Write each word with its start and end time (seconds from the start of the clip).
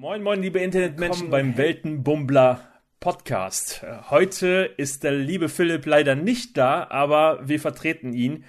Moin, 0.00 0.22
moin, 0.22 0.40
liebe 0.40 0.60
Internetmenschen 0.60 1.28
beim 1.28 1.58
Weltenbummler 1.58 2.62
Podcast. 3.00 3.84
Heute 4.08 4.70
ist 4.78 5.04
der 5.04 5.12
liebe 5.12 5.50
Philipp 5.50 5.84
leider 5.84 6.14
nicht 6.14 6.56
da, 6.56 6.86
aber 6.88 7.46
wir 7.46 7.60
vertreten 7.60 8.14
ihn. 8.14 8.46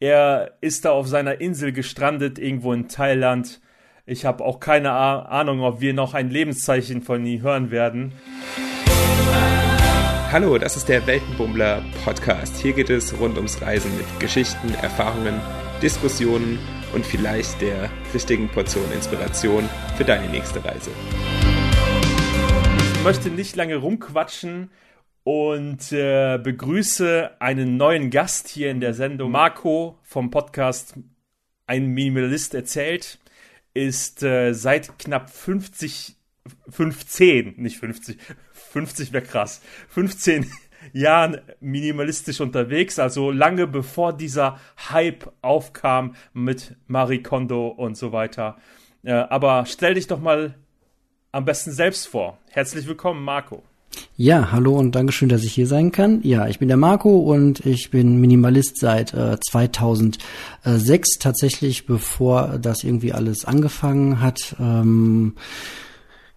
Er 0.00 0.56
ist 0.62 0.86
da 0.86 0.92
auf 0.92 1.06
seiner 1.06 1.38
Insel 1.38 1.72
gestrandet, 1.72 2.38
irgendwo 2.38 2.72
in 2.72 2.88
Thailand. 2.88 3.60
Ich 4.06 4.24
habe 4.24 4.42
auch 4.42 4.58
keine 4.58 4.92
Ahnung, 4.92 5.60
ob 5.60 5.82
wir 5.82 5.92
noch 5.92 6.14
ein 6.14 6.30
Lebenszeichen 6.30 7.02
von 7.02 7.26
ihm 7.26 7.42
hören 7.42 7.70
werden. 7.70 8.12
Hallo, 10.32 10.56
das 10.56 10.78
ist 10.78 10.88
der 10.88 11.06
Weltenbummler 11.06 11.82
Podcast. 12.06 12.56
Hier 12.56 12.72
geht 12.72 12.88
es 12.88 13.20
rund 13.20 13.36
ums 13.36 13.60
Reisen 13.60 13.94
mit 13.98 14.06
Geschichten, 14.18 14.72
Erfahrungen, 14.80 15.42
Diskussionen 15.82 16.58
und 16.96 17.04
vielleicht 17.04 17.60
der 17.60 17.90
richtigen 18.14 18.48
Portion 18.48 18.90
Inspiration 18.90 19.68
für 19.98 20.04
deine 20.04 20.30
nächste 20.30 20.64
Reise. 20.64 20.90
Ich 22.94 23.04
möchte 23.04 23.28
nicht 23.28 23.54
lange 23.54 23.76
rumquatschen 23.76 24.70
und 25.22 25.92
äh, 25.92 26.38
begrüße 26.42 27.32
einen 27.38 27.76
neuen 27.76 28.08
Gast 28.08 28.48
hier 28.48 28.70
in 28.70 28.80
der 28.80 28.94
Sendung. 28.94 29.30
Marco 29.30 29.98
vom 30.04 30.30
Podcast 30.30 30.94
Ein 31.66 31.88
Minimalist 31.88 32.54
erzählt 32.54 33.18
ist 33.74 34.22
äh, 34.22 34.54
seit 34.54 34.98
knapp 34.98 35.28
50, 35.28 36.16
15, 36.70 37.56
nicht 37.58 37.76
50, 37.76 38.16
50 38.72 39.12
wäre 39.12 39.22
krass, 39.22 39.60
15 39.90 40.50
Jahren 40.92 41.38
minimalistisch 41.60 42.40
unterwegs, 42.40 42.98
also 42.98 43.30
lange 43.30 43.66
bevor 43.66 44.12
dieser 44.12 44.58
Hype 44.90 45.32
aufkam 45.42 46.14
mit 46.32 46.76
Marie 46.86 47.22
Kondo 47.22 47.68
und 47.68 47.96
so 47.96 48.12
weiter. 48.12 48.56
Äh, 49.02 49.12
aber 49.12 49.64
stell 49.66 49.94
dich 49.94 50.06
doch 50.06 50.20
mal 50.20 50.54
am 51.32 51.44
besten 51.44 51.72
selbst 51.72 52.08
vor. 52.08 52.38
Herzlich 52.50 52.86
willkommen, 52.86 53.22
Marco. 53.22 53.62
Ja, 54.16 54.50
hallo 54.52 54.76
und 54.76 54.94
Dankeschön, 54.94 55.28
dass 55.28 55.44
ich 55.44 55.52
hier 55.52 55.66
sein 55.66 55.92
kann. 55.92 56.20
Ja, 56.22 56.48
ich 56.48 56.58
bin 56.58 56.68
der 56.68 56.76
Marco 56.76 57.18
und 57.18 57.64
ich 57.64 57.90
bin 57.90 58.20
Minimalist 58.20 58.78
seit 58.78 59.12
äh, 59.14 59.36
2006, 59.38 61.18
tatsächlich 61.18 61.86
bevor 61.86 62.58
das 62.58 62.82
irgendwie 62.82 63.12
alles 63.12 63.44
angefangen 63.44 64.20
hat. 64.20 64.56
Ähm, 64.58 65.34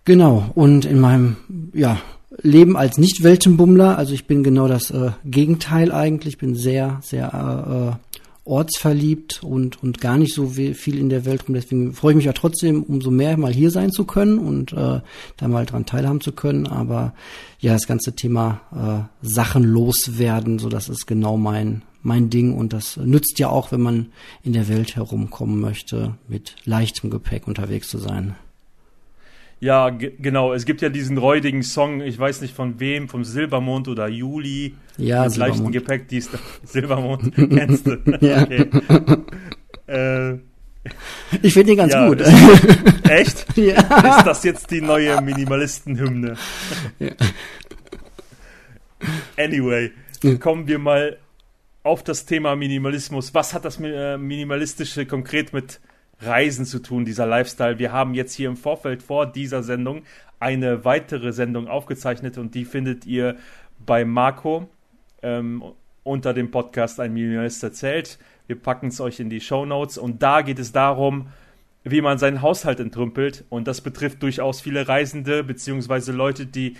genau, 0.03 0.51
und 0.55 0.85
in 0.85 0.99
meinem, 0.99 1.37
ja, 1.73 1.99
Leben 2.37 2.77
als 2.77 2.97
Nicht-Weltenbummler. 2.97 3.97
Also 3.97 4.13
ich 4.13 4.25
bin 4.25 4.43
genau 4.43 4.67
das 4.67 4.91
äh, 4.91 5.11
Gegenteil 5.25 5.91
eigentlich. 5.91 6.35
Ich 6.35 6.39
bin 6.39 6.55
sehr, 6.55 6.99
sehr 7.01 7.97
äh, 7.99 8.09
ortsverliebt 8.49 9.43
und, 9.43 9.81
und 9.83 10.01
gar 10.01 10.17
nicht 10.17 10.33
so 10.33 10.47
viel 10.47 10.97
in 10.97 11.09
der 11.09 11.25
Welt 11.25 11.47
rum. 11.47 11.53
Deswegen 11.53 11.93
freue 11.93 12.13
ich 12.13 12.17
mich 12.17 12.25
ja 12.25 12.33
trotzdem, 12.33 12.83
umso 12.83 13.11
mehr 13.11 13.37
mal 13.37 13.53
hier 13.53 13.71
sein 13.71 13.91
zu 13.91 14.05
können 14.05 14.39
und 14.39 14.73
äh, 14.73 15.01
da 15.37 15.47
mal 15.47 15.65
dran 15.65 15.85
teilhaben 15.85 16.21
zu 16.21 16.31
können. 16.31 16.65
Aber 16.65 17.13
ja, 17.59 17.73
das 17.73 17.87
ganze 17.87 18.15
Thema 18.15 19.09
äh, 19.21 19.25
Sachen 19.25 19.63
loswerden, 19.63 20.57
so 20.57 20.69
das 20.69 20.89
ist 20.89 21.05
genau 21.05 21.37
mein, 21.37 21.83
mein 22.01 22.29
Ding 22.29 22.53
und 22.53 22.73
das 22.73 22.97
nützt 22.97 23.37
ja 23.39 23.49
auch, 23.49 23.71
wenn 23.71 23.81
man 23.81 24.07
in 24.43 24.53
der 24.53 24.67
Welt 24.67 24.95
herumkommen 24.95 25.59
möchte, 25.59 26.15
mit 26.27 26.55
leichtem 26.65 27.09
Gepäck 27.09 27.47
unterwegs 27.47 27.87
zu 27.89 27.99
sein. 27.99 28.35
Ja, 29.59 29.89
genau. 29.89 30.53
Es 30.53 30.65
gibt 30.65 30.81
ja 30.81 30.89
diesen 30.89 31.17
räudigen 31.17 31.63
Song, 31.63 32.01
ich 32.01 32.17
weiß 32.17 32.41
nicht 32.41 32.55
von 32.55 32.79
wem, 32.79 33.09
vom 33.09 33.25
Silbermond 33.25 33.87
oder 33.87 34.07
Juli. 34.07 34.75
Ja, 34.97 35.25
mit 35.25 35.35
leichten 35.35 35.71
Gepäck, 35.71 36.07
die 36.07 36.17
ist 36.17 36.31
Silbermond, 36.63 37.35
kennst 37.35 37.85
du. 37.85 37.97
ja. 38.21 38.43
Okay. 38.43 38.69
äh, 39.87 40.37
ich 41.41 41.53
finde 41.53 41.71
den 41.71 41.77
ganz 41.77 41.93
ja, 41.93 42.07
gut. 42.07 42.21
Ist, 42.21 43.09
echt? 43.09 43.57
Ja. 43.57 44.17
Ist 44.17 44.25
das 44.25 44.43
jetzt 44.43 44.71
die 44.71 44.81
neue 44.81 45.21
Minimalisten-Hymne? 45.21 46.35
Ja. 46.99 47.11
Anyway, 49.37 49.91
kommen 50.39 50.67
wir 50.67 50.79
mal 50.79 51.17
auf 51.83 52.03
das 52.03 52.25
Thema 52.25 52.55
Minimalismus. 52.55 53.33
Was 53.33 53.53
hat 53.53 53.65
das 53.65 53.79
äh, 53.81 54.17
Minimalistische 54.17 55.05
konkret 55.05 55.53
mit 55.53 55.79
Reisen 56.21 56.65
zu 56.65 56.79
tun, 56.79 57.05
dieser 57.05 57.25
Lifestyle. 57.25 57.79
Wir 57.79 57.91
haben 57.91 58.13
jetzt 58.13 58.33
hier 58.33 58.49
im 58.49 58.57
Vorfeld 58.57 59.01
vor 59.03 59.25
dieser 59.25 59.63
Sendung 59.63 60.03
eine 60.39 60.85
weitere 60.85 61.33
Sendung 61.33 61.67
aufgezeichnet 61.67 62.37
und 62.37 62.55
die 62.55 62.65
findet 62.65 63.05
ihr 63.05 63.35
bei 63.85 64.05
Marco 64.05 64.69
ähm, 65.21 65.63
unter 66.03 66.33
dem 66.33 66.51
Podcast 66.51 66.99
Ein 66.99 67.13
Minimalist 67.13 67.63
erzählt. 67.63 68.19
Wir 68.47 68.57
packen 68.57 68.87
es 68.87 68.99
euch 68.99 69.19
in 69.19 69.29
die 69.29 69.41
Show 69.41 69.65
Notes 69.65 69.97
und 69.97 70.23
da 70.23 70.41
geht 70.41 70.59
es 70.59 70.71
darum, 70.71 71.27
wie 71.83 72.01
man 72.01 72.17
seinen 72.17 72.41
Haushalt 72.41 72.79
entrümpelt 72.79 73.45
und 73.49 73.67
das 73.67 73.81
betrifft 73.81 74.21
durchaus 74.21 74.61
viele 74.61 74.87
Reisende 74.87 75.43
beziehungsweise 75.43 76.11
Leute, 76.11 76.45
die 76.45 76.75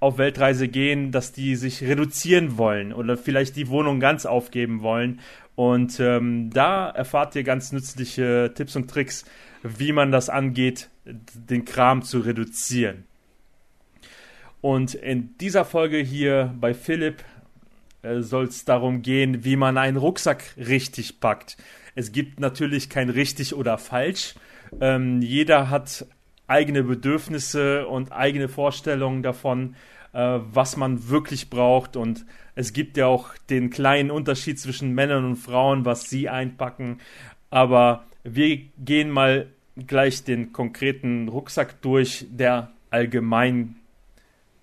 auf 0.00 0.18
Weltreise 0.18 0.68
gehen, 0.68 1.10
dass 1.10 1.32
die 1.32 1.56
sich 1.56 1.82
reduzieren 1.82 2.56
wollen 2.56 2.92
oder 2.92 3.16
vielleicht 3.16 3.56
die 3.56 3.68
Wohnung 3.68 4.00
ganz 4.00 4.26
aufgeben 4.26 4.82
wollen. 4.82 5.20
Und 5.56 5.98
ähm, 5.98 6.50
da 6.50 6.88
erfahrt 6.88 7.34
ihr 7.34 7.42
ganz 7.42 7.72
nützliche 7.72 8.52
Tipps 8.54 8.76
und 8.76 8.88
Tricks, 8.88 9.24
wie 9.62 9.90
man 9.92 10.12
das 10.12 10.28
angeht, 10.28 10.88
den 11.04 11.64
Kram 11.64 12.02
zu 12.02 12.20
reduzieren. 12.20 13.04
Und 14.60 14.94
in 14.94 15.36
dieser 15.38 15.64
Folge 15.64 15.98
hier 15.98 16.54
bei 16.60 16.74
Philipp 16.74 17.24
äh, 18.02 18.20
soll 18.20 18.44
es 18.44 18.64
darum 18.64 19.02
gehen, 19.02 19.44
wie 19.44 19.56
man 19.56 19.78
einen 19.78 19.96
Rucksack 19.96 20.54
richtig 20.56 21.20
packt. 21.20 21.56
Es 21.94 22.12
gibt 22.12 22.38
natürlich 22.38 22.88
kein 22.88 23.10
richtig 23.10 23.54
oder 23.54 23.78
falsch. 23.78 24.34
Ähm, 24.80 25.22
jeder 25.22 25.70
hat 25.70 26.06
eigene 26.48 26.82
Bedürfnisse 26.82 27.86
und 27.86 28.10
eigene 28.10 28.48
Vorstellungen 28.48 29.22
davon, 29.22 29.76
äh, 30.12 30.40
was 30.52 30.76
man 30.76 31.08
wirklich 31.08 31.50
braucht. 31.50 31.96
Und 31.96 32.24
es 32.54 32.72
gibt 32.72 32.96
ja 32.96 33.06
auch 33.06 33.36
den 33.50 33.70
kleinen 33.70 34.10
Unterschied 34.10 34.58
zwischen 34.58 34.94
Männern 34.94 35.24
und 35.24 35.36
Frauen, 35.36 35.84
was 35.84 36.10
sie 36.10 36.28
einpacken. 36.28 36.98
Aber 37.50 38.04
wir 38.24 38.58
gehen 38.78 39.10
mal 39.10 39.46
gleich 39.86 40.24
den 40.24 40.52
konkreten 40.52 41.28
Rucksack 41.28 41.80
durch, 41.82 42.26
der 42.30 42.72
allgemein 42.90 43.76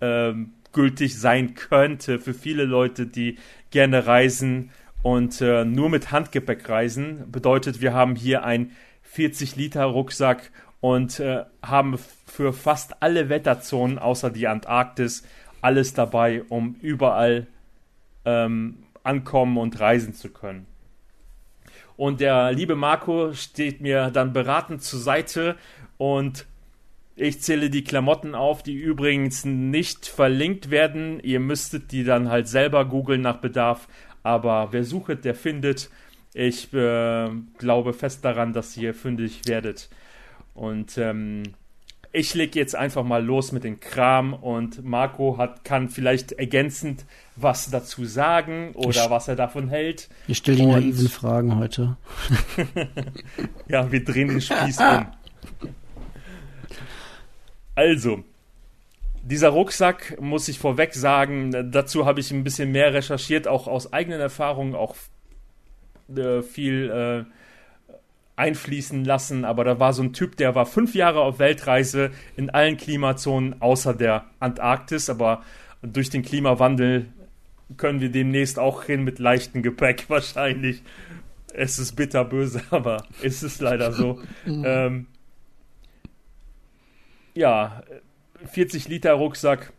äh, 0.02 0.34
gültig 0.73 1.17
sein 1.17 1.53
könnte 1.56 2.19
für 2.19 2.34
viele 2.34 2.66
Leute, 2.66 3.07
die 3.07 3.38
gerne 3.72 4.07
reisen 4.07 4.72
und 5.03 5.40
äh, 5.40 5.63
nur 5.63 5.90
mit 5.90 6.12
Handgepäck 6.12 6.67
reisen. 6.67 7.31
Bedeutet, 7.31 7.79
wir 7.79 7.94
haben 7.94 8.16
hier 8.16 8.44
ein 8.44 8.72
40 9.03 9.56
Liter 9.56 9.85
Rucksack 9.85 10.52
und 10.81 11.19
äh, 11.19 11.46
haben 11.62 11.97
für 12.25 12.53
fast 12.53 13.02
alle 13.02 13.30
Wetterzonen 13.30 13.97
außer 14.00 14.30
die 14.30 14.47
Antarktis 14.47 15.24
alles 15.62 15.94
dabei, 15.94 16.44
um 16.50 16.75
überall 16.81 17.47
ähm, 18.24 18.84
ankommen 19.03 19.58
und 19.58 19.80
reisen 19.80 20.14
zu 20.14 20.30
können. 20.30 20.68
Und 21.97 22.19
der 22.19 22.52
liebe 22.52 22.75
Marco 22.75 23.34
steht 23.34 23.81
mir 23.81 24.12
dann 24.12 24.34
beratend 24.34 24.84
zur 24.84 25.00
Seite 25.00 25.56
und 25.97 26.46
ich 27.16 27.41
zähle 27.41 27.69
die 27.69 27.85
Klamotten 27.85 28.35
auf, 28.35 28.62
die 28.62 28.74
übrigens 28.74 29.46
nicht 29.46 30.06
verlinkt 30.06 30.69
werden. 30.69 31.22
Ihr 31.22 31.40
müsstet 31.40 31.94
die 31.94 32.03
dann 32.03 32.30
halt 32.30 32.50
selber 32.50 32.84
googeln 32.84 33.22
nach 33.22 33.38
Bedarf. 33.38 33.88
Aber 34.22 34.69
wer 34.72 34.84
sucht, 34.84 35.24
der 35.24 35.35
findet. 35.35 35.90
Ich 36.34 36.74
äh, 36.74 37.30
glaube 37.58 37.94
fest 37.94 38.25
daran, 38.25 38.52
dass 38.52 38.75
ihr 38.75 38.94
fündig 38.94 39.44
werdet. 39.47 39.90
Und 40.55 40.97
ähm, 40.97 41.43
ich 42.11 42.33
lege 42.33 42.57
jetzt 42.57 42.75
einfach 42.75 43.03
mal 43.03 43.23
los 43.23 43.51
mit 43.51 43.66
dem 43.66 43.81
Kram 43.81 44.33
und 44.33 44.83
Marco 44.83 45.38
hat, 45.38 45.66
kann 45.66 45.89
vielleicht 45.89 46.31
ergänzend 46.31 47.05
was 47.35 47.69
dazu 47.69 48.05
sagen 48.05 48.71
oder 48.73 49.03
ich, 49.03 49.09
was 49.09 49.27
er 49.27 49.35
davon 49.35 49.67
hält. 49.67 50.09
Ich 50.27 50.38
stelle 50.38 50.57
die 50.57 50.66
naiven 50.66 51.09
Fragen 51.09 51.57
heute. 51.57 51.97
ja, 53.67 53.91
wir 53.91 54.03
drehen 54.03 54.29
den 54.29 54.41
Spieß 54.41 54.79
um. 54.79 55.07
Also, 57.75 58.23
dieser 59.22 59.49
Rucksack, 59.49 60.17
muss 60.22 60.47
ich 60.47 60.58
vorweg 60.58 60.93
sagen, 60.93 61.72
dazu 61.72 62.05
habe 62.05 62.22
ich 62.22 62.31
ein 62.31 62.46
bisschen 62.46 62.72
mehr 62.72 62.93
recherchiert, 62.93 63.49
auch 63.49 63.67
aus 63.67 63.91
eigenen 63.91 64.22
Erfahrungen, 64.22 64.73
auch 64.73 64.96
äh, 66.16 66.41
viel 66.41 66.90
äh, 66.90 67.31
einfließen 68.35 69.05
lassen, 69.05 69.46
aber 69.46 69.64
da 69.64 69.79
war 69.79 69.93
so 69.93 70.03
ein 70.03 70.14
Typ, 70.14 70.35
der 70.37 70.55
war 70.55 70.66
fünf 70.66 70.93
Jahre 70.93 71.22
auf 71.22 71.40
Weltreise 71.40 72.11
in 72.35 72.49
allen 72.49 72.78
Klimazonen 72.78 73.61
außer 73.61 73.93
der 73.93 74.26
Antarktis, 74.40 75.09
aber 75.09 75.41
durch 75.82 76.09
den 76.09 76.22
Klimawandel 76.22 77.08
können 77.78 78.02
wir 78.02 78.09
demnächst 78.09 78.59
auch 78.59 78.84
hin 78.84 79.03
mit 79.03 79.20
leichtem 79.20 79.64
Gepäck 79.64 80.05
wahrscheinlich. 80.09 80.84
Es 81.53 81.79
ist 81.79 81.96
bitterböse, 81.96 82.61
aber 82.72 83.05
es 83.22 83.41
ist 83.43 83.61
leider 83.61 83.91
so. 83.91 84.22
ähm, 84.46 85.08
ja, 87.34 87.84
40 88.52 88.87
Liter 88.87 89.14
Rucksack 89.14 89.72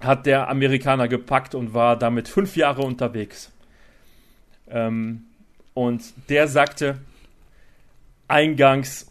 hat 0.00 0.26
der 0.26 0.48
Amerikaner 0.48 1.08
gepackt 1.08 1.54
und 1.54 1.72
war 1.72 1.98
damit 1.98 2.28
fünf 2.28 2.56
Jahre 2.56 2.82
unterwegs. 2.82 3.50
Ähm, 4.68 5.24
und 5.72 6.02
der 6.28 6.46
sagte, 6.46 6.98
eingangs, 8.28 9.10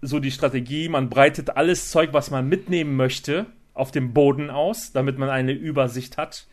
so 0.00 0.18
die 0.18 0.32
Strategie, 0.32 0.88
man 0.88 1.08
breitet 1.08 1.50
alles 1.50 1.90
Zeug, 1.90 2.12
was 2.12 2.30
man 2.30 2.48
mitnehmen 2.48 2.96
möchte, 2.96 3.46
auf 3.74 3.90
dem 3.90 4.12
Boden 4.12 4.50
aus, 4.50 4.92
damit 4.92 5.18
man 5.18 5.30
eine 5.30 5.52
Übersicht 5.52 6.18
hat, 6.18 6.46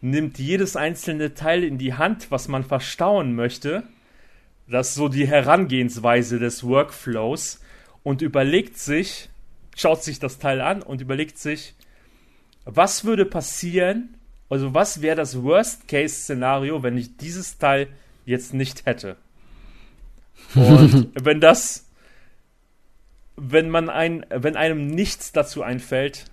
nimmt 0.00 0.38
jedes 0.38 0.76
einzelne 0.76 1.34
Teil 1.34 1.64
in 1.64 1.78
die 1.78 1.94
Hand, 1.94 2.30
was 2.30 2.48
man 2.48 2.62
verstauen 2.62 3.34
möchte, 3.34 3.84
das 4.68 4.90
ist 4.90 4.94
so 4.94 5.08
die 5.08 5.26
Herangehensweise 5.26 6.38
des 6.38 6.64
Workflows 6.64 7.60
und 8.02 8.22
überlegt 8.22 8.78
sich, 8.78 9.28
schaut 9.76 10.02
sich 10.02 10.18
das 10.18 10.38
Teil 10.38 10.60
an 10.60 10.82
und 10.82 11.00
überlegt 11.00 11.38
sich, 11.38 11.74
was 12.64 13.04
würde 13.04 13.26
passieren, 13.26 14.16
also 14.48 14.72
was 14.72 15.02
wäre 15.02 15.16
das 15.16 15.42
Worst-Case-Szenario, 15.42 16.82
wenn 16.82 16.96
ich 16.96 17.16
dieses 17.16 17.58
Teil 17.58 17.88
jetzt 18.24 18.54
nicht 18.54 18.86
hätte? 18.86 19.16
Und 20.54 21.10
wenn 21.24 21.40
das, 21.40 21.88
wenn 23.36 23.70
man 23.70 23.88
ein, 23.88 24.24
wenn 24.30 24.56
einem 24.56 24.86
nichts 24.86 25.32
dazu 25.32 25.62
einfällt, 25.62 26.26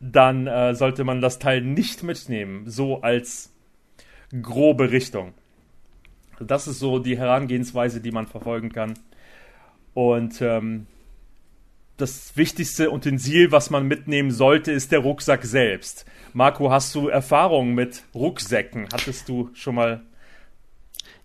dann 0.00 0.46
äh, 0.46 0.74
sollte 0.74 1.04
man 1.04 1.20
das 1.20 1.38
Teil 1.38 1.60
nicht 1.60 2.02
mitnehmen, 2.02 2.70
so 2.70 3.00
als 3.02 3.52
grobe 4.42 4.90
Richtung. 4.90 5.34
Das 6.40 6.68
ist 6.68 6.78
so 6.78 6.98
die 6.98 7.18
Herangehensweise, 7.18 8.00
die 8.00 8.12
man 8.12 8.26
verfolgen 8.26 8.70
kann. 8.70 8.94
Und 9.94 10.40
ähm, 10.40 10.86
das 11.96 12.36
wichtigste 12.36 12.92
Utensil, 12.92 13.50
was 13.50 13.70
man 13.70 13.86
mitnehmen 13.86 14.30
sollte, 14.30 14.70
ist 14.70 14.92
der 14.92 15.00
Rucksack 15.00 15.44
selbst. 15.44 16.06
Marco, 16.32 16.70
hast 16.70 16.94
du 16.94 17.08
Erfahrungen 17.08 17.74
mit 17.74 18.04
Rucksäcken? 18.14 18.86
Hattest 18.92 19.28
du 19.28 19.50
schon 19.54 19.74
mal 19.74 20.02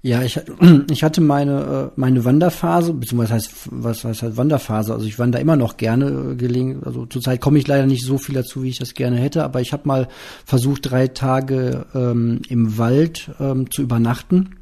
ja, 0.06 0.22
ich, 0.22 0.38
ich 0.92 1.02
hatte 1.02 1.22
meine, 1.22 1.92
äh, 1.96 2.00
meine 2.00 2.26
Wanderphase, 2.26 2.94
beziehungsweise 2.94 3.36
heißt, 3.36 3.52
was 3.72 4.04
heißt 4.04 4.22
halt 4.22 4.38
Wanderphase? 4.38 4.94
Also 4.94 5.08
ich 5.08 5.18
wandere 5.18 5.42
immer 5.42 5.56
noch 5.56 5.78
gerne 5.78 6.34
äh, 6.34 6.36
gelegen. 6.36 6.82
Also 6.84 7.06
zurzeit 7.06 7.40
komme 7.40 7.58
ich 7.58 7.68
leider 7.68 7.86
nicht 7.86 8.06
so 8.06 8.18
viel 8.18 8.36
dazu, 8.36 8.64
wie 8.64 8.70
ich 8.70 8.80
das 8.80 8.96
gerne 8.96 9.16
hätte, 9.16 9.46
aber 9.46 9.62
ich 9.62 9.72
habe 9.72 9.88
mal 9.88 10.10
versucht, 10.46 10.92
drei 10.92 11.08
Tage 11.08 11.86
ähm, 11.96 12.42
im 12.50 12.78
Wald 12.78 13.32
ähm, 13.40 13.72
zu 13.72 13.82
übernachten. 13.82 14.58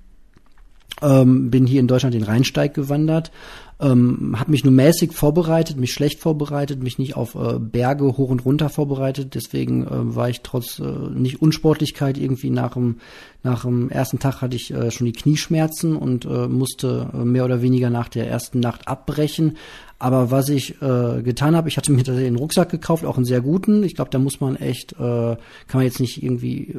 Ähm, 1.01 1.49
bin 1.49 1.65
hier 1.65 1.79
in 1.79 1.87
Deutschland 1.87 2.13
den 2.13 2.21
Rheinsteig 2.21 2.75
gewandert, 2.75 3.31
ähm, 3.81 4.35
habe 4.39 4.51
mich 4.51 4.63
nur 4.63 4.73
mäßig 4.73 5.13
vorbereitet, 5.13 5.77
mich 5.77 5.91
schlecht 5.91 6.19
vorbereitet, 6.19 6.83
mich 6.83 6.99
nicht 6.99 7.15
auf 7.15 7.35
äh, 7.35 7.59
Berge 7.59 8.05
hoch 8.17 8.29
und 8.29 8.45
runter 8.45 8.69
vorbereitet. 8.69 9.33
Deswegen 9.35 9.85
äh, 9.85 10.15
war 10.15 10.29
ich 10.29 10.41
trotz 10.41 10.79
äh, 10.79 10.83
nicht 10.83 11.41
Unsportlichkeit 11.41 12.17
irgendwie 12.17 12.49
nach 12.51 12.73
dem 12.73 12.97
nach 13.43 13.63
dem 13.63 13.89
ersten 13.89 14.19
Tag 14.19 14.41
hatte 14.41 14.55
ich 14.55 14.71
äh, 14.71 14.91
schon 14.91 15.05
die 15.05 15.13
Knieschmerzen 15.13 15.95
und 15.95 16.25
äh, 16.25 16.47
musste 16.47 17.09
äh, 17.13 17.25
mehr 17.25 17.43
oder 17.43 17.63
weniger 17.63 17.89
nach 17.89 18.07
der 18.07 18.27
ersten 18.27 18.59
Nacht 18.59 18.87
abbrechen. 18.87 19.57
Aber 20.01 20.31
was 20.31 20.49
ich 20.49 20.81
äh, 20.81 21.21
getan 21.21 21.55
habe, 21.55 21.69
ich 21.69 21.77
hatte 21.77 21.91
mir 21.91 22.01
den 22.01 22.35
Rucksack 22.35 22.69
gekauft, 22.69 23.05
auch 23.05 23.17
einen 23.17 23.25
sehr 23.25 23.41
guten. 23.41 23.83
Ich 23.83 23.93
glaube, 23.93 24.09
da 24.09 24.17
muss 24.17 24.41
man 24.41 24.55
echt, 24.55 24.93
äh, 24.93 24.97
kann 24.97 25.37
man 25.73 25.83
jetzt 25.83 25.99
nicht 25.99 26.23
irgendwie, 26.23 26.75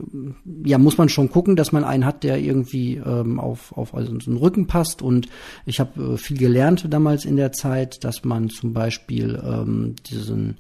ja, 0.65 0.77
muss 0.77 0.99
man 0.99 1.09
schon 1.09 1.31
gucken, 1.31 1.55
dass 1.55 1.71
man 1.71 1.85
einen 1.85 2.05
hat, 2.05 2.25
der 2.25 2.41
irgendwie 2.41 2.97
ähm, 2.97 3.39
auf, 3.39 3.79
auf 3.79 3.95
also 3.95 4.13
den 4.13 4.37
Rücken 4.37 4.67
passt. 4.67 5.03
Und 5.03 5.29
ich 5.67 5.79
habe 5.79 6.15
äh, 6.15 6.17
viel 6.17 6.37
gelernt 6.37 6.89
damals 6.91 7.25
in 7.25 7.37
der 7.37 7.53
Zeit, 7.53 8.03
dass 8.03 8.25
man 8.25 8.51
zum 8.51 8.73
Beispiel 8.73 9.41
ähm, 9.41 9.95
diesen, 10.11 10.57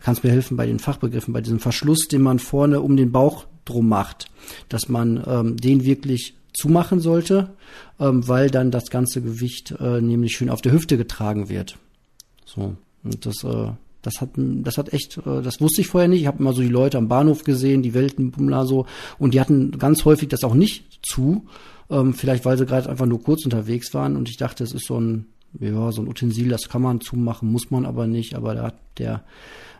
kannst 0.00 0.24
mir 0.24 0.30
helfen 0.30 0.56
bei 0.56 0.64
den 0.64 0.78
Fachbegriffen, 0.78 1.34
bei 1.34 1.42
diesem 1.42 1.60
Verschluss, 1.60 2.08
den 2.08 2.22
man 2.22 2.38
vorne 2.38 2.80
um 2.80 2.96
den 2.96 3.12
Bauch 3.12 3.44
drum 3.66 3.90
macht, 3.90 4.30
dass 4.70 4.88
man 4.88 5.22
ähm, 5.26 5.58
den 5.58 5.84
wirklich 5.84 6.34
zumachen 6.54 7.00
sollte, 7.00 7.50
ähm, 8.00 8.26
weil 8.26 8.48
dann 8.48 8.70
das 8.70 8.88
ganze 8.88 9.20
Gewicht 9.20 9.74
äh, 9.78 10.00
nämlich 10.00 10.34
schön 10.34 10.48
auf 10.48 10.62
der 10.62 10.72
Hüfte 10.72 10.96
getragen 10.96 11.50
wird. 11.50 11.76
So. 12.56 12.74
Und 13.04 13.26
das, 13.26 13.44
äh, 13.44 13.70
das 14.02 14.20
hat, 14.20 14.30
das 14.36 14.78
hat 14.78 14.92
echt, 14.92 15.18
äh, 15.18 15.42
das 15.42 15.60
wusste 15.60 15.82
ich 15.82 15.88
vorher 15.88 16.08
nicht. 16.08 16.22
Ich 16.22 16.26
habe 16.26 16.38
immer 16.38 16.52
so 16.52 16.62
die 16.62 16.68
Leute 16.68 16.98
am 16.98 17.08
Bahnhof 17.08 17.44
gesehen, 17.44 17.82
die 17.82 17.94
Weltenbummler 17.94 18.66
so, 18.66 18.86
und 19.18 19.34
die 19.34 19.40
hatten 19.40 19.72
ganz 19.78 20.04
häufig 20.04 20.28
das 20.28 20.42
auch 20.42 20.54
nicht 20.54 21.00
zu. 21.02 21.46
Ähm, 21.88 22.14
vielleicht 22.14 22.44
weil 22.44 22.58
sie 22.58 22.66
gerade 22.66 22.88
einfach 22.88 23.06
nur 23.06 23.22
kurz 23.22 23.44
unterwegs 23.44 23.94
waren 23.94 24.16
und 24.16 24.28
ich 24.28 24.36
dachte, 24.36 24.64
es 24.64 24.72
ist 24.72 24.86
so 24.86 24.98
ein, 24.98 25.26
ja, 25.60 25.92
so 25.92 26.02
ein 26.02 26.08
Utensil, 26.08 26.48
das 26.48 26.68
kann 26.68 26.82
man 26.82 27.00
zumachen, 27.00 27.50
muss 27.50 27.70
man 27.70 27.86
aber 27.86 28.08
nicht. 28.08 28.34
Aber 28.34 28.54
da 28.54 28.64
hat 28.64 28.74
der 28.98 29.22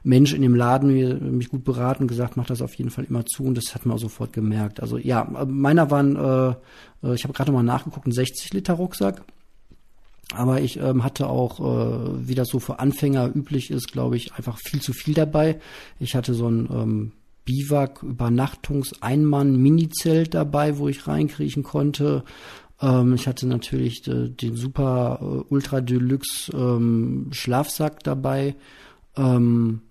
Mensch 0.04 0.32
in 0.32 0.42
dem 0.42 0.54
Laden 0.54 1.36
mich 1.36 1.48
gut 1.48 1.64
beraten 1.64 2.04
und 2.04 2.08
gesagt, 2.08 2.36
mach 2.36 2.46
das 2.46 2.62
auf 2.62 2.74
jeden 2.74 2.90
Fall 2.90 3.04
immer 3.04 3.26
zu 3.26 3.42
und 3.42 3.56
das 3.56 3.74
hat 3.74 3.86
man 3.86 3.96
auch 3.96 4.00
sofort 4.00 4.32
gemerkt. 4.32 4.80
Also 4.80 4.98
ja, 4.98 5.24
meiner 5.48 5.90
waren, 5.90 6.14
äh, 6.14 7.08
äh 7.08 7.14
ich 7.14 7.24
habe 7.24 7.32
gerade 7.32 7.50
mal 7.50 7.64
nachgeguckt, 7.64 8.06
ein 8.06 8.12
60 8.12 8.52
Liter 8.52 8.74
Rucksack. 8.74 9.24
Aber 10.34 10.60
ich 10.60 10.78
ähm, 10.78 11.04
hatte 11.04 11.28
auch, 11.28 11.60
äh, 11.60 12.28
wie 12.28 12.34
das 12.34 12.48
so 12.48 12.58
für 12.58 12.78
Anfänger 12.80 13.30
üblich 13.34 13.70
ist, 13.70 13.92
glaube 13.92 14.16
ich, 14.16 14.34
einfach 14.34 14.58
viel 14.58 14.80
zu 14.80 14.92
viel 14.92 15.14
dabei. 15.14 15.60
Ich 16.00 16.16
hatte 16.16 16.34
so 16.34 16.48
ein 16.48 16.68
ähm, 16.70 17.12
Biwak 17.44 18.02
Übernachtungs 18.02 19.00
Einmann 19.02 19.56
Mini-Zelt 19.56 20.34
dabei, 20.34 20.78
wo 20.78 20.88
ich 20.88 21.06
reinkriechen 21.06 21.62
konnte. 21.62 22.24
Ähm, 22.80 23.14
ich 23.14 23.28
hatte 23.28 23.46
natürlich 23.46 24.06
äh, 24.08 24.28
den 24.28 24.56
super 24.56 25.20
äh, 25.22 25.24
Ultra 25.48 25.80
Deluxe 25.80 26.50
ähm, 26.52 27.28
Schlafsack 27.30 28.02
dabei. 28.02 28.56
Ähm, 29.16 29.82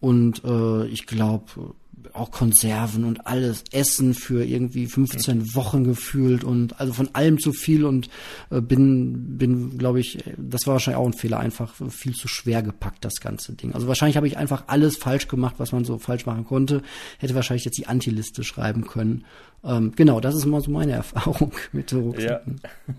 und 0.00 0.44
äh, 0.44 0.86
ich 0.86 1.06
glaube 1.06 1.74
auch 2.12 2.30
Konserven 2.30 3.04
und 3.04 3.26
alles 3.26 3.64
Essen 3.72 4.14
für 4.14 4.44
irgendwie 4.44 4.86
15 4.86 5.38
mhm. 5.38 5.54
Wochen 5.54 5.84
gefühlt 5.84 6.44
und 6.44 6.80
also 6.80 6.92
von 6.92 7.10
allem 7.14 7.38
zu 7.38 7.52
viel 7.52 7.84
und 7.84 8.08
äh, 8.50 8.60
bin 8.60 9.38
bin 9.38 9.78
glaube 9.78 10.00
ich 10.00 10.18
das 10.36 10.66
war 10.66 10.74
wahrscheinlich 10.74 11.00
auch 11.00 11.06
ein 11.06 11.12
Fehler 11.12 11.40
einfach 11.40 11.74
viel 11.90 12.14
zu 12.14 12.28
schwer 12.28 12.62
gepackt 12.62 13.04
das 13.04 13.20
ganze 13.20 13.54
Ding. 13.54 13.72
Also 13.72 13.88
wahrscheinlich 13.88 14.16
habe 14.16 14.26
ich 14.26 14.36
einfach 14.36 14.64
alles 14.66 14.96
falsch 14.96 15.28
gemacht 15.28 15.56
was 15.58 15.72
man 15.72 15.84
so 15.84 15.98
falsch 15.98 16.26
machen 16.26 16.44
konnte. 16.44 16.82
Hätte 17.18 17.34
wahrscheinlich 17.34 17.64
jetzt 17.64 17.78
die 17.78 17.86
Antiliste 17.86 18.44
schreiben 18.44 18.86
können. 18.86 19.24
Ähm, 19.64 19.92
genau 19.96 20.20
das 20.20 20.34
ist 20.34 20.44
immer 20.44 20.60
so 20.60 20.70
meine 20.70 20.92
Erfahrung 20.92 21.52
mit 21.72 21.92
ja. 21.92 22.40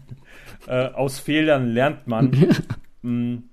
äh, 0.67 0.87
aus 0.93 1.19
Fehlern 1.19 1.67
lernt 1.67 2.07
man. 2.07 2.31
Mm, 3.03 3.43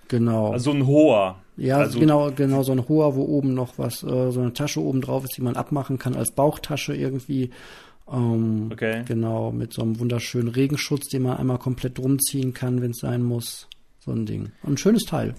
Genau. 0.08 0.52
Also 0.52 0.70
ein 0.70 0.86
hoher. 0.86 1.36
Ja, 1.56 1.78
also, 1.78 1.98
genau, 2.00 2.30
genau, 2.30 2.62
so 2.62 2.72
ein 2.72 2.88
hoher, 2.88 3.14
wo 3.14 3.22
oben 3.22 3.52
noch 3.52 3.76
was, 3.76 4.02
äh, 4.02 4.30
so 4.30 4.40
eine 4.40 4.54
Tasche 4.54 4.80
oben 4.80 5.02
drauf 5.02 5.24
ist, 5.24 5.36
die 5.36 5.42
man 5.42 5.56
abmachen 5.56 5.98
kann 5.98 6.16
als 6.16 6.30
Bauchtasche 6.30 6.94
irgendwie. 6.94 7.50
Ähm, 8.10 8.70
okay. 8.72 9.02
Genau, 9.06 9.52
mit 9.52 9.74
so 9.74 9.82
einem 9.82 10.00
wunderschönen 10.00 10.48
Regenschutz, 10.48 11.08
den 11.08 11.20
man 11.22 11.36
einmal 11.36 11.58
komplett 11.58 11.98
rumziehen 11.98 12.54
kann, 12.54 12.80
wenn 12.80 12.92
es 12.92 13.00
sein 13.00 13.22
muss. 13.22 13.68
So 14.00 14.12
ein 14.12 14.26
Ding. 14.26 14.50
Ein 14.64 14.76
schönes 14.76 15.04
Teil. 15.04 15.34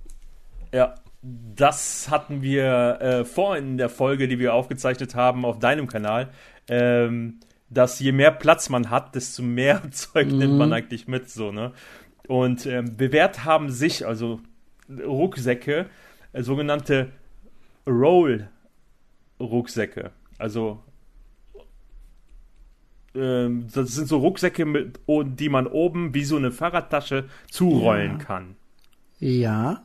ja, 0.72 0.94
das 1.22 2.10
hatten 2.10 2.42
wir 2.42 2.98
äh, 3.00 3.24
vorhin 3.24 3.68
in 3.68 3.78
der 3.78 3.88
Folge, 3.88 4.26
die 4.26 4.38
wir 4.38 4.54
aufgezeichnet 4.54 5.14
haben 5.14 5.44
auf 5.44 5.58
deinem 5.58 5.86
Kanal. 5.86 6.30
Ähm, 6.68 7.40
dass 7.68 8.00
je 8.00 8.12
mehr 8.12 8.32
Platz 8.32 8.68
man 8.68 8.90
hat, 8.90 9.14
desto 9.14 9.42
mehr 9.42 9.82
Zeug 9.90 10.30
mhm. 10.30 10.38
nimmt 10.38 10.58
man 10.58 10.68
mhm. 10.68 10.74
eigentlich 10.74 11.08
mit, 11.08 11.30
so, 11.30 11.52
ne? 11.52 11.72
Und 12.28 12.66
ähm, 12.66 12.96
bewährt 12.96 13.44
haben 13.44 13.70
sich, 13.70 14.06
also 14.06 14.40
Rucksäcke, 14.88 15.86
äh, 16.32 16.42
sogenannte 16.42 17.10
Roll-Rucksäcke. 17.86 20.12
Also 20.38 20.82
ähm, 23.14 23.66
das 23.74 23.94
sind 23.94 24.08
so 24.08 24.18
Rucksäcke, 24.18 24.64
mit, 24.64 25.00
die 25.08 25.48
man 25.48 25.66
oben 25.66 26.14
wie 26.14 26.24
so 26.24 26.36
eine 26.36 26.50
Fahrradtasche 26.50 27.24
zurollen 27.50 28.18
ja. 28.18 28.24
kann. 28.24 28.56
Ja. 29.18 29.82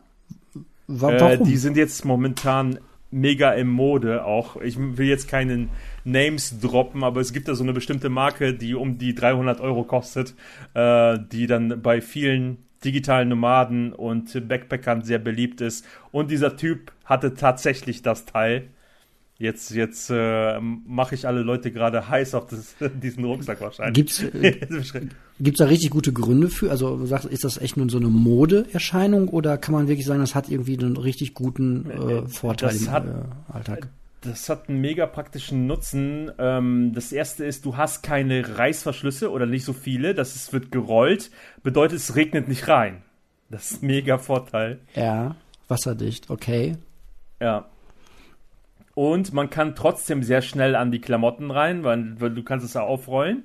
Warum? 0.87 1.15
Äh, 1.15 1.37
die 1.43 1.57
sind 1.57 1.77
jetzt 1.77 2.05
momentan 2.05 2.79
mega 3.11 3.51
im 3.51 3.69
Mode 3.69 4.25
auch. 4.25 4.57
Ich 4.61 4.77
will 4.77 5.07
jetzt 5.07 5.27
keinen 5.27 5.69
Names 6.03 6.59
droppen, 6.59 7.03
aber 7.03 7.21
es 7.21 7.33
gibt 7.33 7.47
da 7.47 7.55
so 7.55 7.63
eine 7.63 7.73
bestimmte 7.73 8.09
Marke, 8.09 8.53
die 8.53 8.75
um 8.75 8.97
die 8.97 9.15
300 9.15 9.59
Euro 9.61 9.83
kostet, 9.83 10.33
äh, 10.73 11.17
die 11.31 11.47
dann 11.47 11.81
bei 11.81 12.01
vielen 12.01 12.57
digitalen 12.83 13.29
Nomaden 13.29 13.91
und 13.93 14.47
Backpackern 14.47 15.01
sehr 15.01 15.19
beliebt 15.19 15.61
ist. 15.61 15.85
Und 16.11 16.31
dieser 16.31 16.57
Typ 16.57 16.91
hatte 17.05 17.33
tatsächlich 17.33 18.01
das 18.01 18.25
Teil. 18.25 18.69
Jetzt, 19.39 19.69
jetzt 19.69 20.09
äh, 20.09 20.59
mache 20.59 21.13
ich 21.13 21.27
alle 21.27 21.41
Leute 21.41 21.71
gerade 21.71 22.09
heiß 22.09 22.33
auf 22.33 22.47
das, 22.47 22.75
diesen 23.03 23.23
Rucksack 23.23 23.61
wahrscheinlich. 23.61 23.93
Gibt's, 23.93 24.23
äh, 24.23 24.59
gibt's 25.39 25.59
da 25.59 25.65
richtig 25.65 25.91
gute 25.91 26.11
Gründe 26.11 26.49
für? 26.49 26.71
Also 26.71 27.05
sagst, 27.05 27.25
ist 27.25 27.43
das 27.43 27.59
echt 27.59 27.77
nur 27.77 27.87
so 27.89 27.97
eine 27.97 28.09
Modeerscheinung 28.09 29.27
oder 29.27 29.57
kann 29.57 29.73
man 29.73 29.87
wirklich 29.87 30.07
sagen, 30.07 30.21
das 30.21 30.33
hat 30.33 30.49
irgendwie 30.49 30.77
einen 30.77 30.97
richtig 30.97 31.35
guten 31.35 31.89
äh, 31.91 32.27
Vorteil 32.27 32.69
das 32.69 32.81
im 32.81 32.91
hat, 32.91 33.05
äh, 33.05 33.53
Alltag? 33.53 33.89
das 34.21 34.49
hat 34.49 34.69
einen 34.69 34.81
mega 34.81 35.05
praktischen 35.05 35.67
Nutzen. 35.67 36.31
Ähm, 36.37 36.93
das 36.93 37.11
erste 37.11 37.45
ist, 37.45 37.65
du 37.65 37.77
hast 37.77 38.03
keine 38.03 38.57
Reißverschlüsse 38.57 39.31
oder 39.31 39.45
nicht 39.45 39.63
so 39.63 39.73
viele. 39.73 40.13
Das 40.13 40.35
ist, 40.35 40.53
wird 40.53 40.71
gerollt. 40.71 41.31
Bedeutet, 41.63 41.97
es 41.97 42.15
regnet 42.15 42.47
nicht 42.47 42.67
rein. 42.67 43.03
Das 43.49 43.71
ist 43.71 43.83
ein 43.83 43.87
mega 43.87 44.17
Vorteil. 44.17 44.79
Ja, 44.95 45.35
wasserdicht, 45.67 46.29
okay. 46.29 46.75
Ja. 47.39 47.69
Und 48.97 49.31
man 49.31 49.51
kann 49.51 49.75
trotzdem 49.75 50.23
sehr 50.23 50.41
schnell 50.41 50.75
an 50.75 50.91
die 50.91 50.99
Klamotten 50.99 51.51
rein, 51.51 51.83
weil, 51.83 52.19
weil 52.19 52.31
du 52.31 52.41
kannst 52.41 52.65
es 52.65 52.73
ja 52.73 52.81
aufrollen. 52.81 53.43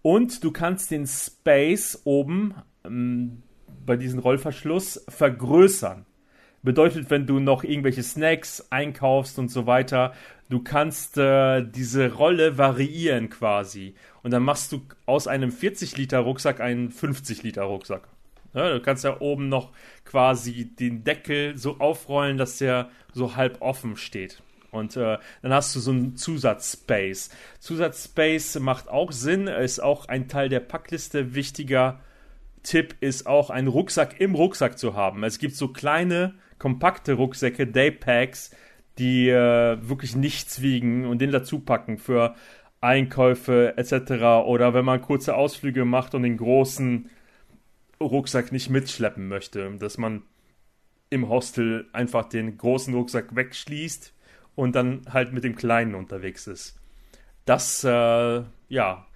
Und 0.00 0.42
du 0.42 0.50
kannst 0.50 0.90
den 0.90 1.06
Space 1.06 2.00
oben 2.04 2.54
ähm, 2.86 3.42
bei 3.84 3.98
diesem 3.98 4.20
Rollverschluss 4.20 5.04
vergrößern. 5.10 6.06
Bedeutet, 6.62 7.10
wenn 7.10 7.26
du 7.26 7.38
noch 7.38 7.64
irgendwelche 7.64 8.02
Snacks 8.02 8.68
einkaufst 8.70 9.38
und 9.38 9.50
so 9.50 9.66
weiter, 9.66 10.14
du 10.48 10.60
kannst 10.60 11.18
äh, 11.18 11.62
diese 11.62 12.14
Rolle 12.14 12.56
variieren 12.56 13.28
quasi. 13.28 13.96
Und 14.22 14.30
dann 14.30 14.42
machst 14.42 14.72
du 14.72 14.80
aus 15.04 15.28
einem 15.28 15.52
40 15.52 15.98
Liter 15.98 16.20
Rucksack 16.20 16.62
einen 16.62 16.90
50 16.90 17.42
Liter 17.42 17.64
Rucksack. 17.64 18.08
Ja, 18.54 18.72
du 18.72 18.80
kannst 18.80 19.04
ja 19.04 19.20
oben 19.20 19.50
noch 19.50 19.72
quasi 20.06 20.64
den 20.64 21.04
Deckel 21.04 21.58
so 21.58 21.78
aufrollen, 21.78 22.38
dass 22.38 22.56
der 22.56 22.88
so 23.12 23.36
halb 23.36 23.60
offen 23.60 23.98
steht. 23.98 24.42
Und 24.74 24.96
äh, 24.96 25.18
dann 25.42 25.52
hast 25.52 25.74
du 25.74 25.80
so 25.80 25.90
einen 25.90 26.16
Zusatzspace. 26.16 27.30
Zusatzspace 27.60 28.58
macht 28.60 28.88
auch 28.88 29.12
Sinn, 29.12 29.46
ist 29.46 29.80
auch 29.80 30.08
ein 30.08 30.28
Teil 30.28 30.48
der 30.48 30.60
Packliste. 30.60 31.34
Wichtiger 31.34 32.00
Tipp 32.62 32.96
ist 33.00 33.26
auch, 33.26 33.50
einen 33.50 33.68
Rucksack 33.68 34.20
im 34.20 34.34
Rucksack 34.34 34.78
zu 34.78 34.94
haben. 34.94 35.22
Es 35.22 35.38
gibt 35.38 35.54
so 35.54 35.68
kleine 35.68 36.34
kompakte 36.58 37.14
Rucksäcke, 37.14 37.66
Daypacks, 37.66 38.50
die 38.98 39.28
äh, 39.28 39.78
wirklich 39.80 40.16
nichts 40.16 40.62
wiegen 40.62 41.06
und 41.06 41.20
den 41.20 41.30
dazu 41.30 41.60
packen 41.60 41.98
für 41.98 42.34
Einkäufe 42.80 43.74
etc. 43.76 44.46
Oder 44.46 44.74
wenn 44.74 44.84
man 44.84 45.02
kurze 45.02 45.36
Ausflüge 45.36 45.84
macht 45.84 46.14
und 46.14 46.22
den 46.22 46.36
großen 46.36 47.10
Rucksack 48.00 48.52
nicht 48.52 48.70
mitschleppen 48.70 49.28
möchte, 49.28 49.70
dass 49.78 49.98
man 49.98 50.22
im 51.10 51.28
Hostel 51.28 51.88
einfach 51.92 52.28
den 52.28 52.56
großen 52.56 52.94
Rucksack 52.94 53.36
wegschließt 53.36 54.13
und 54.54 54.74
dann 54.74 55.02
halt 55.10 55.32
mit 55.32 55.44
dem 55.44 55.56
kleinen 55.56 55.94
unterwegs 55.94 56.46
ist. 56.46 56.78
Das, 57.44 57.84
äh, 57.84 58.42
ja, 58.68 59.06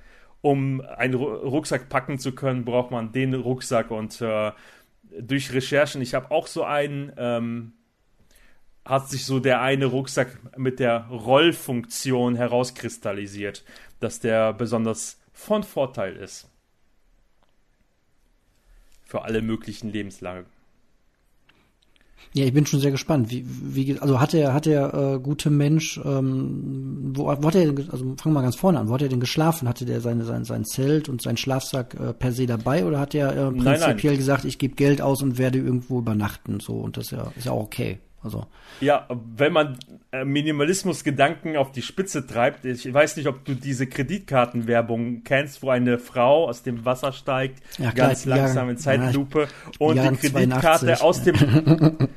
um 0.41 0.81
einen 0.81 1.15
Rucksack 1.15 1.89
packen 1.89 2.19
zu 2.19 2.33
können, 2.33 2.65
braucht 2.65 2.91
man 2.91 3.13
den 3.13 3.35
Rucksack 3.35 3.91
und 3.91 4.21
äh, 4.21 4.53
durch 5.21 5.53
Recherchen, 5.53 6.03
ich 6.03 6.15
habe 6.15 6.31
auch 6.31 6.47
so 6.47 6.65
einen, 6.65 7.13
ähm, 7.17 7.73
hat 8.85 9.09
sich 9.09 9.25
so 9.25 9.41
der 9.41 9.61
eine 9.61 9.87
Rucksack 9.87 10.57
mit 10.57 10.81
der 10.81 11.07
Rollfunktion 11.09 12.37
herauskristallisiert, 12.37 13.65
dass 14.01 14.21
der 14.21 14.53
besonders 14.53 15.21
von 15.33 15.63
Vorteil 15.63 16.17
ist. 16.17 16.49
Für 19.05 19.23
alle 19.23 19.43
möglichen 19.43 19.91
Lebenslagen. 19.91 20.47
Ja, 22.35 22.45
ich 22.45 22.53
bin 22.53 22.67
schon 22.67 22.81
sehr 22.81 22.91
gespannt. 22.91 23.31
Wie, 23.31 23.45
wie 23.47 23.99
also 24.01 24.21
hat 24.21 24.33
der, 24.33 24.53
hat 24.53 24.67
der 24.67 24.95
äh, 24.95 25.19
gute 25.19 25.51
Mensch, 25.51 25.99
ähm, 26.05 27.13
wo, 27.15 27.25
wo 27.25 27.47
hat 27.47 27.55
er 27.55 27.73
denn, 27.73 27.91
also 27.91 28.05
fangen 28.05 28.19
wir 28.25 28.31
mal 28.31 28.43
ganz 28.43 28.57
vorne 28.57 28.79
an, 28.79 28.89
wo 28.89 28.95
hat 28.95 29.03
er 29.03 29.09
denn 29.09 29.21
geschlafen? 29.21 29.69
Hatte 29.69 29.85
der 29.85 30.01
seine, 30.01 30.25
sein, 30.25 30.45
sein 30.45 30.65
Zelt 30.65 31.09
und 31.09 31.23
sein 31.23 31.37
Schlafsack 31.37 31.95
äh, 31.95 32.13
per 32.13 32.33
se 32.33 32.47
dabei 32.47 32.85
oder 32.85 33.01
hat 33.01 33.15
er 33.15 33.31
äh, 33.31 33.51
prinzipiell 33.51 33.79
nein, 33.79 33.99
nein. 34.03 34.17
gesagt, 34.17 34.45
ich 34.45 34.59
gebe 34.59 34.75
Geld 34.75 35.01
aus 35.01 35.23
und 35.23 35.39
werde 35.39 35.59
irgendwo 35.59 35.99
übernachten 35.99 36.61
so 36.61 36.75
und 36.75 36.97
das 36.97 37.07
ist 37.07 37.11
ja, 37.13 37.33
ist 37.37 37.47
ja 37.47 37.53
auch 37.53 37.63
okay. 37.63 37.99
Also. 38.23 38.47
Ja, 38.81 39.07
wenn 39.37 39.53
man 39.53 39.79
äh, 40.11 40.25
Minimalismus-Gedanken 40.25 41.57
auf 41.57 41.71
die 41.71 41.83
Spitze 41.83 42.27
treibt, 42.27 42.65
ich 42.65 42.93
weiß 42.93 43.17
nicht, 43.17 43.27
ob 43.29 43.45
du 43.45 43.55
diese 43.55 43.87
Kreditkartenwerbung 43.87 45.23
kennst, 45.23 45.63
wo 45.63 45.71
eine 45.71 45.99
Frau 45.99 46.49
aus 46.49 46.63
dem 46.63 46.85
Wasser 46.85 47.13
steigt, 47.13 47.63
ja, 47.79 47.93
ganz 47.93 48.23
klar, 48.23 48.39
langsam 48.39 48.65
Jahr, 48.65 48.71
in 48.71 48.79
Zeitlupe 48.79 49.41
ja, 49.43 49.49
und 49.79 49.97
die 49.97 50.29
Kreditkarte 50.29 50.97
82, 50.97 51.03
aus 51.03 51.23
dem 51.23 52.09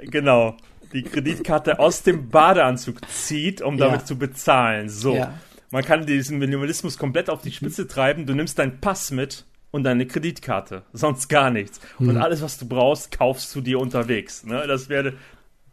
genau, 0.10 0.56
die 0.92 1.02
Kreditkarte 1.02 1.78
aus 1.78 2.02
dem 2.02 2.30
Badeanzug 2.30 3.06
zieht, 3.10 3.62
um 3.62 3.76
damit 3.76 4.06
zu 4.06 4.18
bezahlen. 4.18 4.88
So. 4.88 5.26
Man 5.70 5.84
kann 5.84 6.04
diesen 6.04 6.38
Minimalismus 6.38 6.98
komplett 6.98 7.30
auf 7.30 7.42
die 7.42 7.52
Spitze 7.52 7.86
treiben. 7.86 8.26
Du 8.26 8.34
nimmst 8.34 8.58
deinen 8.58 8.80
Pass 8.80 9.12
mit 9.12 9.44
und 9.70 9.84
deine 9.84 10.06
Kreditkarte, 10.06 10.82
sonst 10.92 11.28
gar 11.28 11.50
nichts. 11.50 11.80
Hm. 11.98 12.08
Und 12.08 12.16
alles, 12.16 12.42
was 12.42 12.58
du 12.58 12.66
brauchst, 12.66 13.16
kaufst 13.16 13.54
du 13.54 13.60
dir 13.60 13.78
unterwegs. 13.78 14.44
Ne? 14.44 14.66
Das 14.66 14.88
wäre 14.88 15.14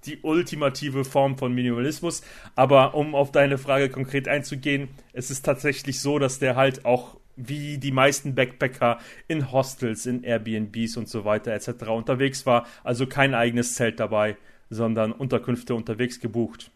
die 0.07 0.19
ultimative 0.21 1.05
Form 1.05 1.37
von 1.37 1.53
Minimalismus. 1.53 2.21
Aber 2.55 2.95
um 2.95 3.15
auf 3.15 3.31
deine 3.31 3.57
Frage 3.57 3.89
konkret 3.89 4.27
einzugehen, 4.27 4.89
es 5.13 5.29
ist 5.29 5.43
tatsächlich 5.43 6.01
so, 6.01 6.19
dass 6.19 6.39
der 6.39 6.55
halt 6.55 6.85
auch 6.85 7.17
wie 7.37 7.77
die 7.77 7.91
meisten 7.91 8.33
Backpacker 8.33 8.99
in 9.27 9.51
Hostels, 9.51 10.05
in 10.05 10.23
Airbnbs 10.23 10.97
und 10.97 11.07
so 11.07 11.23
weiter 11.23 11.51
etc. 11.53 11.87
unterwegs 11.89 12.45
war. 12.45 12.65
Also 12.83 13.05
kein 13.05 13.35
eigenes 13.35 13.75
Zelt 13.75 13.99
dabei, 13.99 14.37
sondern 14.69 15.11
Unterkünfte 15.11 15.75
unterwegs 15.75 16.19
gebucht. 16.19 16.71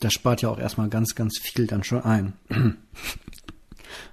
Das 0.00 0.12
spart 0.12 0.42
ja 0.42 0.48
auch 0.48 0.58
erstmal 0.58 0.88
ganz, 0.88 1.16
ganz 1.16 1.38
viel 1.38 1.66
dann 1.66 1.82
schon 1.82 2.02
ein. 2.04 2.34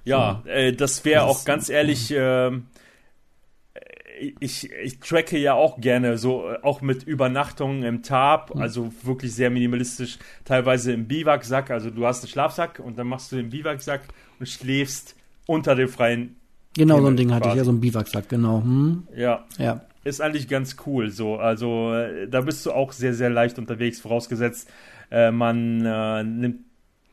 ja, 0.04 0.42
äh, 0.46 0.72
das 0.72 1.04
wäre 1.04 1.22
auch 1.22 1.44
ganz 1.44 1.68
ehrlich. 1.68 2.10
Äh, 2.10 2.50
ich, 4.40 4.70
ich 4.70 4.98
tracke 5.00 5.38
ja 5.38 5.54
auch 5.54 5.80
gerne 5.80 6.18
so, 6.18 6.48
äh, 6.48 6.58
auch 6.62 6.80
mit 6.80 7.02
Übernachtungen 7.04 7.82
im 7.82 8.02
Tarp, 8.02 8.54
mhm. 8.54 8.60
also 8.60 8.92
wirklich 9.02 9.34
sehr 9.34 9.50
minimalistisch, 9.50 10.18
teilweise 10.44 10.92
im 10.92 11.06
Biwaksack. 11.06 11.70
Also 11.70 11.90
du 11.90 12.06
hast 12.06 12.22
einen 12.22 12.30
Schlafsack 12.30 12.80
und 12.84 12.98
dann 12.98 13.06
machst 13.06 13.32
du 13.32 13.36
den 13.36 13.50
Biwaksack 13.50 14.02
und 14.38 14.48
schläfst 14.48 15.14
unter 15.46 15.74
dem 15.74 15.88
freien. 15.88 16.36
Genau, 16.76 17.00
so 17.00 17.06
ein 17.06 17.16
Ding 17.16 17.32
hatte 17.32 17.48
ich 17.48 17.54
ja, 17.54 17.64
so 17.64 17.72
ein 17.72 17.80
Biwaksack, 17.80 18.28
genau. 18.28 18.62
Hm. 18.62 19.06
Ja. 19.16 19.44
Ja. 19.58 19.82
Ist 20.04 20.20
eigentlich 20.20 20.46
ganz 20.48 20.76
cool 20.86 21.10
so. 21.10 21.36
Also 21.36 21.94
äh, 21.94 22.28
da 22.28 22.42
bist 22.42 22.64
du 22.66 22.72
auch 22.72 22.92
sehr, 22.92 23.14
sehr 23.14 23.30
leicht 23.30 23.58
unterwegs, 23.58 24.00
vorausgesetzt, 24.00 24.70
äh, 25.10 25.30
man 25.30 25.84
äh, 25.84 26.22
nimmt 26.24 26.60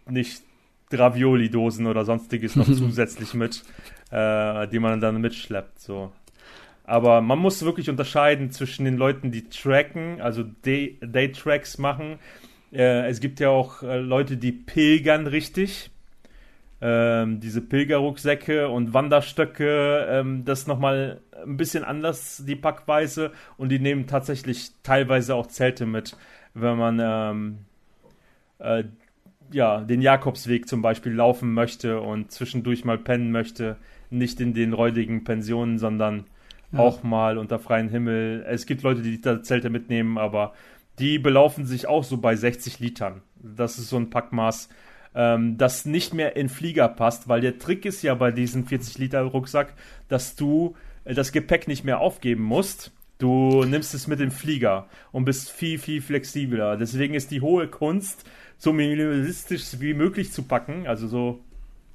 nicht 0.09 0.43
Ravioli-Dosen 0.91 1.87
oder 1.87 2.05
sonstiges 2.05 2.55
noch 2.55 2.65
zusätzlich 2.73 3.33
mit, 3.33 3.63
äh, 4.11 4.67
die 4.67 4.79
man 4.79 4.99
dann 4.99 5.19
mitschleppt. 5.21 5.79
So. 5.79 6.11
Aber 6.83 7.21
man 7.21 7.39
muss 7.39 7.63
wirklich 7.63 7.89
unterscheiden 7.89 8.51
zwischen 8.51 8.85
den 8.85 8.97
Leuten, 8.97 9.31
die 9.31 9.47
tracken, 9.49 10.21
also 10.21 10.43
Day, 10.43 10.99
Day 11.01 11.31
Tracks 11.31 11.77
machen. 11.77 12.19
Äh, 12.73 13.07
es 13.07 13.19
gibt 13.19 13.39
ja 13.39 13.49
auch 13.49 13.83
äh, 13.83 13.99
Leute, 13.99 14.37
die 14.37 14.51
pilgern 14.51 15.27
richtig. 15.27 15.91
Ähm, 16.81 17.39
diese 17.39 17.61
Pilgerrucksäcke 17.61 18.67
und 18.67 18.93
Wanderstöcke, 18.93 20.05
ähm, 20.09 20.43
das 20.43 20.67
nochmal 20.67 21.21
ein 21.45 21.55
bisschen 21.55 21.85
anders, 21.85 22.43
die 22.45 22.57
Packweise. 22.57 23.31
Und 23.55 23.69
die 23.69 23.79
nehmen 23.79 24.05
tatsächlich 24.05 24.71
teilweise 24.83 25.35
auch 25.35 25.47
Zelte 25.47 25.85
mit, 25.85 26.17
wenn 26.53 26.77
man 26.77 26.99
ähm, 27.01 27.57
äh, 28.59 28.83
ja, 29.53 29.79
den 29.79 30.01
Jakobsweg 30.01 30.67
zum 30.67 30.81
Beispiel 30.81 31.13
laufen 31.13 31.53
möchte 31.53 32.01
und 32.01 32.31
zwischendurch 32.31 32.83
mal 32.83 32.97
pennen 32.97 33.31
möchte. 33.31 33.77
Nicht 34.09 34.41
in 34.41 34.53
den 34.53 34.73
räudigen 34.73 35.23
Pensionen, 35.23 35.79
sondern 35.79 36.25
ja. 36.73 36.79
auch 36.79 37.03
mal 37.03 37.37
unter 37.37 37.59
freiem 37.59 37.89
Himmel. 37.89 38.45
Es 38.47 38.65
gibt 38.65 38.83
Leute, 38.83 39.01
die 39.01 39.21
da 39.21 39.41
Zelte 39.41 39.69
mitnehmen, 39.69 40.17
aber 40.17 40.53
die 40.99 41.19
belaufen 41.19 41.65
sich 41.65 41.87
auch 41.87 42.03
so 42.03 42.17
bei 42.17 42.35
60 42.35 42.79
Litern. 42.79 43.21
Das 43.35 43.77
ist 43.77 43.89
so 43.89 43.97
ein 43.97 44.09
Packmaß, 44.09 44.69
ähm, 45.15 45.57
das 45.57 45.85
nicht 45.85 46.13
mehr 46.13 46.35
in 46.35 46.49
Flieger 46.49 46.87
passt, 46.87 47.27
weil 47.27 47.41
der 47.41 47.59
Trick 47.59 47.85
ist 47.85 48.01
ja 48.01 48.15
bei 48.15 48.31
diesem 48.31 48.65
40 48.65 48.97
Liter 48.97 49.21
Rucksack, 49.21 49.73
dass 50.07 50.35
du 50.35 50.75
äh, 51.05 51.13
das 51.13 51.31
Gepäck 51.31 51.67
nicht 51.67 51.83
mehr 51.83 51.99
aufgeben 51.99 52.43
musst. 52.43 52.91
Du 53.19 53.63
nimmst 53.63 53.93
es 53.93 54.07
mit 54.07 54.19
dem 54.19 54.31
Flieger 54.31 54.87
und 55.11 55.25
bist 55.25 55.49
viel, 55.51 55.79
viel 55.79 56.01
flexibler. 56.01 56.77
Deswegen 56.77 57.13
ist 57.13 57.31
die 57.31 57.41
hohe 57.41 57.67
Kunst, 57.67 58.25
so 58.57 58.73
minimalistisch 58.73 59.79
wie 59.79 59.93
möglich 59.93 60.31
zu 60.31 60.43
packen, 60.43 60.87
also 60.87 61.07
so 61.07 61.43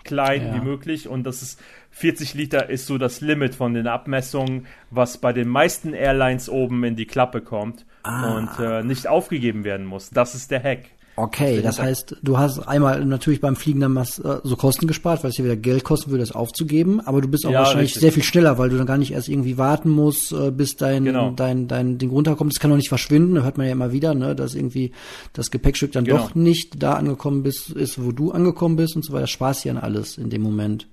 klein 0.09 0.47
ja. 0.47 0.55
wie 0.55 0.65
möglich 0.65 1.07
und 1.07 1.25
das 1.25 1.43
ist 1.43 1.61
40 1.91 2.35
Liter 2.35 2.71
ist 2.71 2.87
so 2.87 2.97
das 2.97 3.21
Limit 3.21 3.55
von 3.55 3.75
den 3.75 3.87
Abmessungen, 3.87 4.67
was 4.91 5.19
bei 5.19 5.33
den 5.33 5.49
meisten 5.49 5.93
Airlines 5.93 6.49
oben 6.49 6.83
in 6.85 6.97
die 6.97 7.07
Klappe 7.07 7.41
kommt 7.43 7.85
ah. 8.03 8.37
und 8.37 8.51
äh, 8.59 8.83
nicht 8.83 9.07
aufgegeben 9.07 9.65
werden 9.65 9.87
muss. 9.87 10.11
Das 10.11 10.35
ist 10.35 10.51
der 10.51 10.63
Hack. 10.63 10.85
Okay, 11.21 11.63
das 11.63 11.81
heißt, 11.81 12.19
du 12.23 12.39
hast 12.39 12.61
einmal 12.61 13.05
natürlich 13.05 13.41
beim 13.41 13.57
Fliegen 13.57 13.81
dann 13.81 13.93
was, 13.97 14.21
äh, 14.21 14.39
so 14.45 14.55
Kosten 14.55 14.87
gespart, 14.87 15.25
weil 15.25 15.31
es 15.31 15.37
dir 15.37 15.45
wieder 15.45 15.57
Geld 15.57 15.83
kosten 15.83 16.13
würde, 16.13 16.23
das 16.23 16.31
aufzugeben, 16.31 17.01
aber 17.01 17.21
du 17.21 17.27
bist 17.27 17.45
auch 17.45 17.51
ja, 17.51 17.59
wahrscheinlich 17.59 17.89
richtig. 17.89 18.03
sehr 18.03 18.13
viel 18.13 18.23
schneller, 18.23 18.57
weil 18.57 18.69
du 18.69 18.77
dann 18.77 18.87
gar 18.87 18.99
nicht 18.99 19.11
erst 19.11 19.29
irgendwie 19.29 19.59
warten 19.59 19.91
musst, 19.91 20.31
äh, 20.31 20.53
bis 20.53 20.77
dein, 20.77 21.05
genau. 21.05 21.33
dein, 21.33 21.67
dein 21.67 21.99
Ding 21.99 22.11
runterkommt. 22.11 22.53
Das 22.53 22.61
kann 22.61 22.71
auch 22.71 22.77
nicht 22.77 22.89
verschwinden, 22.89 23.35
da 23.35 23.43
hört 23.43 23.59
man 23.59 23.67
ja 23.67 23.73
immer 23.73 23.91
wieder, 23.91 24.15
ne, 24.15 24.37
dass 24.37 24.55
irgendwie 24.55 24.93
das 25.33 25.51
Gepäckstück 25.51 25.91
dann 25.91 26.05
genau. 26.05 26.19
doch 26.19 26.35
nicht 26.37 26.81
da 26.81 26.95
angekommen 26.95 27.43
bist, 27.43 27.71
ist, 27.71 28.01
wo 28.01 28.13
du 28.13 28.31
angekommen 28.31 28.77
bist 28.77 28.95
und 28.95 29.05
so 29.05 29.13
weiter. 29.13 29.27
Spaß 29.27 29.65
hier 29.65 29.73
an 29.73 29.79
alles 29.79 30.19
in 30.19 30.31
dem 30.31 30.43
Moment. 30.43 30.87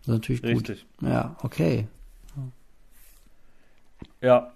Das 0.00 0.08
ist 0.08 0.08
natürlich 0.08 0.42
gut. 0.42 0.68
Richtig. 0.68 0.84
Ja, 1.00 1.36
okay. 1.42 1.86
Ja, 4.20 4.52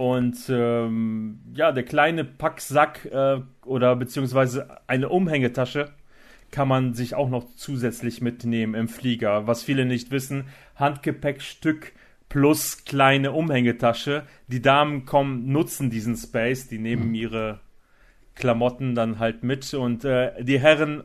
Und 0.00 0.48
ähm, 0.48 1.40
ja, 1.52 1.72
der 1.72 1.82
kleine 1.82 2.24
Packsack 2.24 3.04
äh, 3.04 3.42
oder 3.66 3.96
beziehungsweise 3.96 4.78
eine 4.86 5.10
Umhängetasche 5.10 5.90
kann 6.50 6.68
man 6.68 6.94
sich 6.94 7.14
auch 7.14 7.28
noch 7.28 7.54
zusätzlich 7.54 8.22
mitnehmen 8.22 8.72
im 8.72 8.88
Flieger. 8.88 9.46
Was 9.46 9.62
viele 9.62 9.84
nicht 9.84 10.10
wissen, 10.10 10.44
Handgepäckstück 10.76 11.92
plus 12.30 12.86
kleine 12.86 13.32
Umhängetasche. 13.32 14.22
Die 14.48 14.62
Damen 14.62 15.04
kommen, 15.04 15.52
nutzen 15.52 15.90
diesen 15.90 16.16
Space, 16.16 16.66
die 16.66 16.78
nehmen 16.78 17.08
mhm. 17.08 17.14
ihre 17.14 17.60
Klamotten 18.36 18.94
dann 18.94 19.18
halt 19.18 19.44
mit 19.44 19.74
und 19.74 20.06
äh, 20.06 20.42
die 20.42 20.58
Herren 20.58 21.04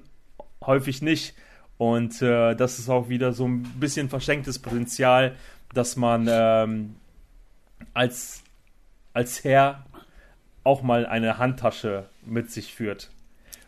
häufig 0.65 1.01
nicht. 1.01 1.35
Und 1.77 2.21
äh, 2.21 2.55
das 2.55 2.79
ist 2.79 2.87
auch 2.87 3.09
wieder 3.09 3.33
so 3.33 3.45
ein 3.45 3.63
bisschen 3.77 4.07
verschenktes 4.07 4.59
Potenzial, 4.59 5.35
dass 5.73 5.97
man 5.97 6.29
ähm, 6.31 6.95
als, 7.93 8.44
als 9.15 9.43
Herr 9.45 9.86
auch 10.63 10.84
mal 10.84 11.05
eine 11.05 11.38
Handtasche 11.38 12.10
mit 12.25 12.51
sich 12.51 12.74
führt. 12.74 13.12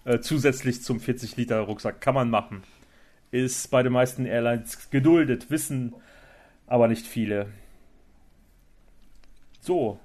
Äh, 0.04 0.20
zusätzlich 0.20 0.84
zum 0.84 1.00
40 1.00 1.38
Liter 1.38 1.62
Rucksack 1.62 2.01
kann 2.01 2.16
man 2.16 2.30
machen. 2.30 2.63
Ist 3.32 3.72
bei 3.72 3.82
den 3.82 3.94
meisten 3.94 4.25
Airlines 4.25 4.89
geduldet, 4.89 5.50
wissen 5.50 5.96
aber 6.66 6.88
nicht 6.88 7.08
viele. 7.08 7.48
So, 9.62 10.00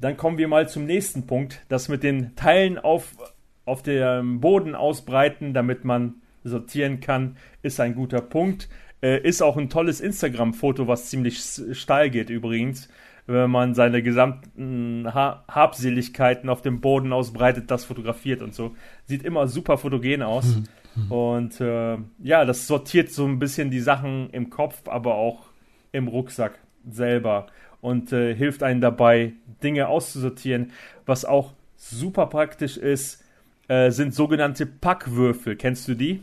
dann 0.00 0.16
kommen 0.16 0.38
wir 0.38 0.48
mal 0.48 0.68
zum 0.68 0.84
nächsten 0.84 1.26
Punkt. 1.26 1.60
Das 1.68 1.88
mit 1.88 2.04
den 2.04 2.36
Teilen 2.36 2.78
auf, 2.78 3.16
auf 3.64 3.82
dem 3.82 4.40
Boden 4.40 4.76
ausbreiten, 4.76 5.52
damit 5.52 5.84
man 5.84 6.14
sortieren 6.44 7.00
kann, 7.00 7.36
ist 7.62 7.80
ein 7.80 7.94
guter 7.96 8.20
Punkt. 8.20 8.68
Äh, 9.00 9.20
ist 9.26 9.42
auch 9.42 9.56
ein 9.56 9.68
tolles 9.68 10.00
Instagram-Foto, 10.00 10.86
was 10.86 11.10
ziemlich 11.10 11.40
steil 11.72 12.10
geht 12.10 12.30
übrigens. 12.30 12.88
Wenn 13.26 13.50
man 13.50 13.74
seine 13.74 14.02
gesamten 14.02 15.06
ha 15.14 15.44
Habseligkeiten 15.48 16.48
auf 16.48 16.62
dem 16.62 16.80
Boden 16.80 17.12
ausbreitet, 17.12 17.70
das 17.70 17.84
fotografiert 17.84 18.42
und 18.42 18.54
so. 18.54 18.74
Sieht 19.06 19.22
immer 19.22 19.46
super 19.46 19.78
fotogen 19.78 20.22
aus. 20.22 20.56
Mhm. 20.96 21.12
Und 21.12 21.60
äh, 21.60 21.98
ja, 22.22 22.44
das 22.44 22.66
sortiert 22.66 23.10
so 23.10 23.24
ein 23.26 23.38
bisschen 23.38 23.70
die 23.70 23.80
Sachen 23.80 24.30
im 24.30 24.50
Kopf, 24.50 24.88
aber 24.88 25.14
auch 25.14 25.46
im 25.92 26.08
Rucksack 26.08 26.58
selber 26.90 27.46
und 27.80 28.12
äh, 28.12 28.34
hilft 28.34 28.62
einem 28.62 28.80
dabei, 28.80 29.34
Dinge 29.62 29.88
auszusortieren. 29.88 30.72
Was 31.04 31.24
auch 31.24 31.52
super 31.76 32.26
praktisch 32.26 32.76
ist, 32.76 33.22
äh, 33.68 33.90
sind 33.90 34.14
sogenannte 34.14 34.66
Packwürfel. 34.66 35.56
Kennst 35.56 35.88
du 35.88 35.94
die? 35.94 36.22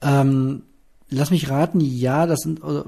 Ähm, 0.00 0.62
lass 1.10 1.30
mich 1.30 1.50
raten, 1.50 1.80
ja, 1.80 2.26
das 2.26 2.40
sind, 2.40 2.60
äh, 2.60 2.82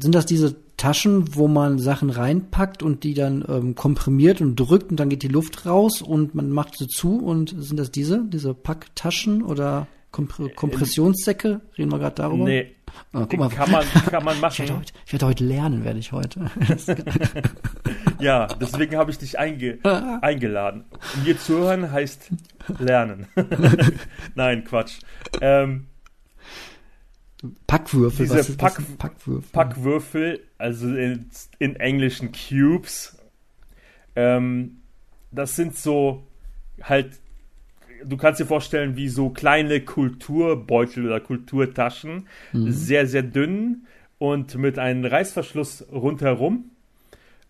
sind 0.00 0.14
das 0.14 0.26
diese 0.26 0.56
Taschen, 0.76 1.34
wo 1.34 1.48
man 1.48 1.78
Sachen 1.78 2.10
reinpackt 2.10 2.82
und 2.82 3.04
die 3.04 3.14
dann 3.14 3.44
ähm, 3.48 3.74
komprimiert 3.74 4.40
und 4.40 4.56
drückt 4.56 4.90
und 4.90 5.00
dann 5.00 5.08
geht 5.08 5.22
die 5.22 5.28
Luft 5.28 5.66
raus 5.66 6.02
und 6.02 6.34
man 6.34 6.50
macht 6.50 6.76
sie 6.76 6.86
zu 6.86 7.18
und 7.18 7.54
sind 7.56 7.78
das 7.78 7.90
diese, 7.90 8.24
diese 8.26 8.54
Packtaschen 8.54 9.42
oder 9.42 9.86
Kompr 10.10 10.48
Kompressionssäcke? 10.54 11.60
Reden 11.76 11.92
wir 11.92 11.98
gerade 11.98 12.14
darüber? 12.16 12.44
Nee. 12.44 12.74
Ah, 13.12 13.26
guck 13.28 13.38
mal. 13.38 13.48
Kann 13.48 13.70
man, 13.70 13.84
kann 13.84 14.24
man 14.24 14.40
machen. 14.40 14.52
Ich 14.52 14.58
werde, 14.60 14.78
heute, 14.78 14.92
ich 15.04 15.12
werde 15.12 15.26
heute 15.26 15.44
lernen, 15.44 15.84
werde 15.84 15.98
ich 15.98 16.12
heute. 16.12 16.50
ja, 18.20 18.46
deswegen 18.46 18.96
habe 18.96 19.10
ich 19.10 19.18
dich 19.18 19.38
einge 19.38 19.78
eingeladen. 20.22 20.84
Mir 21.24 21.38
zuhören 21.38 21.90
heißt 21.90 22.30
lernen. 22.78 23.26
Nein, 24.34 24.64
Quatsch. 24.64 25.00
Ähm, 25.40 25.86
Packwürfel. 27.66 28.26
Diese 28.26 28.38
was, 28.38 28.56
Pack, 28.56 28.78
was 28.78 28.96
Packwürfel? 28.96 29.50
Packwürfel, 29.52 30.40
also 30.58 30.88
in, 30.88 31.26
in 31.58 31.76
englischen 31.76 32.32
Cubes. 32.32 33.18
Ähm, 34.14 34.78
das 35.30 35.56
sind 35.56 35.76
so 35.76 36.26
halt, 36.82 37.18
du 38.04 38.16
kannst 38.16 38.40
dir 38.40 38.46
vorstellen, 38.46 38.96
wie 38.96 39.08
so 39.08 39.30
kleine 39.30 39.80
Kulturbeutel 39.80 41.06
oder 41.06 41.20
Kulturtaschen. 41.20 42.26
Mhm. 42.52 42.72
Sehr, 42.72 43.06
sehr 43.06 43.22
dünn 43.22 43.86
und 44.18 44.56
mit 44.56 44.78
einem 44.78 45.04
Reißverschluss 45.04 45.86
rundherum. 45.92 46.70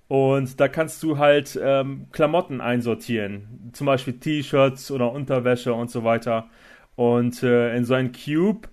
Und 0.09 0.61
da 0.61 0.69
kannst 0.69 1.03
du 1.03 1.19
halt 1.19 1.59
ähm, 1.61 2.07
Klamotten 2.13 2.61
einsortieren, 2.61 3.71
zum 3.73 3.87
Beispiel 3.87 4.15
T-Shirts 4.15 4.93
oder 4.93 5.11
Unterwäsche 5.11 5.75
und 5.75 5.91
so 5.91 6.05
weiter. 6.05 6.49
Und 6.95 7.43
äh, 7.43 7.77
in 7.77 7.85
so 7.85 7.95
einen 7.95 8.13
Cube 8.13 8.69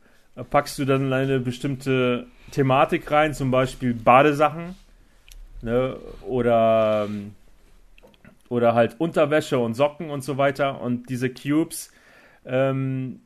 packst 0.50 0.80
du 0.80 0.86
dann 0.86 1.12
eine 1.14 1.40
bestimmte 1.40 2.28
Thematik 2.52 3.10
rein, 3.12 3.34
zum 3.34 3.52
Beispiel 3.52 3.94
Badesachen 3.94 4.76
ne, 5.62 5.98
oder, 6.28 7.08
oder 8.50 8.74
halt 8.74 9.00
Unterwäsche 9.00 9.60
und 9.60 9.74
Socken 9.76 10.10
und 10.10 10.24
so 10.24 10.38
weiter. 10.38 10.82
Und 10.82 11.10
diese 11.10 11.30
Cubes 11.30 11.92
ähm, 12.46 13.22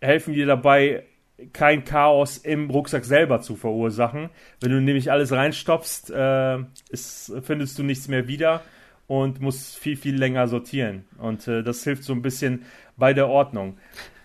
helfen 0.00 0.34
dir 0.34 0.46
dabei, 0.46 1.04
kein 1.52 1.84
Chaos 1.84 2.38
im 2.38 2.70
Rucksack 2.70 3.04
selber 3.04 3.40
zu 3.40 3.56
verursachen. 3.56 4.30
Wenn 4.60 4.70
du 4.70 4.80
nämlich 4.80 5.10
alles 5.10 5.32
reinstopfst, 5.32 6.10
äh, 6.10 6.58
ist, 6.90 7.32
findest 7.42 7.78
du 7.78 7.82
nichts 7.82 8.08
mehr 8.08 8.28
wieder 8.28 8.62
und 9.06 9.40
musst 9.40 9.76
viel, 9.76 9.96
viel 9.96 10.16
länger 10.16 10.46
sortieren. 10.48 11.04
Und 11.18 11.46
äh, 11.48 11.62
das 11.62 11.82
hilft 11.84 12.04
so 12.04 12.12
ein 12.12 12.22
bisschen 12.22 12.64
bei 12.96 13.12
der 13.12 13.28
Ordnung. 13.28 13.78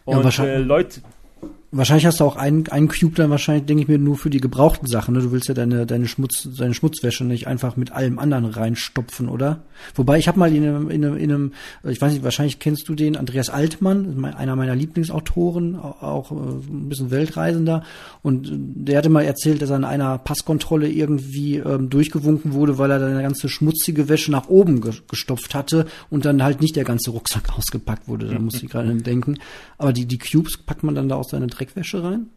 Und 0.05 0.37
ja, 0.37 0.45
äh, 0.45 0.57
Leute, 0.57 1.01
Wahrscheinlich 1.71 2.07
hast 2.07 2.19
du 2.19 2.23
auch 2.23 2.35
einen, 2.35 2.67
einen 2.69 2.87
Cube 2.87 3.13
dann 3.13 3.29
wahrscheinlich, 3.29 3.65
denke 3.67 3.83
ich 3.83 3.87
mir, 3.87 3.99
nur 3.99 4.17
für 4.17 4.31
die 4.31 4.39
gebrauchten 4.39 4.87
Sachen. 4.87 5.13
Ne? 5.13 5.21
Du 5.21 5.31
willst 5.31 5.49
ja 5.49 5.53
deine, 5.53 5.85
deine, 5.85 6.07
Schmutz, 6.07 6.47
deine 6.57 6.73
Schmutzwäsche 6.73 7.23
nicht 7.23 7.45
einfach 7.45 7.77
mit 7.77 7.91
allem 7.91 8.17
anderen 8.17 8.45
reinstopfen, 8.45 9.29
oder? 9.29 9.61
Wobei 9.93 10.17
ich 10.17 10.27
habe 10.27 10.39
mal 10.39 10.51
in 10.51 10.63
einem, 10.63 10.89
in, 10.89 11.05
einem, 11.05 11.17
in 11.17 11.31
einem, 11.31 11.51
ich 11.83 12.01
weiß 12.01 12.13
nicht, 12.13 12.23
wahrscheinlich 12.23 12.57
kennst 12.57 12.89
du 12.89 12.95
den, 12.95 13.15
Andreas 13.15 13.51
Altmann, 13.51 14.25
einer 14.25 14.55
meiner 14.55 14.75
Lieblingsautoren, 14.75 15.75
auch, 15.75 16.31
äh, 16.31 16.35
ein 16.35 16.89
bisschen 16.89 17.11
Weltreisender. 17.11 17.83
Und 18.23 18.49
der 18.51 18.97
hatte 18.97 19.09
mal 19.09 19.23
erzählt, 19.23 19.61
dass 19.61 19.69
er 19.69 19.77
in 19.77 19.83
einer 19.83 20.17
Passkontrolle 20.17 20.89
irgendwie 20.89 21.57
ähm, 21.57 21.91
durchgewunken 21.91 22.53
wurde, 22.53 22.79
weil 22.79 22.89
er 22.89 22.99
seine 22.99 23.21
ganze 23.21 23.47
schmutzige 23.47 24.09
Wäsche 24.09 24.31
nach 24.31 24.49
oben 24.49 24.81
ge 24.81 24.93
gestopft 25.07 25.53
hatte 25.53 25.85
und 26.09 26.25
dann 26.25 26.41
halt 26.41 26.61
nicht 26.61 26.75
der 26.75 26.83
ganze 26.83 27.11
Rucksack 27.11 27.43
ausgepackt 27.57 28.07
wurde. 28.07 28.25
Da 28.25 28.39
muss 28.39 28.63
ich 28.63 28.69
gerade 28.69 28.91
denken. 28.95 29.37
Aber 29.77 29.93
die, 29.93 30.07
die 30.07 30.17
Cubes 30.17 30.57
packt 30.57 30.83
man 30.83 30.95
dann 30.95 31.09
da 31.09 31.15
aus 31.15 31.29
seine 31.29 31.47
Dreckwäsche 31.59 32.03
rein? 32.03 32.29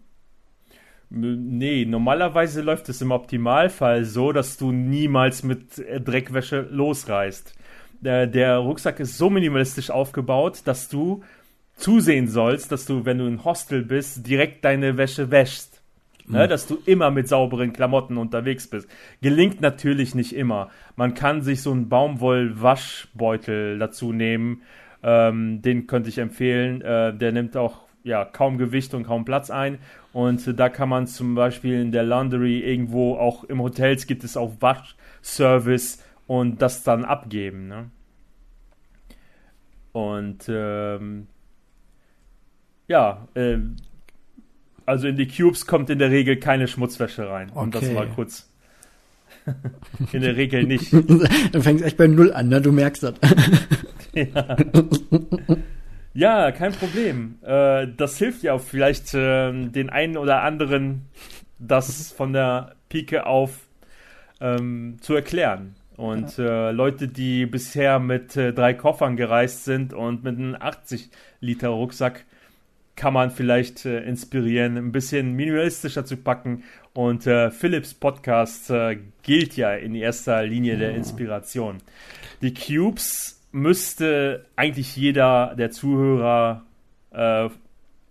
Nee, 1.15 1.85
normalerweise 1.85 2.63
läuft 2.63 2.89
es 2.89 3.03
im 3.03 3.11
Optimalfall 3.11 4.05
so, 4.05 4.33
dass 4.33 4.57
du 4.57 4.73
niemals 4.73 5.43
mit 5.43 5.79
äh, 5.79 6.01
Dreckwäsche 6.01 6.67
losreißt. 6.71 7.55
Der, 8.01 8.27
der 8.27 8.57
Rucksack 8.57 8.99
ist 8.99 9.19
so 9.19 9.29
minimalistisch 9.29 9.91
aufgebaut, 9.91 10.63
dass 10.65 10.89
du 10.89 11.23
zusehen 11.77 12.29
sollst, 12.29 12.73
dass 12.73 12.87
du, 12.87 13.05
wenn 13.05 13.19
du 13.19 13.27
in 13.27 13.45
Hostel 13.45 13.83
bist, 13.83 14.27
direkt 14.27 14.65
deine 14.65 14.97
Wäsche 14.97 15.31
wäschst. 15.31 15.83
Mhm. 16.27 16.35
Ne, 16.35 16.49
dass 16.49 16.67
du 16.67 16.79
immer 16.87 17.11
mit 17.11 17.29
sauberen 17.29 17.73
Klamotten 17.73 18.17
unterwegs 18.17 18.69
bist. 18.69 18.89
Gelingt 19.21 19.61
natürlich 19.61 20.15
nicht 20.15 20.35
immer. 20.35 20.71
Man 20.97 21.15
kann 21.15 21.43
sich 21.43 21.63
so 21.63 21.73
einen 21.73 21.89
Baumwoll-Waschbeutel 21.89 23.79
dazu 23.79 24.13
nehmen. 24.13 24.63
Ähm, 25.03 25.63
den 25.63 25.87
könnte 25.87 26.09
ich 26.09 26.19
empfehlen. 26.19 26.81
Äh, 26.81 27.15
der 27.15 27.33
nimmt 27.33 27.57
auch 27.57 27.82
ja, 28.05 28.25
kaum 28.25 28.59
Gewicht 28.59 28.95
und 28.95 29.05
kaum 29.05 29.25
Platz 29.25 29.51
ein. 29.51 29.79
Und 30.13 30.47
äh, 30.47 30.55
da 30.55 30.69
kann 30.69 30.89
man 30.89 31.07
zum 31.07 31.35
Beispiel 31.35 31.81
in 31.81 31.93
der 31.93 32.03
Laundry 32.03 32.61
irgendwo, 32.61 33.17
auch 33.17 33.45
im 33.45 33.61
Hotels 33.63 34.07
gibt 34.07 34.25
es 34.25 34.37
auch 34.37 34.53
Waschservice 34.61 36.03
und 36.27 36.63
das 36.63 36.83
dann 36.83 37.05
abgeben. 37.05 37.69
Ne? 37.69 37.91
Und 39.93 40.45
ähm, 40.49 41.27
ja, 42.89 43.29
äh, 43.35 43.59
also 44.87 45.07
in 45.07 45.17
die 45.17 45.29
Cubes 45.29 45.67
kommt 45.67 45.91
in 45.91 45.99
der 45.99 46.11
Regel 46.11 46.37
keine 46.37 46.69
Schmutzwäsche 46.69 47.29
rein. 47.29 47.51
Okay. 47.51 47.61
Und 47.61 47.75
das 47.75 47.91
mal 47.93 48.09
kurz. 48.09 48.49
in 50.13 50.23
der 50.23 50.37
Regel 50.37 50.65
nicht. 50.65 50.93
du 51.53 51.63
fängst 51.63 51.85
echt 51.85 51.97
bei 51.97 52.07
Null 52.07 52.33
an, 52.33 52.49
ne? 52.49 52.61
Du 52.61 52.73
merkst 52.73 53.03
das. 53.03 53.15
ja. 54.15 54.57
Ja, 56.15 56.53
kein 56.53 56.73
Problem. 56.73 57.39
Äh, 57.43 57.89
das 57.97 58.19
hilft 58.19 58.43
ja 58.43 58.55
auch 58.55 58.61
vielleicht 58.61 59.15
äh, 59.15 59.53
den 59.53 59.91
einen 59.91 60.17
oder 60.17 60.43
anderen, 60.43 61.07
das 61.59 62.13
von 62.13 62.33
der 62.33 62.75
Pike 62.89 63.27
auf 63.27 63.67
ähm, 64.41 64.99
zu 65.01 65.15
erklären. 65.15 65.75
Und 65.97 66.37
ja. 66.37 66.69
äh, 66.69 66.73
Leute, 66.73 67.09
die 67.09 67.47
bisher 67.47 67.99
mit 67.99 68.37
äh, 68.37 68.53
drei 68.53 68.75
Koffern 68.75 69.17
gereist 69.17 69.65
sind 69.65 69.95
und 69.95 70.25
mit 70.25 70.37
einem 70.37 70.57
80 70.59 71.11
Liter 71.41 71.69
Rucksack, 71.69 72.25
kann 72.95 73.15
man 73.15 73.31
vielleicht 73.31 73.87
äh, 73.87 74.01
inspirieren, 74.01 74.77
ein 74.77 74.93
bisschen 74.93 75.33
minimalistischer 75.33 76.05
zu 76.05 76.19
packen. 76.19 76.65
Und 76.93 77.27
äh, 77.27 77.51
Philips 77.51 77.95
Podcast 77.95 78.71
gilt 79.23 79.57
ja 79.57 79.73
in 79.73 79.95
erster 79.95 80.43
Linie 80.43 80.77
der 80.77 80.95
Inspiration. 80.95 81.79
Die 82.43 82.53
Cubes 82.53 83.42
müsste 83.53 84.47
eigentlich 84.57 84.97
jeder 84.97 85.55
der 85.57 85.71
Zuhörer 85.71 86.63
äh, 87.13 87.49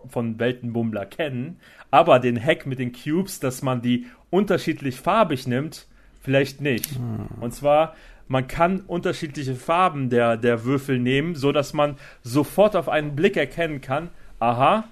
von 0.07 0.39
Weltenbummler 0.39 1.05
kennen. 1.05 1.59
Aber 1.89 2.19
den 2.19 2.41
Hack 2.41 2.65
mit 2.65 2.79
den 2.79 2.93
Cubes, 2.93 3.39
dass 3.39 3.61
man 3.61 3.81
die 3.81 4.07
unterschiedlich 4.29 4.95
farbig 4.95 5.47
nimmt, 5.47 5.87
vielleicht 6.21 6.61
nicht. 6.61 6.95
Hm. 6.95 7.41
Und 7.41 7.53
zwar, 7.53 7.95
man 8.27 8.47
kann 8.47 8.81
unterschiedliche 8.81 9.55
Farben 9.55 10.09
der, 10.09 10.37
der 10.37 10.63
Würfel 10.63 10.99
nehmen, 10.99 11.35
so 11.35 11.51
dass 11.51 11.73
man 11.73 11.97
sofort 12.23 12.75
auf 12.75 12.87
einen 12.87 13.15
Blick 13.15 13.35
erkennen 13.35 13.81
kann, 13.81 14.09
aha, 14.39 14.85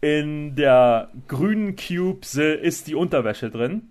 in 0.00 0.54
der 0.54 1.10
grünen 1.26 1.74
Cube 1.74 2.20
ist 2.38 2.86
die 2.86 2.94
Unterwäsche 2.94 3.50
drin 3.50 3.88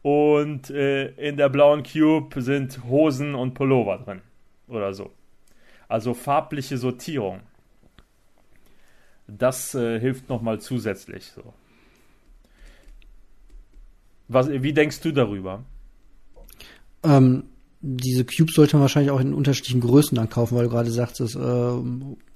und 0.00 0.70
äh, 0.70 1.08
in 1.10 1.36
der 1.36 1.48
blauen 1.50 1.84
Cube 1.84 2.40
sind 2.40 2.82
Hosen 2.88 3.34
und 3.34 3.54
Pullover 3.54 3.98
drin 3.98 4.22
oder 4.72 4.92
so. 4.94 5.10
Also 5.88 6.14
farbliche 6.14 6.78
Sortierung. 6.78 7.40
Das 9.26 9.74
äh, 9.74 10.00
hilft 10.00 10.28
nochmal 10.28 10.60
zusätzlich 10.60 11.26
so. 11.26 11.54
Was, 14.28 14.48
wie 14.48 14.72
denkst 14.72 15.00
du 15.00 15.12
darüber? 15.12 15.64
Ähm, 17.02 17.44
diese 17.84 18.24
Cubes 18.24 18.54
sollte 18.54 18.76
man 18.76 18.82
wahrscheinlich 18.82 19.10
auch 19.10 19.20
in 19.20 19.34
unterschiedlichen 19.34 19.80
Größen 19.80 20.14
dann 20.14 20.30
kaufen, 20.30 20.56
weil 20.56 20.64
du 20.64 20.70
gerade 20.70 20.90
sagst, 20.90 21.18
dass, 21.18 21.34
äh, 21.34 21.72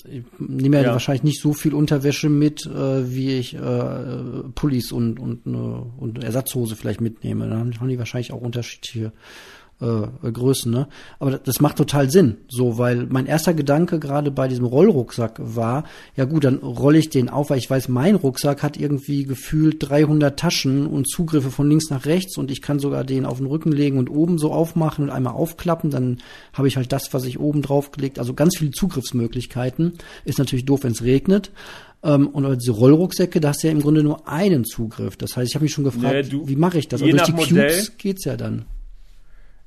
ich 0.08 0.24
nehme 0.38 0.78
ja, 0.78 0.82
ja, 0.82 0.92
wahrscheinlich 0.92 1.22
nicht 1.22 1.40
so 1.40 1.52
viel 1.52 1.72
Unterwäsche 1.72 2.28
mit, 2.28 2.66
äh, 2.66 3.14
wie 3.14 3.34
ich 3.34 3.54
äh, 3.54 4.48
Pullis 4.54 4.90
und, 4.90 5.20
und, 5.20 5.46
eine, 5.46 5.86
und 5.98 6.22
Ersatzhose 6.22 6.74
vielleicht 6.74 7.00
mitnehme. 7.00 7.48
Dann 7.48 7.78
haben 7.78 7.88
die 7.88 7.98
wahrscheinlich 7.98 8.32
auch 8.32 8.40
unterschiedliche 8.40 9.12
äh, 9.80 10.30
Größen, 10.30 10.72
ne? 10.72 10.88
Aber 11.18 11.38
das 11.38 11.60
macht 11.60 11.76
total 11.76 12.10
Sinn, 12.10 12.38
so, 12.48 12.78
weil 12.78 13.06
mein 13.10 13.26
erster 13.26 13.52
Gedanke 13.52 13.98
gerade 13.98 14.30
bei 14.30 14.48
diesem 14.48 14.64
Rollrucksack 14.64 15.38
war, 15.38 15.84
ja 16.16 16.24
gut, 16.24 16.44
dann 16.44 16.56
rolle 16.58 16.98
ich 16.98 17.10
den 17.10 17.28
auf, 17.28 17.50
weil 17.50 17.58
ich 17.58 17.68
weiß, 17.68 17.88
mein 17.88 18.14
Rucksack 18.14 18.62
hat 18.62 18.78
irgendwie 18.78 19.24
gefühlt 19.24 19.76
300 19.80 20.38
Taschen 20.38 20.86
und 20.86 21.08
Zugriffe 21.08 21.50
von 21.50 21.68
links 21.68 21.90
nach 21.90 22.06
rechts 22.06 22.38
und 22.38 22.50
ich 22.50 22.62
kann 22.62 22.78
sogar 22.78 23.04
den 23.04 23.26
auf 23.26 23.38
den 23.38 23.46
Rücken 23.46 23.72
legen 23.72 23.98
und 23.98 24.08
oben 24.08 24.38
so 24.38 24.50
aufmachen 24.50 25.04
und 25.04 25.10
einmal 25.10 25.34
aufklappen, 25.34 25.90
dann 25.90 26.18
habe 26.54 26.68
ich 26.68 26.76
halt 26.76 26.92
das, 26.92 27.12
was 27.12 27.24
ich 27.24 27.38
oben 27.38 27.60
drauf 27.60 27.90
gelegt, 27.90 28.18
also 28.18 28.32
ganz 28.32 28.56
viele 28.56 28.70
Zugriffsmöglichkeiten. 28.70 29.92
Ist 30.24 30.38
natürlich 30.38 30.64
doof, 30.64 30.84
wenn 30.84 30.92
es 30.92 31.02
regnet. 31.02 31.50
Ähm, 32.02 32.28
und 32.28 32.60
diese 32.60 32.72
Rollrucksäcke, 32.72 33.40
da 33.40 33.50
hast 33.50 33.62
du 33.62 33.66
ja 33.66 33.72
im 33.72 33.80
Grunde 33.80 34.02
nur 34.02 34.28
einen 34.28 34.64
Zugriff. 34.64 35.16
Das 35.16 35.36
heißt, 35.36 35.50
ich 35.50 35.54
habe 35.54 35.64
mich 35.64 35.72
schon 35.72 35.84
gefragt, 35.84 36.14
nee, 36.14 36.22
du, 36.22 36.48
wie 36.48 36.56
mache 36.56 36.78
ich 36.78 36.88
das? 36.88 37.02
Aber 37.02 37.10
durch 37.10 37.22
die 37.22 37.32
Modell, 37.32 37.70
Cubes 37.70 37.98
geht's 37.98 38.24
ja 38.24 38.36
dann 38.36 38.64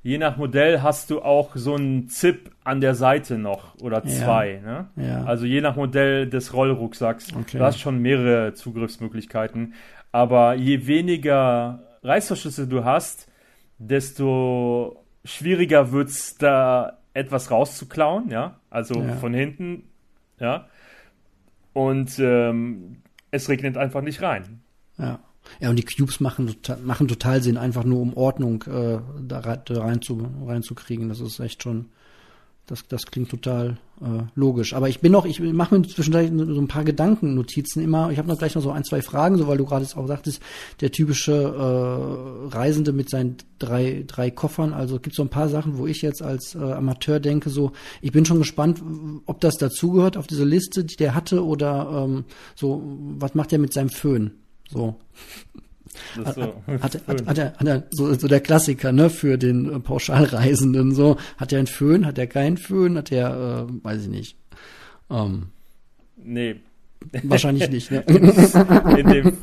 je 0.02 0.18
nach 0.18 0.38
Modell 0.38 0.82
hast 0.82 1.10
du 1.10 1.22
auch 1.22 1.56
so 1.56 1.76
einen 1.76 2.08
Zip 2.08 2.52
an 2.64 2.82
der 2.82 2.96
Seite 2.96 3.38
noch 3.38 3.76
oder 3.82 4.04
zwei. 4.04 4.62
Ja. 4.64 4.88
Ne? 4.96 5.08
Ja. 5.08 5.24
Also 5.26 5.46
je 5.46 5.62
nach 5.62 5.76
Modell 5.76 6.30
des 6.30 6.54
Rollrucksacks. 6.54 7.36
Okay. 7.36 7.58
Du 7.58 7.64
hast 7.64 7.80
schon 7.80 8.00
mehrere 8.00 8.54
Zugriffsmöglichkeiten. 8.54 9.74
Aber 10.12 10.56
je 10.56 10.88
weniger 10.88 11.84
Reißverschlüsse 12.04 12.68
du 12.68 12.84
hast, 12.84 13.28
desto 13.78 15.06
schwieriger 15.24 15.92
wird 15.92 16.10
es 16.10 16.36
da 16.36 17.00
etwas 17.14 17.52
rauszuklauen, 17.52 18.30
ja. 18.30 18.60
Also 18.70 19.02
ja. 19.02 19.16
von 19.16 19.34
hinten, 19.34 19.84
ja. 20.40 20.68
Und 21.74 22.18
ähm, 22.20 22.98
es 23.32 23.50
regnet 23.50 23.78
einfach 23.78 24.02
nicht 24.02 24.22
rein. 24.22 24.62
Ja. 24.98 25.20
Ja, 25.60 25.70
und 25.70 25.76
die 25.78 25.84
Cubes 25.84 26.20
machen, 26.20 26.56
machen 26.84 27.08
total 27.08 27.42
Sinn, 27.42 27.58
einfach 27.58 27.84
nur 27.84 28.00
um 28.00 28.16
Ordnung 28.16 28.64
äh, 28.64 29.00
da, 29.22 29.40
rein 29.40 30.02
zu, 30.02 30.26
reinzukriegen. 30.46 31.10
Das 31.10 31.20
ist 31.20 31.40
echt 31.40 31.64
schon, 31.64 31.86
das, 32.70 32.88
das 32.88 33.08
klingt 33.08 33.30
total 33.30 33.78
äh, 34.02 34.24
logisch. 34.36 34.74
Aber 34.74 34.90
ich 34.90 35.00
bin 35.00 35.12
noch, 35.12 35.26
ich 35.26 35.40
mache 35.40 35.76
mir 35.76 35.88
zwischendurch 35.88 36.30
so 36.30 36.62
ein 36.62 36.68
paar 36.68 36.84
Gedankennotizen 36.84 37.84
immer. 37.84 38.12
Ich 38.12 38.18
habe 38.18 38.28
noch 38.28 38.38
gleich 38.38 38.56
noch 38.56 38.62
so 38.62 38.72
ein, 38.72 38.84
zwei 38.84 39.02
Fragen, 39.02 39.38
so 39.38 39.48
weil 39.48 39.58
du 39.58 39.66
gerade 39.66 39.86
auch 39.96 40.08
sagtest, 40.08 40.42
der 40.80 40.92
typische 40.92 41.34
äh, 41.34 42.56
Reisende 42.56 42.94
mit 42.94 43.10
seinen 43.10 43.38
drei, 43.58 44.04
drei 44.08 44.32
Koffern. 44.32 44.74
Also 44.74 44.98
es 44.98 45.02
gibt 45.02 45.16
so 45.16 45.24
ein 45.24 45.30
paar 45.30 45.50
Sachen, 45.50 45.78
wo 45.78 45.88
ich 45.88 46.02
jetzt 46.02 46.22
als 46.22 46.56
äh, 46.56 46.60
Amateur 46.60 47.20
denke, 47.20 47.50
so, 47.50 47.72
ich 48.02 48.12
bin 48.12 48.26
schon 48.26 48.40
gespannt, 48.40 48.82
ob 49.26 49.42
das 49.42 49.58
dazugehört 49.58 50.16
auf 50.16 50.28
diese 50.28 50.46
Liste, 50.46 50.86
die 50.86 50.96
der 50.96 51.16
hatte, 51.16 51.44
oder 51.44 52.06
ähm, 52.06 52.26
so, 52.56 52.82
was 53.18 53.36
macht 53.36 53.52
er 53.52 53.60
mit 53.60 53.74
seinem 53.74 53.90
Föhn? 53.90 54.32
So. 54.71 54.99
Hat, 56.23 56.36
so. 56.36 56.41
hat, 56.82 57.08
hat, 57.08 57.27
hat, 57.27 57.38
er, 57.38 57.53
hat 57.58 57.67
er 57.67 57.84
so, 57.89 58.13
so 58.13 58.27
der 58.27 58.39
Klassiker, 58.39 58.91
ne, 58.91 59.10
für 59.10 59.38
den 59.38 59.71
äh, 59.71 59.79
Pauschalreisenden, 59.79 60.93
so, 60.93 61.17
hat 61.38 61.51
er 61.51 61.60
einen 61.60 61.67
Föhn, 61.67 62.05
hat 62.05 62.17
er 62.17 62.27
keinen 62.27 62.58
Föhn, 62.58 62.97
hat 62.97 63.12
er, 63.12 63.67
äh, 63.69 63.84
weiß 63.84 64.03
ich 64.03 64.10
nicht. 64.10 64.38
Ähm, 65.10 65.47
nee. 66.17 66.55
Wahrscheinlich 67.23 67.69
nicht, 67.69 67.91
ne? 67.91 68.01
In 68.97 69.08
dem, 69.08 69.38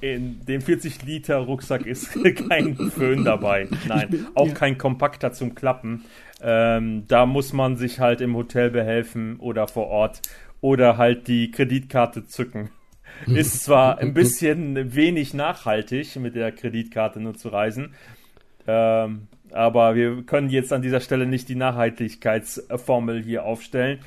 in 0.00 0.44
dem 0.46 0.60
40 0.60 1.02
Liter 1.04 1.38
Rucksack 1.38 1.86
ist 1.86 2.12
kein 2.48 2.76
Föhn 2.76 3.24
dabei. 3.24 3.68
Nein, 3.88 4.10
bin, 4.10 4.26
auch 4.34 4.48
ja. 4.48 4.54
kein 4.54 4.78
Kompakter 4.78 5.32
zum 5.32 5.54
Klappen. 5.54 6.04
Ähm, 6.40 7.04
da 7.08 7.26
muss 7.26 7.52
man 7.52 7.76
sich 7.76 7.98
halt 7.98 8.20
im 8.20 8.36
Hotel 8.36 8.70
behelfen 8.70 9.38
oder 9.40 9.66
vor 9.66 9.88
Ort 9.88 10.22
oder 10.60 10.98
halt 10.98 11.26
die 11.28 11.50
Kreditkarte 11.50 12.26
zücken. 12.26 12.70
Ist 13.26 13.64
zwar 13.64 13.98
ein 13.98 14.14
bisschen 14.14 14.94
wenig 14.94 15.34
nachhaltig, 15.34 16.16
mit 16.16 16.34
der 16.34 16.52
Kreditkarte 16.52 17.20
nur 17.20 17.34
zu 17.34 17.48
reisen, 17.48 17.94
ähm, 18.66 19.28
aber 19.52 19.94
wir 19.94 20.22
können 20.24 20.50
jetzt 20.50 20.72
an 20.72 20.82
dieser 20.82 21.00
Stelle 21.00 21.26
nicht 21.26 21.48
die 21.48 21.54
Nachhaltigkeitsformel 21.54 23.22
hier 23.22 23.44
aufstellen. 23.44 24.00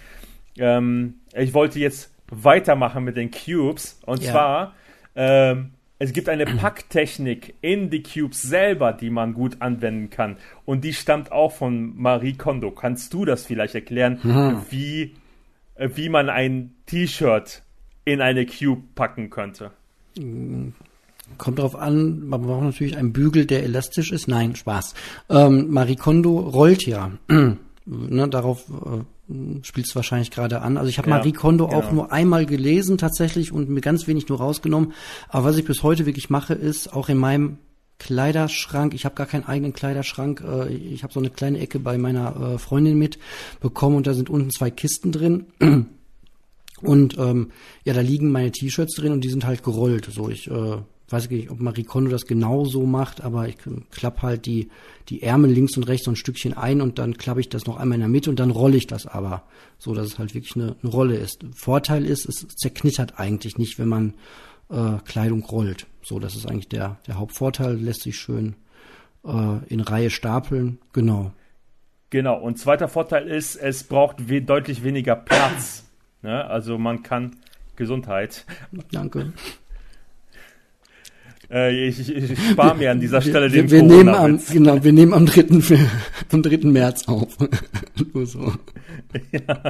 Ähm, 0.57 1.15
ich 1.33 1.53
wollte 1.53 1.79
jetzt 1.79 2.13
weitermachen 2.29 3.03
mit 3.03 3.15
den 3.17 3.31
Cubes 3.31 3.99
und 4.05 4.21
ja. 4.23 4.31
zwar 4.31 4.75
ähm, 5.15 5.71
es 6.01 6.13
gibt 6.13 6.29
eine 6.29 6.45
Packtechnik 6.45 7.55
in 7.59 7.89
die 7.89 8.01
Cubes 8.01 8.41
selber, 8.41 8.93
die 8.93 9.09
man 9.09 9.33
gut 9.33 9.57
anwenden 9.59 10.09
kann. 10.09 10.37
Und 10.63 10.85
die 10.85 10.93
stammt 10.93 11.33
auch 11.33 11.51
von 11.51 11.93
Marie 11.97 12.37
Kondo. 12.37 12.71
Kannst 12.71 13.13
du 13.13 13.25
das 13.25 13.45
vielleicht 13.45 13.75
erklären, 13.75 14.17
mhm. 14.23 14.61
wie, 14.69 15.15
äh, 15.75 15.89
wie 15.95 16.07
man 16.07 16.29
ein 16.29 16.73
T-Shirt 16.85 17.63
in 18.11 18.21
eine 18.21 18.45
Cube 18.45 18.83
packen 18.95 19.29
könnte. 19.29 19.71
Kommt 21.37 21.59
drauf 21.59 21.75
an, 21.75 22.27
man 22.27 22.41
braucht 22.41 22.63
natürlich 22.63 22.97
einen 22.97 23.13
Bügel, 23.13 23.45
der 23.45 23.63
elastisch 23.63 24.11
ist. 24.11 24.27
Nein, 24.27 24.55
Spaß. 24.55 24.95
Ähm, 25.29 25.69
Marie 25.69 25.95
Kondo 25.95 26.39
rollt 26.39 26.85
ja. 26.85 27.11
ne, 27.27 28.27
darauf 28.29 28.65
äh, 28.69 29.03
spielt 29.63 29.87
es 29.87 29.95
wahrscheinlich 29.95 30.31
gerade 30.31 30.61
an. 30.61 30.77
Also 30.77 30.89
ich 30.89 30.97
habe 30.97 31.09
ja, 31.09 31.17
Marie 31.17 31.33
Kondo 31.33 31.67
genau. 31.67 31.79
auch 31.79 31.91
nur 31.91 32.11
einmal 32.11 32.45
gelesen 32.45 32.97
tatsächlich 32.97 33.51
und 33.51 33.69
mir 33.69 33.81
ganz 33.81 34.07
wenig 34.07 34.27
nur 34.27 34.39
rausgenommen. 34.39 34.93
Aber 35.29 35.45
was 35.45 35.57
ich 35.57 35.65
bis 35.65 35.83
heute 35.83 36.05
wirklich 36.05 36.29
mache, 36.29 36.53
ist 36.53 36.93
auch 36.93 37.09
in 37.09 37.17
meinem 37.17 37.59
Kleiderschrank. 37.99 38.93
Ich 38.93 39.05
habe 39.05 39.15
gar 39.15 39.27
keinen 39.27 39.45
eigenen 39.45 39.73
Kleiderschrank. 39.73 40.43
Äh, 40.45 40.73
ich 40.73 41.03
habe 41.03 41.13
so 41.13 41.19
eine 41.19 41.29
kleine 41.29 41.59
Ecke 41.59 41.79
bei 41.79 41.97
meiner 41.97 42.53
äh, 42.55 42.57
Freundin 42.57 42.97
mit 42.97 43.19
bekommen 43.59 43.97
und 43.97 44.07
da 44.07 44.13
sind 44.13 44.29
unten 44.29 44.49
zwei 44.49 44.71
Kisten 44.71 45.11
drin. 45.11 45.45
Und 46.81 47.17
ähm, 47.17 47.51
ja, 47.83 47.93
da 47.93 48.01
liegen 48.01 48.31
meine 48.31 48.51
T-Shirts 48.51 48.95
drin 48.95 49.11
und 49.11 49.23
die 49.23 49.29
sind 49.29 49.45
halt 49.45 49.63
gerollt. 49.63 50.07
So, 50.11 50.29
ich 50.29 50.49
äh, 50.49 50.77
weiß 51.09 51.29
nicht, 51.29 51.49
ob 51.49 51.59
Marie 51.59 51.83
Kondo 51.83 52.11
das 52.11 52.25
genau 52.25 52.65
so 52.65 52.85
macht, 52.85 53.21
aber 53.21 53.47
ich 53.47 53.57
klapp 53.91 54.21
halt 54.21 54.45
die, 54.45 54.69
die 55.09 55.23
Ärmel 55.23 55.51
links 55.51 55.75
und 55.77 55.83
rechts 55.83 56.05
so 56.05 56.11
ein 56.11 56.15
Stückchen 56.15 56.53
ein 56.53 56.81
und 56.81 56.99
dann 56.99 57.17
klappe 57.17 57.39
ich 57.39 57.49
das 57.49 57.65
noch 57.65 57.77
einmal 57.77 57.95
in 57.95 58.01
der 58.01 58.09
Mitte 58.09 58.29
und 58.29 58.39
dann 58.39 58.51
rolle 58.51 58.77
ich 58.77 58.87
das 58.87 59.07
aber, 59.07 59.43
so 59.77 59.93
dass 59.93 60.07
es 60.07 60.19
halt 60.19 60.33
wirklich 60.33 60.55
eine, 60.55 60.75
eine 60.81 60.91
Rolle 60.91 61.15
ist. 61.15 61.43
Vorteil 61.53 62.05
ist, 62.05 62.27
es 62.27 62.47
zerknittert 62.47 63.19
eigentlich 63.19 63.57
nicht, 63.57 63.79
wenn 63.79 63.89
man 63.89 64.13
äh, 64.69 64.97
Kleidung 65.05 65.43
rollt. 65.43 65.87
So, 66.01 66.19
das 66.19 66.35
ist 66.35 66.45
eigentlich 66.45 66.69
der, 66.69 66.97
der 67.07 67.17
Hauptvorteil, 67.17 67.75
lässt 67.75 68.03
sich 68.03 68.17
schön 68.17 68.55
äh, 69.25 69.65
in 69.67 69.81
Reihe 69.81 70.09
stapeln. 70.09 70.79
Genau. 70.93 71.31
Genau, 72.11 72.39
und 72.39 72.57
zweiter 72.57 72.87
Vorteil 72.87 73.27
ist, 73.27 73.55
es 73.55 73.83
braucht 73.83 74.29
we 74.29 74.41
deutlich 74.41 74.83
weniger 74.83 75.15
Platz. 75.15 75.85
Ne? 76.21 76.45
Also 76.45 76.77
man 76.77 77.03
kann 77.03 77.35
Gesundheit. 77.75 78.45
Danke. 78.91 79.33
Äh, 81.51 81.87
ich, 81.87 81.99
ich, 81.99 82.15
ich 82.15 82.49
spare 82.51 82.77
mir 82.77 82.91
an 82.91 82.99
dieser 82.99 83.21
Stelle 83.21 83.51
wir, 83.51 83.63
den 83.63 83.71
wir 83.71 83.81
nehmen 83.81 84.09
am, 84.09 84.39
Genau, 84.51 84.83
wir 84.83 84.93
nehmen 84.93 85.13
am 85.13 85.25
3. 85.25 85.45
am 86.31 86.43
3. 86.43 86.57
März 86.67 87.07
auf. 87.07 87.37
Nur 88.13 88.25
so. 88.27 88.53
Ja. 89.31 89.61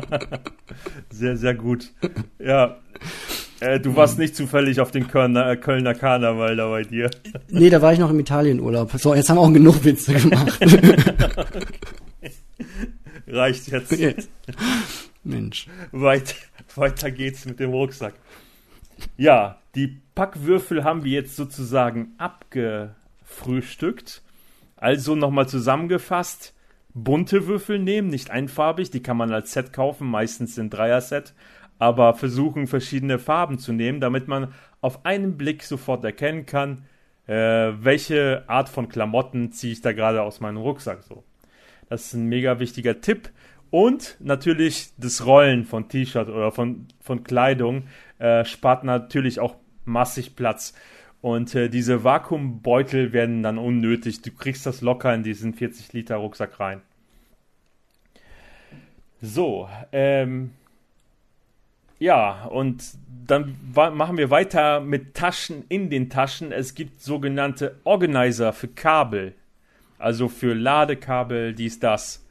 Sehr, 1.09 1.37
sehr 1.37 1.53
gut. 1.53 1.91
Ja. 2.39 2.77
Äh, 3.61 3.79
du 3.79 3.95
warst 3.95 4.19
nicht 4.19 4.35
zufällig 4.35 4.81
auf 4.81 4.91
den 4.91 5.07
Kölner, 5.07 5.51
äh, 5.51 5.57
Kölner 5.57 5.93
Karneval 5.93 6.55
da 6.55 6.69
bei 6.69 6.83
dir. 6.83 7.09
Nee, 7.49 7.69
da 7.69 7.81
war 7.81 7.93
ich 7.93 7.99
noch 7.99 8.09
im 8.09 8.19
Italienurlaub. 8.19 8.91
So, 8.93 9.15
jetzt 9.15 9.29
haben 9.29 9.37
wir 9.37 9.41
auch 9.41 9.53
genug 9.53 9.83
Witze 9.83 10.13
gemacht. 10.13 10.59
Reicht 13.27 13.67
jetzt. 13.67 13.91
jetzt. 13.91 14.29
Mensch. 15.23 15.67
Weit, 15.91 16.35
weiter 16.75 17.11
geht's 17.11 17.45
mit 17.45 17.59
dem 17.59 17.71
Rucksack. 17.71 18.15
Ja, 19.17 19.59
die 19.75 20.01
Packwürfel 20.15 20.83
haben 20.83 21.03
wir 21.03 21.11
jetzt 21.11 21.35
sozusagen 21.35 22.13
abgefrühstückt. 22.17 24.23
Also 24.75 25.15
nochmal 25.15 25.47
zusammengefasst. 25.47 26.55
Bunte 26.93 27.47
Würfel 27.47 27.79
nehmen, 27.79 28.09
nicht 28.09 28.31
einfarbig, 28.31 28.89
die 28.89 29.03
kann 29.03 29.17
man 29.17 29.31
als 29.31 29.53
Set 29.53 29.73
kaufen, 29.73 30.07
meistens 30.07 30.57
in 30.57 30.69
Dreier-Set, 30.69 31.33
aber 31.77 32.15
versuchen 32.15 32.67
verschiedene 32.67 33.19
Farben 33.19 33.59
zu 33.59 33.73
nehmen, 33.73 33.99
damit 33.99 34.27
man 34.27 34.53
auf 34.81 35.05
einen 35.05 35.37
Blick 35.37 35.63
sofort 35.63 36.03
erkennen 36.03 36.45
kann, 36.45 36.85
äh, 37.27 37.33
welche 37.33 38.43
Art 38.47 38.69
von 38.69 38.89
Klamotten 38.89 39.51
ziehe 39.51 39.73
ich 39.73 39.81
da 39.81 39.93
gerade 39.93 40.23
aus 40.23 40.39
meinem 40.39 40.57
Rucksack 40.57 41.03
so. 41.03 41.23
Das 41.89 42.05
ist 42.05 42.13
ein 42.13 42.25
mega 42.25 42.59
wichtiger 42.59 43.01
Tipp. 43.01 43.29
Und 43.71 44.17
natürlich 44.19 44.89
das 44.97 45.25
Rollen 45.25 45.65
von 45.65 45.89
T-Shirt 45.89 46.27
oder 46.29 46.51
von, 46.51 46.87
von 47.01 47.23
Kleidung 47.23 47.83
äh, 48.17 48.43
spart 48.45 48.83
natürlich 48.83 49.39
auch 49.39 49.55
massig 49.85 50.35
Platz. 50.35 50.73
Und 51.21 51.53
äh, 51.53 51.69
diese 51.69 52.03
Vakuumbeutel 52.03 53.13
werden 53.13 53.43
dann 53.43 53.57
unnötig. 53.57 54.21
Du 54.21 54.31
kriegst 54.31 54.65
das 54.65 54.81
locker 54.81 55.13
in 55.13 55.23
diesen 55.23 55.53
40 55.53 55.93
Liter 55.93 56.15
Rucksack 56.15 56.59
rein. 56.59 56.81
So, 59.21 59.67
ähm, 59.91 60.51
ja, 61.99 62.45
und 62.45 62.81
dann 63.27 63.57
machen 63.73 64.17
wir 64.17 64.29
weiter 64.29 64.79
mit 64.79 65.13
Taschen 65.13 65.65
in 65.67 65.89
den 65.89 66.09
Taschen. 66.09 66.53
Es 66.53 66.73
gibt 66.73 67.01
sogenannte 67.01 67.75
Organizer 67.83 68.53
für 68.53 68.69
Kabel, 68.69 69.35
also 69.97 70.29
für 70.29 70.53
Ladekabel, 70.53 71.53
dies, 71.53 71.81
das, 71.81 72.25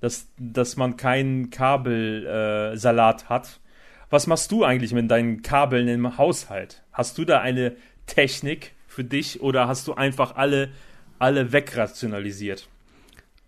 dass, 0.00 0.28
dass 0.38 0.76
man 0.76 0.96
keinen 0.96 1.50
Kabelsalat 1.50 3.22
äh, 3.22 3.26
hat. 3.26 3.60
Was 4.08 4.26
machst 4.26 4.50
du 4.50 4.64
eigentlich 4.64 4.92
mit 4.92 5.10
deinen 5.10 5.42
Kabeln 5.42 5.88
im 5.88 6.18
Haushalt? 6.18 6.82
Hast 6.92 7.16
du 7.18 7.24
da 7.24 7.40
eine 7.40 7.76
Technik 8.06 8.72
für 8.86 9.04
dich 9.04 9.40
oder 9.40 9.68
hast 9.68 9.86
du 9.86 9.94
einfach 9.94 10.36
alle, 10.36 10.70
alle 11.18 11.52
wegrationalisiert? 11.52 12.68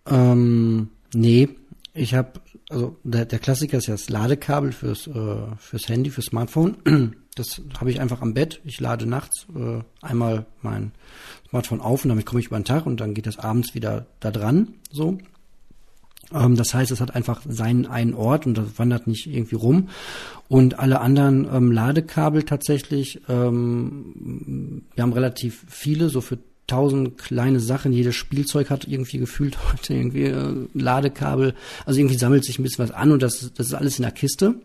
Ähm, 0.06 0.90
nee, 1.14 1.48
ich 1.94 2.14
habe, 2.14 2.40
also 2.70 2.96
der, 3.02 3.24
der 3.24 3.38
Klassiker 3.38 3.78
ist 3.78 3.86
ja 3.86 3.94
das 3.94 4.08
Ladekabel 4.08 4.72
fürs, 4.72 5.06
äh, 5.06 5.36
fürs 5.58 5.88
Handy, 5.88 6.10
fürs 6.10 6.26
Smartphone. 6.26 7.14
Das 7.34 7.62
habe 7.80 7.90
ich 7.90 7.98
einfach 7.98 8.20
am 8.20 8.34
Bett. 8.34 8.60
Ich 8.62 8.78
lade 8.78 9.06
nachts 9.06 9.46
äh, 9.56 9.80
einmal 10.02 10.44
mein 10.60 10.92
Smartphone 11.48 11.80
auf 11.80 12.04
und 12.04 12.10
damit 12.10 12.26
komme 12.26 12.40
ich 12.40 12.48
über 12.48 12.60
den 12.60 12.66
Tag 12.66 12.84
und 12.84 13.00
dann 13.00 13.14
geht 13.14 13.24
das 13.24 13.38
abends 13.38 13.74
wieder 13.74 14.04
da 14.20 14.30
dran. 14.30 14.74
So. 14.90 15.16
Ähm, 16.34 16.56
das 16.56 16.74
heißt, 16.74 16.90
es 16.90 17.00
hat 17.00 17.14
einfach 17.14 17.42
seinen 17.48 17.86
einen 17.86 18.14
Ort 18.14 18.46
und 18.46 18.58
das 18.58 18.78
wandert 18.78 19.06
nicht 19.06 19.26
irgendwie 19.26 19.56
rum. 19.56 19.88
Und 20.48 20.78
alle 20.78 21.00
anderen 21.00 21.48
ähm, 21.52 21.72
Ladekabel 21.72 22.42
tatsächlich, 22.42 23.20
ähm, 23.28 24.84
wir 24.94 25.02
haben 25.02 25.12
relativ 25.12 25.64
viele, 25.68 26.08
so 26.08 26.20
für 26.20 26.38
tausend 26.66 27.18
kleine 27.18 27.60
Sachen. 27.60 27.92
Jedes 27.92 28.14
Spielzeug 28.14 28.70
hat 28.70 28.86
irgendwie 28.88 29.18
gefühlt 29.18 29.58
heute 29.72 29.94
irgendwie 29.94 30.24
äh, 30.24 30.68
Ladekabel. 30.74 31.54
Also 31.86 32.00
irgendwie 32.00 32.18
sammelt 32.18 32.44
sich 32.44 32.58
ein 32.58 32.62
bisschen 32.62 32.84
was 32.84 32.94
an 32.94 33.12
und 33.12 33.22
das, 33.22 33.52
das 33.54 33.66
ist 33.66 33.74
alles 33.74 33.98
in 33.98 34.02
der 34.02 34.12
Kiste. 34.12 34.56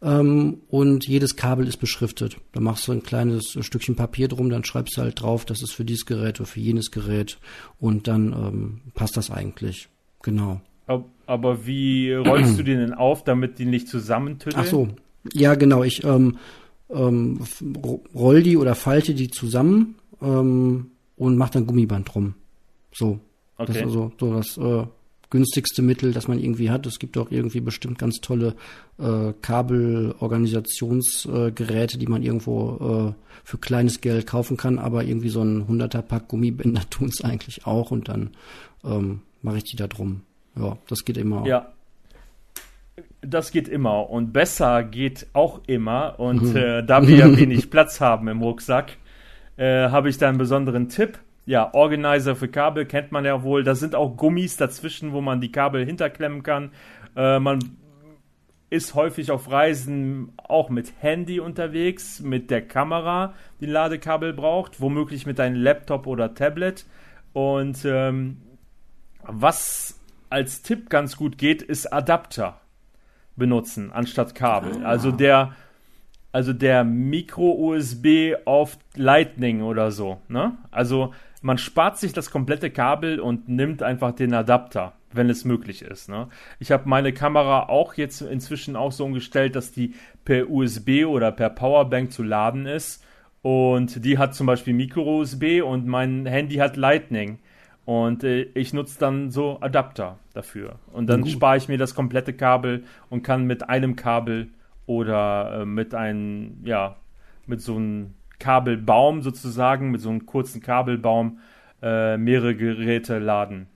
Ähm, 0.00 0.62
und 0.68 1.06
jedes 1.08 1.36
Kabel 1.36 1.66
ist 1.66 1.78
beschriftet. 1.78 2.36
Da 2.52 2.60
machst 2.60 2.86
du 2.86 2.92
ein 2.92 3.02
kleines 3.02 3.56
Stückchen 3.60 3.96
Papier 3.96 4.28
drum, 4.28 4.48
dann 4.50 4.64
schreibst 4.64 4.96
du 4.96 5.02
halt 5.02 5.20
drauf, 5.20 5.44
das 5.44 5.62
ist 5.62 5.72
für 5.72 5.84
dieses 5.84 6.06
Gerät 6.06 6.38
oder 6.38 6.46
für 6.46 6.60
jenes 6.60 6.90
Gerät 6.90 7.38
und 7.80 8.06
dann 8.06 8.32
ähm, 8.32 8.80
passt 8.94 9.16
das 9.16 9.30
eigentlich. 9.30 9.88
Genau. 10.22 10.60
Aber 11.26 11.66
wie 11.66 12.12
rollst 12.12 12.58
du 12.58 12.62
den 12.62 12.78
denn 12.78 12.94
auf, 12.94 13.22
damit 13.22 13.58
die 13.58 13.66
nicht 13.66 13.88
zusammentütteln? 13.88 14.64
Ach 14.64 14.68
so, 14.68 14.88
ja 15.32 15.54
genau. 15.54 15.82
Ich 15.82 16.04
ähm, 16.04 16.38
ähm, 16.90 17.40
roll 18.14 18.42
die 18.42 18.56
oder 18.56 18.74
falte 18.74 19.14
die 19.14 19.28
zusammen 19.28 19.96
ähm, 20.22 20.90
und 21.16 21.36
mache 21.36 21.52
dann 21.52 21.66
Gummiband 21.66 22.12
drum. 22.12 22.34
So. 22.92 23.20
Okay. 23.58 23.66
Das 23.66 23.76
ist 23.76 23.82
also 23.82 24.12
so 24.18 24.34
das 24.34 24.56
äh, 24.56 24.86
günstigste 25.30 25.82
Mittel, 25.82 26.12
das 26.12 26.28
man 26.28 26.38
irgendwie 26.38 26.70
hat. 26.70 26.86
Es 26.86 26.98
gibt 26.98 27.18
auch 27.18 27.30
irgendwie 27.30 27.60
bestimmt 27.60 27.98
ganz 27.98 28.20
tolle 28.20 28.54
äh, 28.98 29.34
Kabelorganisationsgeräte, 29.42 31.96
äh, 31.96 31.98
die 31.98 32.06
man 32.06 32.22
irgendwo 32.22 33.08
äh, 33.08 33.12
für 33.44 33.58
kleines 33.58 34.00
Geld 34.00 34.26
kaufen 34.26 34.56
kann, 34.56 34.78
aber 34.78 35.04
irgendwie 35.04 35.28
so 35.28 35.42
ein 35.42 35.66
100er 35.66 36.00
Pack 36.02 36.28
Gummibänder 36.28 36.82
tun 36.90 37.08
es 37.08 37.22
eigentlich 37.22 37.66
auch 37.66 37.90
und 37.90 38.08
dann 38.08 38.30
ähm, 38.84 39.20
mache 39.42 39.58
ich 39.58 39.64
die 39.64 39.76
da 39.76 39.86
drum. 39.86 40.22
Ja, 40.56 40.76
das 40.88 41.04
geht 41.04 41.16
immer. 41.16 41.46
Ja. 41.46 41.72
Das 43.20 43.50
geht 43.50 43.68
immer 43.68 44.10
und 44.10 44.32
besser 44.32 44.82
geht 44.84 45.26
auch 45.32 45.60
immer. 45.66 46.18
Und 46.18 46.42
mhm. 46.42 46.56
äh, 46.56 46.82
da 46.82 47.06
wir 47.06 47.16
ja 47.16 47.36
wenig 47.36 47.70
Platz 47.70 48.00
haben 48.00 48.28
im 48.28 48.42
Rucksack, 48.42 48.96
äh, 49.56 49.88
habe 49.90 50.08
ich 50.08 50.18
da 50.18 50.28
einen 50.28 50.38
besonderen 50.38 50.88
Tipp. 50.88 51.18
Ja, 51.46 51.72
Organizer 51.72 52.36
für 52.36 52.48
Kabel 52.48 52.86
kennt 52.86 53.10
man 53.10 53.24
ja 53.24 53.42
wohl. 53.42 53.64
Da 53.64 53.74
sind 53.74 53.94
auch 53.94 54.16
Gummis 54.16 54.56
dazwischen, 54.56 55.12
wo 55.12 55.20
man 55.20 55.40
die 55.40 55.50
Kabel 55.50 55.84
hinterklemmen 55.84 56.42
kann. 56.42 56.72
Äh, 57.16 57.38
man 57.38 57.60
ist 58.70 58.94
häufig 58.94 59.30
auf 59.30 59.50
Reisen 59.50 60.32
auch 60.36 60.68
mit 60.68 60.92
Handy 61.00 61.40
unterwegs, 61.40 62.20
mit 62.20 62.50
der 62.50 62.62
Kamera, 62.62 63.34
die 63.60 63.66
Ladekabel 63.66 64.34
braucht, 64.34 64.80
womöglich 64.80 65.24
mit 65.24 65.40
einem 65.40 65.56
Laptop 65.56 66.06
oder 66.06 66.34
Tablet. 66.34 66.84
Und 67.32 67.84
ähm, 67.84 68.42
was 69.22 69.97
als 70.30 70.62
Tipp 70.62 70.90
ganz 70.90 71.16
gut 71.16 71.38
geht, 71.38 71.62
ist 71.62 71.92
Adapter 71.92 72.60
benutzen 73.36 73.92
anstatt 73.92 74.34
Kabel. 74.34 74.84
Ah. 74.84 74.88
Also 74.88 75.12
der 75.12 75.52
also 76.30 76.52
der 76.52 76.84
Micro-USB 76.84 78.36
auf 78.44 78.78
Lightning 78.94 79.62
oder 79.62 79.90
so. 79.90 80.20
Ne? 80.28 80.58
Also 80.70 81.14
man 81.40 81.56
spart 81.56 81.98
sich 81.98 82.12
das 82.12 82.30
komplette 82.30 82.70
Kabel 82.70 83.18
und 83.18 83.48
nimmt 83.48 83.82
einfach 83.82 84.12
den 84.12 84.34
Adapter, 84.34 84.92
wenn 85.12 85.30
es 85.30 85.44
möglich 85.44 85.82
ist. 85.82 86.08
Ne? 86.08 86.28
Ich 86.58 86.70
habe 86.70 86.88
meine 86.88 87.14
Kamera 87.14 87.68
auch 87.70 87.94
jetzt 87.94 88.20
inzwischen 88.20 88.76
auch 88.76 88.92
so 88.92 89.06
umgestellt, 89.06 89.56
dass 89.56 89.72
die 89.72 89.94
per 90.24 90.50
USB 90.50 91.06
oder 91.06 91.32
per 91.32 91.48
Powerbank 91.48 92.12
zu 92.12 92.22
laden 92.22 92.66
ist. 92.66 93.02
Und 93.40 94.04
die 94.04 94.18
hat 94.18 94.34
zum 94.34 94.46
Beispiel 94.46 94.74
Micro-USB 94.74 95.62
und 95.64 95.86
mein 95.86 96.26
Handy 96.26 96.56
hat 96.56 96.76
Lightning. 96.76 97.38
Und 97.88 98.22
äh, 98.22 98.42
ich 98.52 98.74
nutze 98.74 98.98
dann 98.98 99.30
so 99.30 99.62
Adapter 99.62 100.18
dafür. 100.34 100.74
Und 100.92 101.06
dann 101.06 101.26
spare 101.26 101.56
ich 101.56 101.68
mir 101.68 101.78
das 101.78 101.94
komplette 101.94 102.34
Kabel 102.34 102.84
und 103.08 103.22
kann 103.22 103.46
mit 103.46 103.70
einem 103.70 103.96
Kabel 103.96 104.50
oder 104.84 105.60
äh, 105.62 105.64
mit 105.64 105.94
einem, 105.94 106.58
ja, 106.64 106.96
mit 107.46 107.62
so 107.62 107.76
einem 107.76 108.12
Kabelbaum 108.38 109.22
sozusagen, 109.22 109.90
mit 109.90 110.02
so 110.02 110.10
einem 110.10 110.26
kurzen 110.26 110.60
Kabelbaum 110.60 111.38
äh, 111.80 112.18
mehrere 112.18 112.54
Geräte 112.54 113.20
laden. 113.20 113.68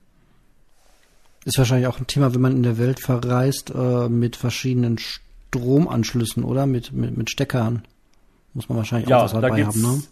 Ist 1.47 1.57
wahrscheinlich 1.57 1.87
auch 1.87 1.99
ein 1.99 2.07
Thema, 2.07 2.35
wenn 2.35 2.43
man 2.43 2.55
in 2.55 2.65
der 2.65 2.77
Welt 2.77 3.01
verreist, 3.01 3.73
äh, 3.75 4.11
mit 4.11 4.37
verschiedenen 4.37 4.99
Stromanschlüssen, 4.99 6.45
oder? 6.45 6.67
Mit, 6.67 6.93
mit, 6.93 7.17
mit 7.17 7.31
Steckern. 7.31 7.83
Muss 8.53 8.69
man 8.69 8.77
wahrscheinlich 8.77 9.09
ja, 9.09 9.21
auch 9.21 9.25
was 9.25 9.33
dabei 9.33 9.65
haben, 9.65 9.81
ne? 9.81 10.03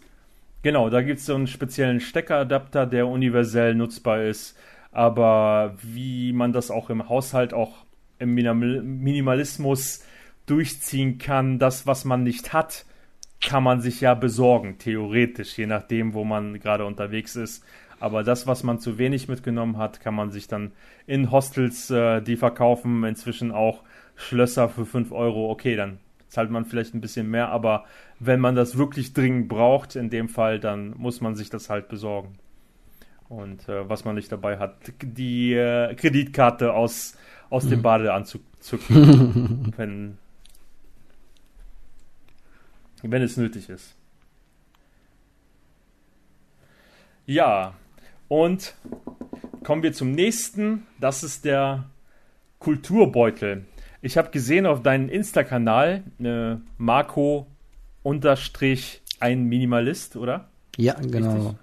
Genau, 0.63 0.89
da 0.89 1.01
gibt 1.01 1.19
es 1.19 1.25
so 1.25 1.35
einen 1.35 1.47
speziellen 1.47 1.99
Steckeradapter, 1.99 2.85
der 2.85 3.07
universell 3.07 3.73
nutzbar 3.73 4.23
ist. 4.23 4.57
Aber 4.91 5.75
wie 5.81 6.33
man 6.33 6.53
das 6.53 6.69
auch 6.69 6.89
im 6.89 7.09
Haushalt, 7.09 7.53
auch 7.53 7.85
im 8.19 8.35
Minimalismus 8.35 10.03
durchziehen 10.45 11.17
kann, 11.17 11.57
das, 11.57 11.87
was 11.87 12.05
man 12.05 12.23
nicht 12.23 12.53
hat, 12.53 12.85
kann 13.41 13.63
man 13.63 13.81
sich 13.81 14.01
ja 14.01 14.13
besorgen, 14.13 14.77
theoretisch, 14.77 15.57
je 15.57 15.65
nachdem, 15.65 16.13
wo 16.13 16.23
man 16.23 16.59
gerade 16.59 16.85
unterwegs 16.85 17.35
ist. 17.35 17.63
Aber 17.99 18.23
das, 18.23 18.45
was 18.45 18.63
man 18.63 18.79
zu 18.79 18.97
wenig 18.97 19.27
mitgenommen 19.27 19.77
hat, 19.77 19.99
kann 20.01 20.13
man 20.13 20.31
sich 20.31 20.47
dann 20.47 20.71
in 21.07 21.31
Hostels, 21.31 21.89
äh, 21.89 22.21
die 22.21 22.35
verkaufen 22.35 23.03
inzwischen 23.03 23.51
auch 23.51 23.83
Schlösser 24.15 24.69
für 24.69 24.85
5 24.85 25.11
Euro. 25.11 25.49
Okay, 25.49 25.75
dann 25.75 25.99
zahlt 26.31 26.49
man 26.49 26.65
vielleicht 26.65 26.95
ein 26.95 27.01
bisschen 27.01 27.29
mehr, 27.29 27.49
aber 27.49 27.85
wenn 28.19 28.39
man 28.39 28.55
das 28.55 28.77
wirklich 28.77 29.13
dringend 29.13 29.49
braucht, 29.49 29.97
in 29.97 30.09
dem 30.09 30.29
Fall, 30.29 30.61
dann 30.61 30.97
muss 30.97 31.19
man 31.19 31.35
sich 31.35 31.49
das 31.49 31.69
halt 31.69 31.89
besorgen. 31.89 32.39
Und 33.27 33.67
äh, 33.67 33.87
was 33.89 34.05
man 34.05 34.15
nicht 34.15 34.31
dabei 34.31 34.57
hat, 34.57 34.77
die 35.01 35.53
äh, 35.53 35.93
Kreditkarte 35.93 36.73
aus, 36.73 37.17
aus 37.49 37.67
dem 37.67 37.79
mhm. 37.79 37.83
Badeanzug 37.83 38.41
zücken, 38.61 39.73
wenn, 39.77 40.17
wenn 43.03 43.21
es 43.21 43.35
nötig 43.35 43.67
ist. 43.69 43.95
Ja, 47.25 47.73
und 48.29 48.73
kommen 49.63 49.83
wir 49.83 49.91
zum 49.91 50.11
nächsten. 50.11 50.87
Das 50.97 51.23
ist 51.23 51.43
der 51.43 51.89
Kulturbeutel. 52.59 53.65
Ich 54.01 54.17
habe 54.17 54.31
gesehen 54.31 54.65
auf 54.65 54.81
deinem 54.81 55.09
Insta-Kanal, 55.09 56.03
äh, 56.19 56.55
Marco 56.77 57.47
unterstrich 58.03 59.01
ein 59.19 59.43
Minimalist, 59.43 60.15
oder? 60.15 60.49
Ja, 60.77 60.95
genau. 60.95 61.55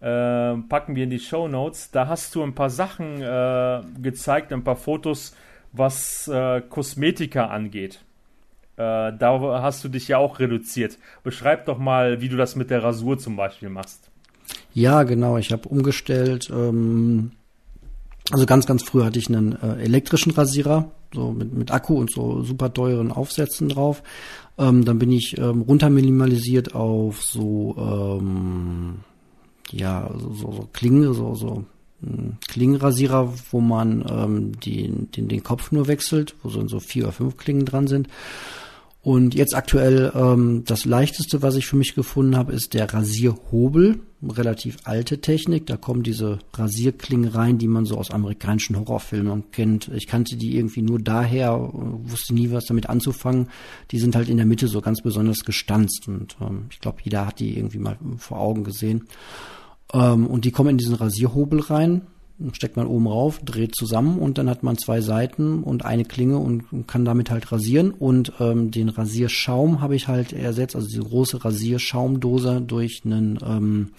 Äh, 0.00 0.56
packen 0.68 0.96
wir 0.96 1.04
in 1.04 1.10
die 1.10 1.18
Show 1.18 1.48
Notes. 1.48 1.90
Da 1.90 2.08
hast 2.08 2.34
du 2.34 2.42
ein 2.42 2.54
paar 2.54 2.70
Sachen 2.70 3.20
äh, 3.20 3.82
gezeigt, 4.00 4.52
ein 4.52 4.64
paar 4.64 4.76
Fotos, 4.76 5.36
was 5.72 6.26
äh, 6.28 6.62
Kosmetika 6.62 7.46
angeht. 7.46 8.00
Äh, 8.76 9.12
da 9.12 9.60
hast 9.62 9.84
du 9.84 9.88
dich 9.88 10.08
ja 10.08 10.18
auch 10.18 10.40
reduziert. 10.40 10.98
Beschreib 11.22 11.66
doch 11.66 11.78
mal, 11.78 12.22
wie 12.22 12.28
du 12.30 12.36
das 12.36 12.56
mit 12.56 12.70
der 12.70 12.82
Rasur 12.82 13.18
zum 13.18 13.36
Beispiel 13.36 13.68
machst. 13.68 14.10
Ja, 14.72 15.02
genau. 15.02 15.36
Ich 15.36 15.52
habe 15.52 15.68
umgestellt. 15.68 16.50
Ähm, 16.50 17.32
also 18.30 18.46
ganz, 18.46 18.66
ganz 18.66 18.82
früh 18.82 19.04
hatte 19.04 19.18
ich 19.18 19.28
einen 19.28 19.60
äh, 19.60 19.82
elektrischen 19.82 20.32
Rasierer 20.32 20.90
so 21.14 21.32
mit, 21.32 21.52
mit 21.52 21.70
Akku 21.70 21.94
und 21.94 22.10
so 22.10 22.42
super 22.42 22.72
teuren 22.72 23.12
Aufsätzen 23.12 23.68
drauf. 23.68 24.02
Ähm, 24.58 24.84
dann 24.84 24.98
bin 24.98 25.10
ich 25.10 25.38
ähm, 25.38 25.62
runter 25.62 25.90
minimalisiert 25.90 26.74
auf 26.74 27.22
so, 27.22 27.74
ähm, 27.78 28.96
ja, 29.70 30.10
so, 30.18 30.34
so, 30.34 30.68
Klinge, 30.72 31.14
so, 31.14 31.34
so 31.34 31.64
ein 32.02 32.38
Klingenrasierer, 32.48 33.32
wo 33.50 33.60
man 33.60 34.04
ähm, 34.08 34.60
die, 34.60 34.88
den, 34.88 35.28
den 35.28 35.42
Kopf 35.42 35.72
nur 35.72 35.86
wechselt, 35.86 36.34
wo 36.42 36.48
so, 36.48 36.66
so 36.66 36.80
vier 36.80 37.04
oder 37.04 37.12
fünf 37.12 37.36
Klingen 37.36 37.64
dran 37.64 37.86
sind. 37.86 38.08
Und 39.02 39.34
jetzt 39.34 39.56
aktuell 39.56 40.12
ähm, 40.14 40.62
das 40.64 40.84
leichteste, 40.84 41.42
was 41.42 41.56
ich 41.56 41.66
für 41.66 41.74
mich 41.74 41.96
gefunden 41.96 42.36
habe, 42.36 42.52
ist 42.52 42.72
der 42.72 42.92
Rasierhobel. 42.92 44.00
Relativ 44.22 44.76
alte 44.84 45.20
Technik. 45.20 45.66
Da 45.66 45.76
kommen 45.76 46.04
diese 46.04 46.38
Rasierklingen 46.54 47.28
rein, 47.28 47.58
die 47.58 47.66
man 47.66 47.84
so 47.84 47.98
aus 47.98 48.12
amerikanischen 48.12 48.78
Horrorfilmen 48.78 49.50
kennt. 49.50 49.88
Ich 49.88 50.06
kannte 50.06 50.36
die 50.36 50.56
irgendwie 50.56 50.82
nur 50.82 51.00
daher, 51.00 51.58
wusste 51.72 52.32
nie 52.32 52.52
was 52.52 52.66
damit 52.66 52.88
anzufangen. 52.88 53.48
Die 53.90 53.98
sind 53.98 54.14
halt 54.14 54.28
in 54.28 54.36
der 54.36 54.46
Mitte 54.46 54.68
so 54.68 54.80
ganz 54.80 55.02
besonders 55.02 55.44
gestanzt 55.44 56.06
und 56.06 56.36
ähm, 56.40 56.66
ich 56.70 56.78
glaube, 56.78 56.98
jeder 57.02 57.26
hat 57.26 57.40
die 57.40 57.56
irgendwie 57.56 57.78
mal 57.78 57.98
vor 58.18 58.38
Augen 58.38 58.62
gesehen. 58.62 59.08
Ähm, 59.92 60.28
und 60.28 60.44
die 60.44 60.52
kommen 60.52 60.70
in 60.70 60.78
diesen 60.78 60.94
Rasierhobel 60.94 61.58
rein 61.58 62.02
steckt 62.52 62.76
man 62.76 62.86
oben 62.86 63.06
rauf, 63.06 63.40
dreht 63.44 63.74
zusammen 63.74 64.18
und 64.18 64.38
dann 64.38 64.48
hat 64.50 64.62
man 64.62 64.78
zwei 64.78 65.00
Seiten 65.00 65.62
und 65.62 65.84
eine 65.84 66.04
Klinge 66.04 66.38
und 66.38 66.86
kann 66.86 67.04
damit 67.04 67.30
halt 67.30 67.50
rasieren. 67.52 67.90
Und 67.90 68.32
ähm, 68.40 68.70
den 68.70 68.88
Rasierschaum 68.88 69.80
habe 69.80 69.96
ich 69.96 70.08
halt 70.08 70.32
ersetzt, 70.32 70.76
also 70.76 70.88
diese 70.88 71.02
große 71.02 71.44
Rasierschaumdose 71.44 72.60
durch 72.60 73.02
einen 73.04 73.38
ähm, 73.44 73.90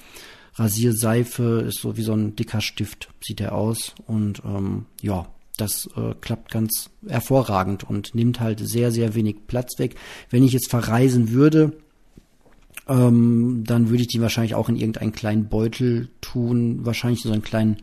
Rasierseife, 0.55 1.65
ist 1.67 1.79
so 1.79 1.97
wie 1.97 2.03
so 2.03 2.13
ein 2.13 2.35
dicker 2.35 2.61
Stift, 2.61 3.09
sieht 3.21 3.41
er 3.41 3.53
aus. 3.55 3.95
Und 4.05 4.41
ähm, 4.45 4.85
ja, 5.01 5.27
das 5.57 5.87
äh, 5.95 6.13
klappt 6.19 6.51
ganz 6.51 6.89
hervorragend 7.07 7.83
und 7.83 8.15
nimmt 8.15 8.39
halt 8.39 8.59
sehr, 8.59 8.91
sehr 8.91 9.15
wenig 9.15 9.47
Platz 9.47 9.77
weg. 9.79 9.95
Wenn 10.29 10.43
ich 10.43 10.53
jetzt 10.53 10.69
verreisen 10.69 11.31
würde, 11.31 11.73
ähm, 12.87 13.63
dann 13.65 13.89
würde 13.89 14.01
ich 14.01 14.07
die 14.07 14.21
wahrscheinlich 14.21 14.55
auch 14.55 14.69
in 14.69 14.75
irgendeinen 14.75 15.13
kleinen 15.13 15.47
Beutel 15.47 16.09
tun, 16.21 16.85
wahrscheinlich 16.85 17.21
so 17.21 17.31
einen 17.31 17.43
kleinen 17.43 17.77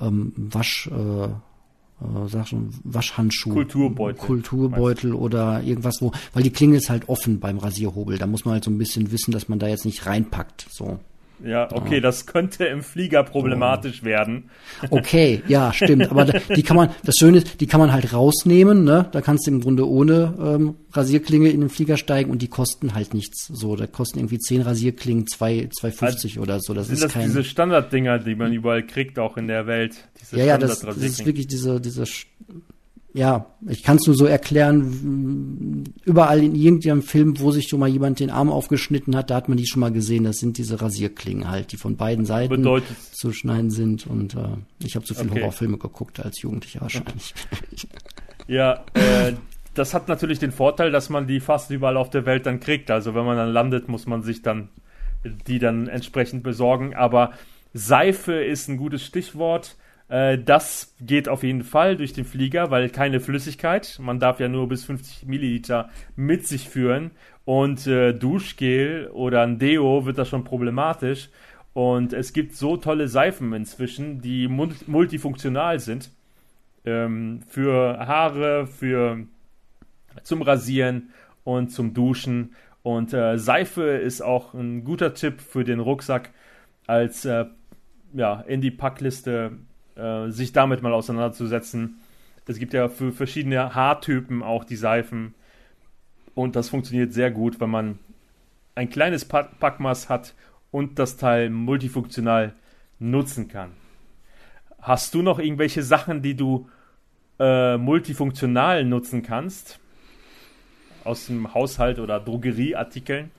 ähm, 0.00 0.32
Wasch, 0.36 0.88
äh, 0.88 1.24
äh, 1.24 2.28
sag 2.28 2.48
schon, 2.48 2.70
Waschhandschuh. 2.84 3.52
Kulturbeutel. 3.52 4.26
Kulturbeutel 4.26 5.14
oder 5.14 5.62
irgendwas, 5.62 6.00
wo, 6.00 6.12
weil 6.32 6.42
die 6.42 6.50
Klinge 6.50 6.76
ist 6.76 6.90
halt 6.90 7.08
offen 7.08 7.40
beim 7.40 7.58
Rasierhobel. 7.58 8.18
Da 8.18 8.26
muss 8.26 8.44
man 8.44 8.54
halt 8.54 8.64
so 8.64 8.70
ein 8.70 8.78
bisschen 8.78 9.10
wissen, 9.12 9.32
dass 9.32 9.48
man 9.48 9.58
da 9.58 9.68
jetzt 9.68 9.84
nicht 9.84 10.06
reinpackt. 10.06 10.66
So. 10.70 10.98
Ja, 11.44 11.70
okay, 11.70 12.00
das 12.00 12.26
könnte 12.26 12.64
im 12.64 12.82
Flieger 12.82 13.22
problematisch 13.22 14.00
oh. 14.02 14.06
werden. 14.06 14.50
Okay, 14.88 15.42
ja, 15.48 15.72
stimmt. 15.72 16.10
Aber 16.10 16.24
die 16.56 16.62
kann 16.62 16.76
man, 16.76 16.90
das 17.04 17.16
Schöne 17.16 17.38
ist, 17.38 17.60
die 17.60 17.66
kann 17.66 17.80
man 17.80 17.92
halt 17.92 18.12
rausnehmen, 18.12 18.84
ne? 18.84 19.08
Da 19.12 19.20
kannst 19.20 19.46
du 19.46 19.50
im 19.50 19.60
Grunde 19.60 19.88
ohne 19.88 20.34
ähm, 20.40 20.74
Rasierklinge 20.92 21.50
in 21.50 21.60
den 21.60 21.68
Flieger 21.68 21.96
steigen 21.96 22.30
und 22.30 22.40
die 22.40 22.48
kosten 22.48 22.94
halt 22.94 23.12
nichts. 23.12 23.46
So, 23.52 23.76
da 23.76 23.86
kosten 23.86 24.18
irgendwie 24.18 24.38
zehn 24.38 24.62
Rasierklingen 24.62 25.26
zwei, 25.26 25.68
2,50 25.80 26.02
also, 26.02 26.40
oder 26.40 26.60
so. 26.60 26.72
Das 26.72 26.86
sind 26.86 26.94
ist 26.94 27.04
das 27.04 27.12
kein, 27.12 27.26
diese 27.26 27.44
Standarddinger, 27.44 28.18
die 28.18 28.34
man 28.34 28.52
überall 28.52 28.84
kriegt, 28.84 29.18
auch 29.18 29.36
in 29.36 29.48
der 29.48 29.66
Welt? 29.66 29.96
Diese 30.20 30.38
ja, 30.38 30.44
ja, 30.44 30.58
das, 30.58 30.80
das 30.80 30.96
ist 30.96 31.26
wirklich 31.26 31.46
diese, 31.46 31.80
diese 31.80 32.04
ja, 33.16 33.46
ich 33.66 33.82
kann 33.82 33.96
es 33.96 34.06
nur 34.06 34.14
so 34.14 34.26
erklären, 34.26 35.75
überall 36.06 36.42
in 36.42 36.54
irgendeinem 36.54 37.02
Film, 37.02 37.40
wo 37.40 37.50
sich 37.50 37.68
schon 37.68 37.80
mal 37.80 37.88
jemand 37.88 38.20
den 38.20 38.30
Arm 38.30 38.48
aufgeschnitten 38.48 39.16
hat, 39.16 39.28
da 39.28 39.34
hat 39.34 39.48
man 39.48 39.58
die 39.58 39.66
schon 39.66 39.80
mal 39.80 39.90
gesehen. 39.92 40.22
Das 40.22 40.38
sind 40.38 40.56
diese 40.56 40.80
Rasierklingen 40.80 41.50
halt, 41.50 41.72
die 41.72 41.76
von 41.76 41.96
beiden 41.96 42.24
Seiten 42.24 42.48
Bedeutet. 42.48 42.96
zu 43.12 43.32
schneiden 43.32 43.70
sind. 43.70 44.06
Und 44.06 44.34
äh, 44.34 44.38
ich 44.78 44.94
habe 44.94 45.04
zu 45.04 45.14
viele 45.14 45.30
okay. 45.30 45.40
Horrorfilme 45.40 45.78
geguckt 45.78 46.20
als 46.20 46.40
Jugendlicher 46.40 46.80
wahrscheinlich. 46.80 47.34
Ja, 48.48 48.84
äh, 48.94 49.32
das 49.74 49.92
hat 49.92 50.06
natürlich 50.06 50.38
den 50.38 50.52
Vorteil, 50.52 50.92
dass 50.92 51.10
man 51.10 51.26
die 51.26 51.40
fast 51.40 51.72
überall 51.72 51.96
auf 51.96 52.10
der 52.10 52.24
Welt 52.24 52.46
dann 52.46 52.60
kriegt. 52.60 52.92
Also 52.92 53.16
wenn 53.16 53.24
man 53.24 53.36
dann 53.36 53.52
landet, 53.52 53.88
muss 53.88 54.06
man 54.06 54.22
sich 54.22 54.42
dann 54.42 54.68
die 55.24 55.58
dann 55.58 55.88
entsprechend 55.88 56.44
besorgen. 56.44 56.94
Aber 56.94 57.32
Seife 57.74 58.34
ist 58.34 58.68
ein 58.68 58.76
gutes 58.76 59.04
Stichwort 59.04 59.76
äh, 60.08 60.38
das 60.38 60.94
geht 61.00 61.28
auf 61.28 61.42
jeden 61.42 61.64
Fall 61.64 61.96
durch 61.96 62.12
den 62.12 62.24
Flieger, 62.24 62.70
weil 62.70 62.90
keine 62.90 63.20
Flüssigkeit. 63.20 63.98
Man 64.00 64.20
darf 64.20 64.40
ja 64.40 64.48
nur 64.48 64.68
bis 64.68 64.84
50 64.84 65.26
Milliliter 65.26 65.90
mit 66.14 66.46
sich 66.46 66.68
führen. 66.68 67.10
Und 67.44 67.86
äh, 67.86 68.12
Duschgel 68.12 69.08
oder 69.12 69.42
ein 69.42 69.58
Deo 69.58 70.06
wird 70.06 70.18
das 70.18 70.28
schon 70.28 70.44
problematisch. 70.44 71.30
Und 71.72 72.12
es 72.12 72.32
gibt 72.32 72.54
so 72.54 72.76
tolle 72.76 73.08
Seifen 73.08 73.52
inzwischen, 73.52 74.20
die 74.20 74.48
multifunktional 74.48 75.78
sind. 75.78 76.10
Ähm, 76.84 77.40
für 77.48 77.98
Haare, 77.98 78.66
für 78.66 79.26
zum 80.22 80.42
Rasieren 80.42 81.10
und 81.44 81.68
zum 81.70 81.94
Duschen. 81.94 82.54
Und 82.82 83.12
äh, 83.12 83.38
Seife 83.38 83.82
ist 83.82 84.22
auch 84.22 84.54
ein 84.54 84.84
guter 84.84 85.14
Tipp 85.14 85.40
für 85.40 85.64
den 85.64 85.80
Rucksack 85.80 86.30
als 86.86 87.24
äh, 87.24 87.46
ja, 88.14 88.40
in 88.42 88.60
die 88.60 88.70
Packliste 88.70 89.52
äh, 89.96 90.30
sich 90.30 90.52
damit 90.52 90.82
mal 90.82 90.92
auseinanderzusetzen. 90.92 91.98
Es 92.46 92.58
gibt 92.58 92.74
ja 92.74 92.88
für 92.88 93.12
verschiedene 93.12 93.74
Haartypen 93.74 94.42
auch 94.42 94.64
die 94.64 94.76
Seifen. 94.76 95.34
Und 96.34 96.54
das 96.54 96.68
funktioniert 96.68 97.12
sehr 97.12 97.30
gut, 97.30 97.60
wenn 97.60 97.70
man 97.70 97.98
ein 98.74 98.90
kleines 98.90 99.24
Packmaß 99.24 100.08
hat 100.08 100.34
und 100.70 100.98
das 100.98 101.16
Teil 101.16 101.50
multifunktional 101.50 102.52
nutzen 102.98 103.48
kann. 103.48 103.72
Hast 104.80 105.14
du 105.14 105.22
noch 105.22 105.38
irgendwelche 105.38 105.82
Sachen, 105.82 106.22
die 106.22 106.36
du 106.36 106.68
äh, 107.40 107.76
multifunktional 107.76 108.84
nutzen 108.84 109.22
kannst? 109.22 109.80
Aus 111.02 111.26
dem 111.26 111.54
Haushalt 111.54 111.98
oder 111.98 112.20
Drogerieartikeln? 112.20 113.30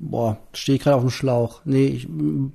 Boah, 0.00 0.38
stehe 0.52 0.76
ich 0.76 0.82
gerade 0.82 0.96
auf 0.96 1.02
dem 1.02 1.10
Schlauch. 1.10 1.60
Nee, 1.64 1.86
ich 1.86 2.08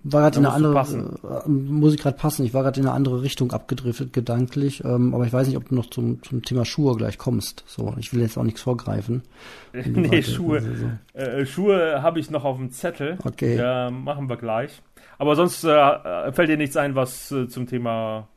war 0.04 0.22
gerade 0.22 0.40
in 0.40 0.46
eine 0.46 0.56
andere, 0.56 1.44
äh, 1.46 1.50
muss 1.50 1.94
ich 1.94 2.00
gerade 2.00 2.18
passen, 2.18 2.46
ich 2.46 2.54
war 2.54 2.64
gerade 2.64 2.80
in 2.80 2.86
eine 2.86 2.96
andere 2.96 3.22
Richtung 3.22 3.52
abgedriftet, 3.52 4.14
gedanklich, 4.14 4.82
ähm, 4.86 5.14
aber 5.14 5.26
ich 5.26 5.34
weiß 5.34 5.48
nicht, 5.48 5.58
ob 5.58 5.68
du 5.68 5.76
noch 5.76 5.88
zum, 5.88 6.24
zum 6.24 6.42
Thema 6.42 6.64
Schuhe 6.64 6.96
gleich 6.96 7.18
kommst. 7.18 7.66
So, 7.68 7.96
ich 8.00 8.14
will 8.14 8.22
jetzt 8.22 8.38
auch 8.38 8.44
nichts 8.44 8.62
vorgreifen. 8.62 9.24
nee, 9.74 10.10
weiter, 10.10 10.24
Schuhe. 10.24 10.62
So. 10.62 11.20
Äh, 11.20 11.46
Schuhe 11.46 12.02
habe 12.02 12.20
ich 12.22 12.30
noch 12.32 12.46
auf 12.46 12.58
dem 12.58 12.72
Zettel. 12.72 13.18
Okay. 13.26 13.58
Ja, 13.58 13.92
machen 13.92 14.30
wir 14.30 14.38
gleich. 14.38 14.82
Aber 15.18 15.36
sonst 15.36 15.66
äh, 15.66 16.32
fällt 16.32 16.50
dir 16.50 16.58
nichts 16.58 16.78
ein, 16.78 16.96
was 16.96 17.30
äh, 17.32 17.50
zum 17.50 17.68
Thema 17.68 18.30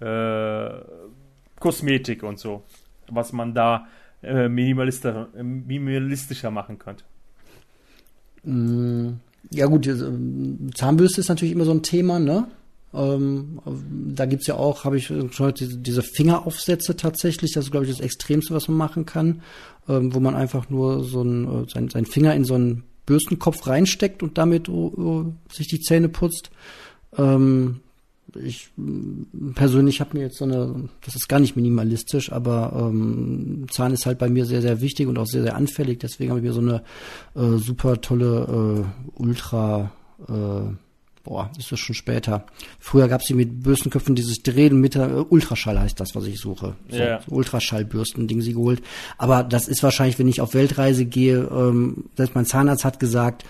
äh, 0.00 0.70
Kosmetik 1.60 2.24
und 2.24 2.40
so, 2.40 2.64
was 3.08 3.32
man 3.32 3.54
da 3.54 3.86
äh, 4.22 4.48
minimalistischer, 4.48 5.28
minimalistischer 5.34 6.50
machen 6.50 6.80
könnte. 6.80 7.04
Mm, 8.44 9.14
ja 9.50 9.66
gut, 9.66 9.88
Zahnbürste 10.74 11.20
ist 11.20 11.28
natürlich 11.28 11.54
immer 11.54 11.64
so 11.64 11.72
ein 11.72 11.82
Thema, 11.82 12.18
ne? 12.18 12.48
Ähm, 12.92 13.58
da 14.14 14.24
gibt's 14.26 14.46
ja 14.46 14.54
auch, 14.54 14.84
habe 14.84 14.96
ich 14.96 15.06
schon 15.06 15.54
diese, 15.54 15.78
diese 15.78 16.02
Fingeraufsätze 16.02 16.96
tatsächlich, 16.96 17.52
das 17.52 17.64
ist, 17.64 17.70
glaube 17.70 17.86
ich, 17.86 17.92
das 17.92 18.00
Extremste, 18.00 18.54
was 18.54 18.68
man 18.68 18.76
machen 18.76 19.04
kann, 19.04 19.42
ähm, 19.88 20.14
wo 20.14 20.20
man 20.20 20.36
einfach 20.36 20.70
nur 20.70 21.02
so 21.02 21.22
ein, 21.22 21.44
äh, 21.44 21.66
sein, 21.68 21.88
sein 21.88 22.06
Finger 22.06 22.34
in 22.34 22.44
so 22.44 22.54
einen 22.54 22.84
Bürstenkopf 23.04 23.66
reinsteckt 23.66 24.22
und 24.22 24.38
damit 24.38 24.68
uh, 24.68 24.92
uh, 24.96 25.32
sich 25.52 25.66
die 25.66 25.80
Zähne 25.80 26.08
putzt. 26.08 26.50
Ähm, 27.18 27.80
ich 28.36 28.70
persönlich 29.54 30.00
habe 30.00 30.16
mir 30.16 30.24
jetzt 30.24 30.38
so 30.38 30.44
eine, 30.44 30.88
das 31.04 31.16
ist 31.16 31.28
gar 31.28 31.40
nicht 31.40 31.56
minimalistisch, 31.56 32.32
aber 32.32 32.72
ähm, 32.74 33.66
Zahn 33.70 33.92
ist 33.92 34.06
halt 34.06 34.18
bei 34.18 34.28
mir 34.28 34.46
sehr, 34.46 34.62
sehr 34.62 34.80
wichtig 34.80 35.06
und 35.08 35.18
auch 35.18 35.26
sehr, 35.26 35.42
sehr 35.42 35.56
anfällig. 35.56 36.00
Deswegen 36.00 36.30
habe 36.30 36.40
ich 36.40 36.46
mir 36.46 36.52
so 36.52 36.60
eine 36.60 36.82
äh, 37.34 37.58
super 37.58 38.00
tolle 38.00 38.84
äh, 39.16 39.20
Ultra, 39.20 39.92
äh, 40.28 40.83
boah, 41.24 41.50
ist 41.58 41.72
das 41.72 41.80
schon 41.80 41.94
später. 41.94 42.44
Früher 42.78 43.08
gab 43.08 43.22
es 43.22 43.26
die 43.26 43.34
mit 43.34 43.62
Bürstenköpfen 43.62 44.14
dieses 44.14 44.42
Drehen 44.42 44.80
mit 44.80 44.94
äh, 44.94 45.24
Ultraschall 45.28 45.80
heißt 45.80 45.98
das, 45.98 46.14
was 46.14 46.26
ich 46.26 46.38
suche. 46.38 46.76
So, 46.88 46.96
yeah. 46.96 47.20
so 47.26 47.34
Ultraschallbürsten, 47.34 48.28
Ding 48.28 48.42
sie 48.42 48.52
geholt. 48.52 48.82
Aber 49.18 49.42
das 49.42 49.66
ist 49.66 49.82
wahrscheinlich, 49.82 50.18
wenn 50.18 50.28
ich 50.28 50.40
auf 50.40 50.54
Weltreise 50.54 51.06
gehe, 51.06 51.48
ähm, 51.50 52.04
selbst 52.16 52.34
mein 52.34 52.46
Zahnarzt 52.46 52.84
hat 52.84 53.00
gesagt, 53.00 53.44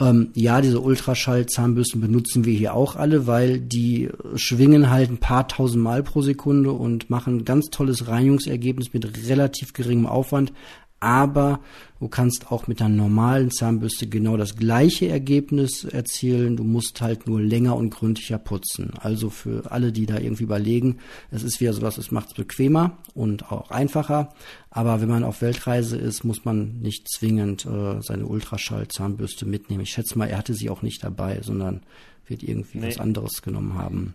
ähm, 0.00 0.30
ja, 0.34 0.60
diese 0.62 0.80
Ultraschall-Zahnbürsten 0.80 2.00
benutzen 2.00 2.46
wir 2.46 2.54
hier 2.54 2.74
auch 2.74 2.96
alle, 2.96 3.26
weil 3.26 3.60
die 3.60 4.08
schwingen 4.34 4.88
halt 4.88 5.10
ein 5.10 5.18
paar 5.18 5.46
tausend 5.46 5.82
Mal 5.82 6.02
pro 6.02 6.22
Sekunde 6.22 6.72
und 6.72 7.10
machen 7.10 7.38
ein 7.38 7.44
ganz 7.44 7.68
tolles 7.68 8.08
Reinigungsergebnis 8.08 8.94
mit 8.94 9.28
relativ 9.28 9.74
geringem 9.74 10.06
Aufwand 10.06 10.52
aber 11.00 11.60
du 11.98 12.08
kannst 12.08 12.52
auch 12.52 12.66
mit 12.66 12.80
einer 12.80 12.94
normalen 12.94 13.50
Zahnbürste 13.50 14.06
genau 14.06 14.36
das 14.36 14.54
gleiche 14.54 15.08
Ergebnis 15.08 15.84
erzielen. 15.84 16.56
Du 16.56 16.64
musst 16.64 17.00
halt 17.00 17.26
nur 17.26 17.40
länger 17.40 17.74
und 17.74 17.90
gründlicher 17.90 18.38
putzen. 18.38 18.92
Also 19.00 19.30
für 19.30 19.70
alle, 19.72 19.92
die 19.92 20.04
da 20.04 20.18
irgendwie 20.18 20.44
überlegen, 20.44 20.98
es 21.30 21.42
ist 21.42 21.60
wieder 21.60 21.72
sowas, 21.72 21.96
es 21.96 22.10
macht 22.10 22.28
es 22.28 22.34
bequemer 22.34 22.98
und 23.14 23.50
auch 23.50 23.70
einfacher. 23.70 24.34
Aber 24.70 25.00
wenn 25.00 25.08
man 25.08 25.24
auf 25.24 25.40
Weltreise 25.40 25.96
ist, 25.96 26.22
muss 26.22 26.44
man 26.44 26.78
nicht 26.80 27.08
zwingend 27.10 27.64
äh, 27.64 28.00
seine 28.02 28.26
Ultraschall-Zahnbürste 28.26 29.46
mitnehmen. 29.46 29.82
Ich 29.82 29.90
schätze 29.90 30.18
mal, 30.18 30.28
er 30.28 30.38
hatte 30.38 30.54
sie 30.54 30.70
auch 30.70 30.82
nicht 30.82 31.02
dabei, 31.02 31.40
sondern 31.42 31.80
wird 32.26 32.42
irgendwie 32.42 32.78
nee. 32.78 32.88
was 32.88 32.98
anderes 32.98 33.42
genommen 33.42 33.74
haben. 33.74 34.14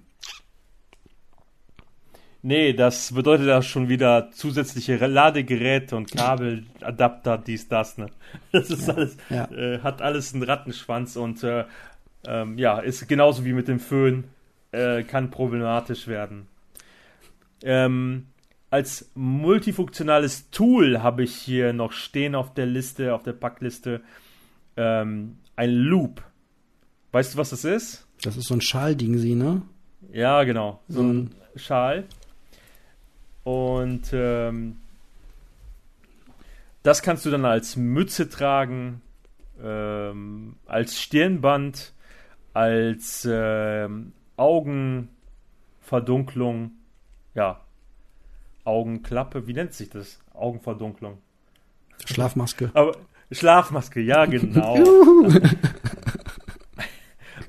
Nee, 2.48 2.74
das 2.74 3.12
bedeutet 3.12 3.48
ja 3.48 3.64
schon 3.64 3.90
wieder 3.90 4.30
zusätzliche 4.30 4.98
Ladegeräte 5.08 5.96
und 5.96 6.12
Kabel, 6.12 6.68
Adapter, 6.80 7.40
dies, 7.40 7.68
das, 7.70 7.98
ne? 7.98 8.06
Das 8.52 8.70
ist 8.70 8.88
ja, 8.88 8.94
alles, 8.94 9.18
ja. 9.32 9.46
Äh, 9.46 9.80
hat 9.80 10.04
alles 10.04 10.32
einen 10.32 10.44
Rattenschwanz 10.44 11.16
und 11.16 11.42
äh, 11.44 11.66
ähm, 12.28 12.60
ja, 12.60 12.78
ist 12.78 13.08
genauso 13.08 13.46
wie 13.46 13.54
mit 13.54 13.68
dem 13.68 13.80
Föhn. 13.80 14.26
äh, 14.72 15.02
kann 15.02 15.32
problematisch 15.32 16.06
werden. 16.06 16.46
Ähm, 17.64 18.28
als 18.70 19.10
multifunktionales 19.16 20.52
Tool 20.52 21.02
habe 21.02 21.24
ich 21.24 21.34
hier 21.34 21.74
noch 21.74 21.94
stehen 21.94 22.36
auf 22.36 22.54
der 22.54 22.68
Liste, 22.68 23.16
auf 23.16 23.24
der 23.24 23.34
Packliste, 23.34 24.02
ähm, 24.78 25.40
ein 25.56 25.72
Loop. 25.72 26.22
Weißt 27.12 27.34
du, 27.34 27.40
was 27.40 27.50
das 27.50 27.66
ist? 27.66 28.08
Das 28.22 28.38
ist 28.38 28.46
so 28.46 28.54
ein 28.54 28.62
Schalding, 28.62 29.18
sie, 29.18 29.34
ne? 29.34 29.64
Ja, 30.14 30.44
genau. 30.44 30.84
So 30.88 31.02
ein. 31.02 31.32
Schal. 31.56 32.04
Und 33.86 34.10
ähm, 34.14 34.78
das 36.82 37.04
kannst 37.04 37.24
du 37.24 37.30
dann 37.30 37.46
als 37.46 37.76
Mütze 37.76 38.28
tragen, 38.28 39.04
ähm, 39.64 40.56
als 40.66 41.00
Stirnband, 41.00 41.94
als 42.52 43.28
ähm, 43.32 44.14
Augenverdunklung, 44.38 46.72
ja, 47.36 47.62
Augenklappe, 48.64 49.46
wie 49.46 49.54
nennt 49.54 49.76
sich 49.76 49.92
das? 49.92 50.20
Augenverdunklung. 50.34 51.20
Schlafmaske. 52.06 52.72
Aber 52.74 52.98
Schlafmaske, 53.32 54.02
ja, 54.02 54.26
genau. 54.26 54.80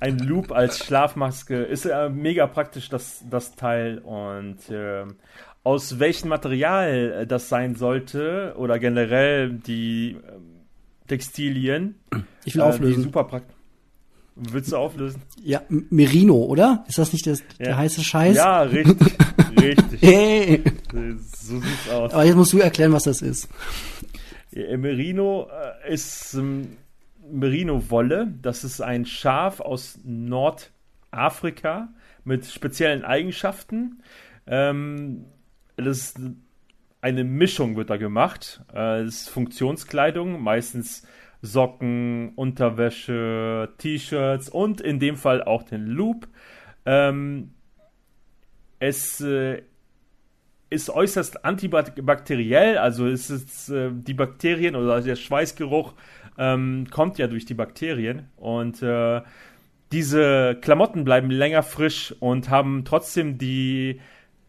Ein 0.01 0.18
Loop 0.18 0.53
als 0.53 0.84
Schlafmaske 0.84 1.62
ist 1.62 1.87
äh, 1.87 2.11
mega 2.11 2.47
praktisch, 2.47 2.91
das, 2.91 3.24
das 3.30 3.57
Teil. 3.57 3.99
Und 3.99 4.68
äh, 4.68 5.07
aus 5.67 5.99
welchem 5.99 6.29
Material 6.29 7.23
äh, 7.23 7.27
das 7.27 7.49
sein 7.49 7.75
sollte 7.75 8.55
oder 8.57 8.79
generell 8.79 9.51
die 9.51 10.12
äh, 10.12 10.19
Textilien. 11.09 11.97
Ich 12.45 12.55
will 12.55 12.62
auflösen. 12.62 13.03
super 13.03 13.25
praktisch. 13.25 13.57
Willst 14.37 14.71
du 14.71 14.77
auflösen? 14.77 15.23
Ja, 15.43 15.62
Merino, 15.69 16.37
oder? 16.37 16.85
Ist 16.87 16.99
das 16.99 17.12
nicht 17.12 17.27
das, 17.27 17.41
ja. 17.59 17.64
der 17.64 17.79
heiße 17.79 18.05
Scheiß? 18.05 18.37
Ja, 18.37 18.62
richtig. 18.62 19.17
richtig. 19.61 20.03
Hey. 20.03 20.62
So 21.35 21.59
sieht's 21.59 21.91
aus. 21.91 22.14
Aber 22.14 22.25
jetzt 22.25 22.37
musst 22.37 22.53
du 22.53 22.59
erklären, 22.59 22.93
was 22.93 23.03
das 23.03 23.21
ist. 23.21 23.49
Merino 24.53 25.49
äh, 25.85 25.93
ist 25.93 26.35
ähm, 26.35 26.77
Merino-Wolle. 27.29 28.33
Das 28.41 28.62
ist 28.62 28.81
ein 28.81 29.05
Schaf 29.05 29.59
aus 29.59 29.99
Nordafrika 30.05 31.89
mit 32.23 32.47
speziellen 32.47 33.05
Eigenschaften. 33.05 34.01
Ähm, 34.47 35.25
das 35.77 35.99
ist 35.99 36.20
eine 37.01 37.24
Mischung 37.24 37.77
wird 37.77 37.91
da 37.91 37.97
gemacht. 37.97 38.62
Äh, 38.74 39.03
es 39.03 39.22
ist 39.22 39.29
Funktionskleidung, 39.29 40.43
meistens 40.43 41.07
Socken, 41.43 42.33
Unterwäsche, 42.35 43.74
T-Shirts 43.79 44.49
und 44.49 44.81
in 44.81 44.99
dem 44.99 45.16
Fall 45.16 45.43
auch 45.43 45.62
den 45.62 45.87
Loop. 45.87 46.29
Ähm, 46.85 47.53
es 48.79 49.20
äh, 49.20 49.62
ist 50.68 50.91
äußerst 50.91 51.45
antibakteriell, 51.45 52.79
also 52.79 53.07
es 53.07 53.31
ist 53.31 53.68
äh, 53.68 53.91
die 53.93 54.14
Bakterien 54.14 54.74
oder 54.74 55.01
der 55.01 55.16
Schweißgeruch 55.16 55.95
ähm, 56.39 56.89
kommt 56.91 57.18
ja 57.18 57.29
durch 57.29 57.45
die 57.45 57.55
Bakterien 57.55 58.29
und 58.37 58.83
äh, 58.83 59.22
diese 59.93 60.59
Klamotten 60.61 61.05
bleiben 61.05 61.31
länger 61.31 61.62
frisch 61.62 62.14
und 62.18 62.51
haben 62.51 62.85
trotzdem 62.85 63.39
die 63.39 64.01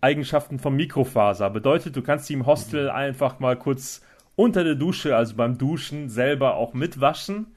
Eigenschaften 0.01 0.59
von 0.59 0.75
Mikrofaser. 0.75 1.49
Bedeutet, 1.49 1.95
du 1.95 2.01
kannst 2.01 2.27
sie 2.27 2.33
im 2.33 2.45
Hostel 2.45 2.89
einfach 2.89 3.39
mal 3.39 3.55
kurz 3.55 4.01
unter 4.35 4.63
der 4.63 4.75
Dusche, 4.75 5.15
also 5.15 5.35
beim 5.35 5.57
Duschen 5.57 6.09
selber 6.09 6.55
auch 6.55 6.73
mitwaschen 6.73 7.47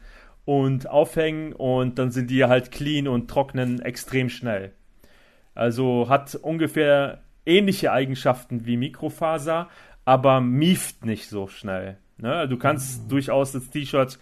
und 0.45 0.89
aufhängen 0.89 1.53
und 1.53 1.99
dann 1.99 2.11
sind 2.11 2.31
die 2.31 2.45
halt 2.45 2.71
clean 2.71 3.07
und 3.07 3.29
trocknen 3.29 3.81
extrem 3.83 4.31
schnell. 4.31 4.73
Also 5.55 6.09
hat 6.09 6.35
ungefähr 6.37 7.21
ähnliche 7.45 7.93
Eigenschaften 7.93 8.65
wie 8.65 8.77
Mikrofaser, 8.77 9.69
aber 10.05 10.41
mieft 10.41 11.05
nicht 11.05 11.29
so 11.29 11.49
schnell. 11.49 11.99
Ne? 12.17 12.49
Du 12.49 12.57
kannst 12.57 13.05
mhm. 13.05 13.09
durchaus 13.09 13.53
das 13.53 13.69
T-Shirt, 13.71 14.19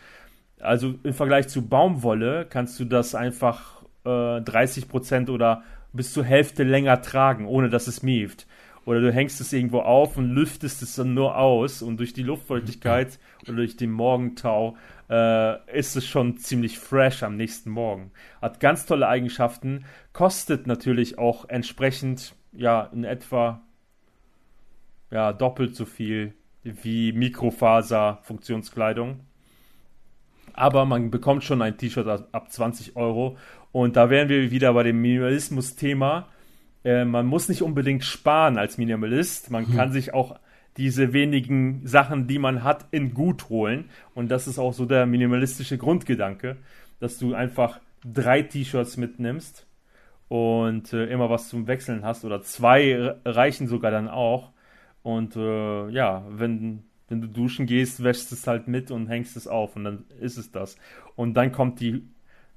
also 0.61 0.95
im 1.03 1.15
Vergleich 1.15 1.49
zu 1.49 1.67
Baumwolle, 1.67 2.47
kannst 2.49 2.81
du 2.81 2.85
das 2.85 3.15
einfach 3.15 3.83
äh, 4.05 4.09
30% 4.09 5.31
oder 5.31 5.63
bis 5.93 6.13
zur 6.13 6.25
Hälfte 6.25 6.65
länger 6.65 7.03
tragen, 7.03 7.47
ohne 7.47 7.71
dass 7.71 7.87
es 7.87 8.03
mieft 8.03 8.47
oder 8.89 9.03
du 9.03 9.13
hängst 9.13 9.39
es 9.43 9.53
irgendwo 9.53 9.81
auf 9.81 10.17
und 10.17 10.31
lüftest 10.31 10.81
es 10.81 10.95
dann 10.95 11.13
nur 11.13 11.37
aus 11.37 11.83
und 11.83 11.99
durch 11.99 12.15
die 12.15 12.23
Luftfeuchtigkeit 12.23 13.19
oder 13.43 13.57
durch 13.57 13.77
den 13.77 13.91
Morgentau 13.93 14.79
äh, 15.11 15.79
ist 15.79 15.95
es 15.95 16.07
schon 16.07 16.39
ziemlich 16.39 16.79
fresh 16.79 17.23
am 17.23 17.37
nächsten 17.37 17.69
Morgen. 17.69 18.13
Hat 18.41 18.61
ganz 18.61 18.87
tolle 18.87 19.07
Eigenschaften, 19.07 19.85
kostet 20.15 20.67
natürlich 20.67 21.19
auch 21.19 21.47
entsprechend 21.51 22.35
ja 22.53 22.85
in 22.85 23.05
etwa 23.05 23.61
ja 25.11 25.35
doppelt 25.35 25.77
so 25.77 25.85
viel 25.85 26.33
wie 26.63 27.13
Mikrofaser 27.13 28.21
Funktionskleidung. 28.23 29.21
Aber 30.55 30.87
man 30.87 31.11
bekommt 31.11 31.45
schon 31.45 31.61
ein 31.61 31.77
T-Shirt 31.77 32.09
ab 32.33 32.51
20 32.51 32.97
Euro. 32.97 33.37
Und 33.73 33.97
da 33.97 34.11
wären 34.11 34.29
wir 34.29 34.51
wieder 34.51 34.73
bei 34.73 34.83
dem 34.83 35.01
Minimalismus-Thema. 35.01 36.29
Äh, 36.85 37.05
man 37.05 37.27
muss 37.27 37.49
nicht 37.49 37.63
unbedingt 37.63 38.05
sparen 38.05 38.59
als 38.59 38.79
Minimalist. 38.79 39.51
Man 39.51 39.67
hm. 39.67 39.75
kann 39.75 39.93
sich 39.93 40.15
auch 40.15 40.39
diese 40.77 41.13
wenigen 41.13 41.87
Sachen, 41.87 42.29
die 42.29 42.39
man 42.39 42.63
hat, 42.63 42.87
in 42.93 43.13
gut 43.13 43.49
holen. 43.49 43.91
Und 44.15 44.31
das 44.31 44.47
ist 44.47 44.59
auch 44.59 44.73
so 44.73 44.87
der 44.87 45.07
minimalistische 45.07 45.77
Grundgedanke, 45.77 46.57
dass 47.01 47.19
du 47.19 47.35
einfach 47.35 47.81
drei 48.05 48.43
T-Shirts 48.43 48.97
mitnimmst 48.97 49.67
und 50.29 50.93
äh, 50.93 51.07
immer 51.07 51.31
was 51.31 51.49
zum 51.49 51.67
Wechseln 51.67 52.05
hast. 52.05 52.25
Oder 52.25 52.43
zwei 52.43 53.17
reichen 53.25 53.67
sogar 53.67 53.91
dann 53.91 54.09
auch. 54.09 54.53
Und 55.03 55.37
äh, 55.37 55.89
ja, 55.91 56.25
wenn, 56.31 56.85
wenn 57.09 57.21
du 57.21 57.29
duschen 57.29 57.67
gehst, 57.67 58.03
wäschst 58.05 58.31
es 58.33 58.47
halt 58.47 58.69
mit 58.69 58.91
und 58.91 59.09
hängst 59.09 59.37
es 59.37 59.49
auf 59.49 59.75
und 59.75 59.85
dann 59.85 60.05
ist 60.21 60.37
es 60.37 60.53
das. 60.53 60.77
Und 61.17 61.35
dann 61.35 61.51
kommt 61.51 61.81
die, 61.81 62.09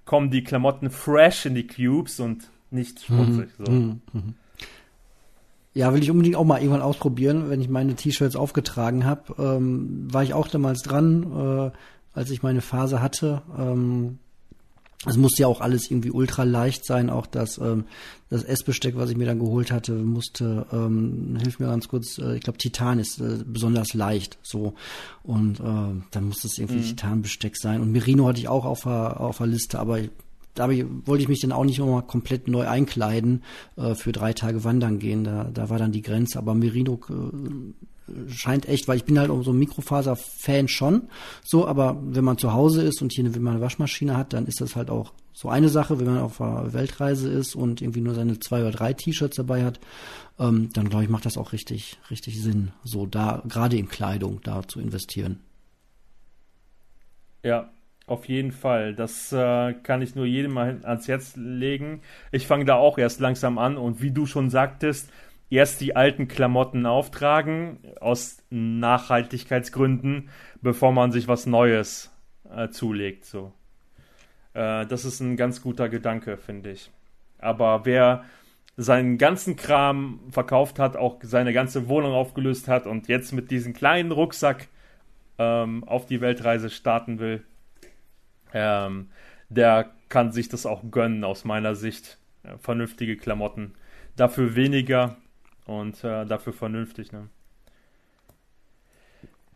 kommen 0.06 0.32
die 0.32 0.44
Klamotten 0.44 0.90
fresh 0.90 1.46
in 1.46 1.56
die 1.56 1.68
Cubes 1.68 2.20
und 2.20 2.50
nicht 2.70 3.04
schmutzig. 3.04 3.50
Mhm. 3.58 3.66
So. 3.66 3.72
Mhm. 3.72 4.02
mhm. 4.14 4.34
Ja, 5.74 5.94
will 5.94 6.04
ich 6.04 6.12
unbedingt 6.12 6.36
auch 6.36 6.44
mal 6.44 6.60
irgendwann 6.60 6.82
ausprobieren. 6.82 7.50
Wenn 7.50 7.62
ich 7.62 7.70
meine 7.70 7.96
T-Shirts 7.96 8.36
aufgetragen 8.36 9.06
habe, 9.06 9.36
ähm, 9.40 10.08
war 10.12 10.22
ich 10.22 10.34
auch 10.34 10.50
damals 10.50 10.82
dran, 10.82 11.72
äh, 11.72 11.72
als 12.14 12.30
ich 12.30 12.44
meine 12.44 12.60
Phase 12.60 13.02
hatte. 13.02 13.42
Ähm, 13.58 14.20
es 15.06 15.18
musste 15.18 15.42
ja 15.42 15.48
auch 15.48 15.62
alles 15.62 15.90
irgendwie 15.90 16.12
ultra 16.12 16.44
leicht 16.44 16.86
sein. 16.86 17.10
Auch 17.10 17.26
das, 17.26 17.58
ähm, 17.58 17.86
das 18.30 18.44
Essbesteck, 18.44 18.96
was 18.96 19.10
ich 19.10 19.18
mir 19.18 19.26
dann 19.26 19.40
geholt 19.40 19.72
hatte, 19.72 19.94
musste, 19.94 20.68
ähm, 20.72 21.38
hilf 21.42 21.60
mir 21.60 21.68
ganz 21.68 21.88
kurz, 21.88 22.20
äh, 22.20 22.36
ich 22.36 22.42
glaube 22.42 22.60
Titan 22.60 23.00
ist 23.00 23.20
äh, 23.20 23.40
besonders 23.46 23.94
leicht. 23.94 24.38
So 24.44 24.76
und 25.24 25.60
äh, 25.60 25.64
dann 26.12 26.24
musste 26.28 26.48
es 26.48 26.58
irgendwie 26.60 26.82
mhm. 26.82 26.88
Titanbesteck 26.88 27.58
sein. 27.58 27.82
Und 27.82 27.92
Merino 27.92 28.28
hatte 28.28 28.40
ich 28.40 28.48
auch 28.48 28.66
auf 28.66 28.84
der, 28.84 29.20
auf 29.20 29.38
der 29.38 29.48
Liste, 29.48 29.80
aber 29.80 30.00
da 30.54 30.70
wollte 30.70 31.24
ich 31.24 31.30
mich 31.30 31.40
dann 31.40 31.52
auch 31.52 31.64
nicht 31.64 31.80
nochmal 31.80 32.04
komplett 32.04 32.48
neu 32.48 32.68
einkleiden, 32.68 33.44
äh, 33.78 33.96
für 33.96 34.12
drei 34.12 34.34
Tage 34.34 34.64
wandern 34.64 35.00
gehen. 35.00 35.24
Da, 35.24 35.46
da 35.52 35.70
war 35.70 35.80
dann 35.80 35.92
die 35.92 36.02
Grenze. 36.02 36.38
Aber 36.38 36.54
Merino 36.54 37.00
äh, 37.10 37.14
scheint 38.28 38.68
echt, 38.68 38.88
weil 38.88 38.98
ich 38.98 39.06
bin 39.06 39.20
halt 39.20 39.30
auch 39.30 39.44
so 39.44 39.52
ein 39.52 39.60
Mikrofaser-Fan 39.60 40.68
schon. 40.68 41.10
So, 41.44 41.68
aber 41.68 41.98
wenn 42.02 42.24
man 42.24 42.38
zu 42.38 42.54
Hause 42.54 42.84
ist 42.84 43.02
und 43.02 43.12
hier 43.12 43.26
eine, 43.26 43.36
wenn 43.36 43.44
man 43.44 43.54
eine 43.54 43.62
Waschmaschine 43.62 44.18
hat, 44.18 44.34
dann 44.34 44.46
ist 44.46 44.62
das 44.62 44.76
halt 44.76 44.90
auch 44.90 45.14
so 45.34 45.50
eine 45.50 45.70
Sache, 45.70 46.00
wenn 46.00 46.08
man 46.08 46.20
auf 46.20 46.42
einer 46.42 46.74
Weltreise 46.74 47.30
ist 47.32 47.56
und 47.56 47.82
irgendwie 47.82 48.02
nur 48.02 48.14
seine 48.14 48.40
zwei 48.40 48.62
oder 48.62 48.72
drei 48.72 48.94
T-Shirts 48.94 49.38
dabei 49.38 49.64
hat, 49.64 49.80
ähm, 50.40 50.70
dann 50.74 50.90
glaube 50.90 51.04
ich, 51.04 51.10
macht 51.10 51.26
das 51.26 51.38
auch 51.38 51.54
richtig, 51.54 52.00
richtig 52.10 52.42
Sinn, 52.42 52.72
so 52.84 53.06
da, 53.06 53.42
gerade 53.48 53.78
in 53.78 53.90
Kleidung, 53.90 54.42
da 54.44 54.68
zu 54.68 54.80
investieren. 54.80 55.40
Ja, 57.44 57.72
auf 58.08 58.26
jeden 58.26 58.52
Fall. 58.52 58.94
Das 58.94 59.32
äh, 59.32 59.74
kann 59.74 60.02
ich 60.02 60.16
nur 60.16 60.26
jedem 60.26 60.54
mal 60.54 60.82
ans 60.84 61.08
Herz 61.08 61.36
legen. 61.36 62.02
Ich 62.32 62.46
fange 62.46 62.66
da 62.66 62.76
auch 62.76 62.98
erst 62.98 63.20
langsam 63.20 63.58
an 63.58 63.78
und 63.78 64.02
wie 64.02 64.12
du 64.12 64.26
schon 64.26 64.50
sagtest, 64.50 65.10
erst 65.52 65.82
die 65.82 65.96
alten 65.96 66.28
Klamotten 66.28 66.86
auftragen 66.88 67.78
aus 68.00 68.42
Nachhaltigkeitsgründen, 68.50 70.30
bevor 70.62 70.94
man 70.94 71.12
sich 71.12 71.28
was 71.28 71.46
Neues 71.46 72.10
äh, 72.50 72.70
zulegt. 72.70 73.26
So. 73.26 73.54
Äh, 74.54 74.88
das 74.88 75.06
ist 75.06 75.20
ein 75.20 75.38
ganz 75.38 75.62
guter 75.62 75.90
Gedanke, 75.90 76.38
finde 76.38 76.72
ich. 76.72 76.90
Aber 77.38 77.86
wer 77.86 78.24
seinen 78.78 79.18
ganzen 79.18 79.58
Kram 79.58 80.22
verkauft 80.32 80.80
hat, 80.80 80.96
auch 80.96 81.20
seine 81.22 81.54
ganze 81.54 81.90
Wohnung 81.90 82.14
aufgelöst 82.14 82.68
hat 82.68 82.88
und 82.88 83.10
jetzt 83.10 83.34
mit 83.34 83.52
diesem 83.52 83.74
kleinen 83.74 84.12
Rucksack 84.12 84.70
ähm, 85.38 85.84
auf 85.84 86.06
die 86.06 86.22
Weltreise 86.22 86.70
starten 86.70 87.20
will, 87.20 87.44
ähm, 88.54 89.10
der 89.50 89.92
kann 90.08 90.32
sich 90.32 90.48
das 90.48 90.66
auch 90.66 90.84
gönnen, 90.90 91.26
aus 91.26 91.44
meiner 91.44 91.76
Sicht. 91.76 92.18
Äh, 92.44 92.58
vernünftige 92.58 93.18
Klamotten. 93.18 93.74
Dafür 94.16 94.56
weniger 94.56 95.18
und 95.80 96.04
äh, 96.04 96.26
dafür 96.26 96.54
vernünftig. 96.54 97.12
Ne? 97.12 97.28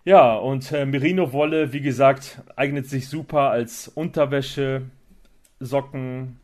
Ja, 0.03 0.35
und 0.35 0.71
äh, 0.71 0.85
Merino-Wolle, 0.85 1.73
wie 1.73 1.81
gesagt, 1.81 2.41
eignet 2.55 2.87
sich 2.87 3.09
super 3.09 3.49
als 3.49 3.87
Unterwäsche, 3.87 4.83
Socken, 5.59 6.37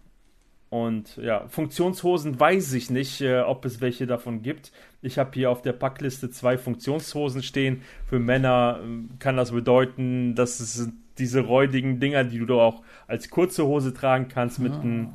Und 0.71 1.17
ja, 1.17 1.47
Funktionshosen 1.49 2.39
weiß 2.39 2.73
ich 2.73 2.89
nicht, 2.89 3.19
äh, 3.19 3.41
ob 3.41 3.65
es 3.65 3.81
welche 3.81 4.07
davon 4.07 4.41
gibt. 4.41 4.71
Ich 5.01 5.19
habe 5.19 5.31
hier 5.33 5.51
auf 5.51 5.61
der 5.61 5.73
Packliste 5.73 6.31
zwei 6.31 6.57
Funktionshosen 6.57 7.43
stehen. 7.43 7.81
Für 8.07 8.19
Männer 8.19 8.79
äh, 8.81 9.17
kann 9.19 9.35
das 9.35 9.51
bedeuten, 9.51 10.33
dass 10.33 10.61
es 10.61 10.89
diese 11.17 11.41
räudigen 11.41 11.99
Dinger, 11.99 12.23
die 12.23 12.39
du 12.39 12.59
auch 12.59 12.83
als 13.05 13.29
kurze 13.29 13.65
Hose 13.65 13.93
tragen 13.93 14.29
kannst 14.29 14.59
mit 14.59 14.71
ah. 14.71 14.79
einem 14.79 15.09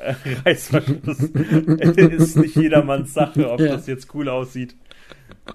äh, 0.00 0.14
Reißverschluss. 0.44 1.18
ist 1.18 2.36
nicht 2.36 2.56
jedermanns 2.56 3.14
Sache, 3.14 3.50
ob 3.50 3.60
ja. 3.60 3.72
das 3.76 3.86
jetzt 3.86 4.14
cool 4.14 4.28
aussieht. 4.28 4.74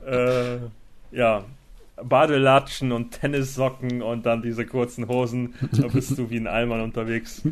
Äh, 0.05 0.57
ja, 1.11 1.45
Badelatschen 2.03 2.91
und 2.91 3.11
Tennissocken 3.11 4.01
und 4.01 4.25
dann 4.25 4.41
diese 4.41 4.65
kurzen 4.65 5.07
Hosen, 5.07 5.53
da 5.71 5.87
bist 5.87 6.17
du 6.17 6.29
wie 6.29 6.37
ein 6.37 6.47
Allmann 6.47 6.81
unterwegs. 6.81 7.41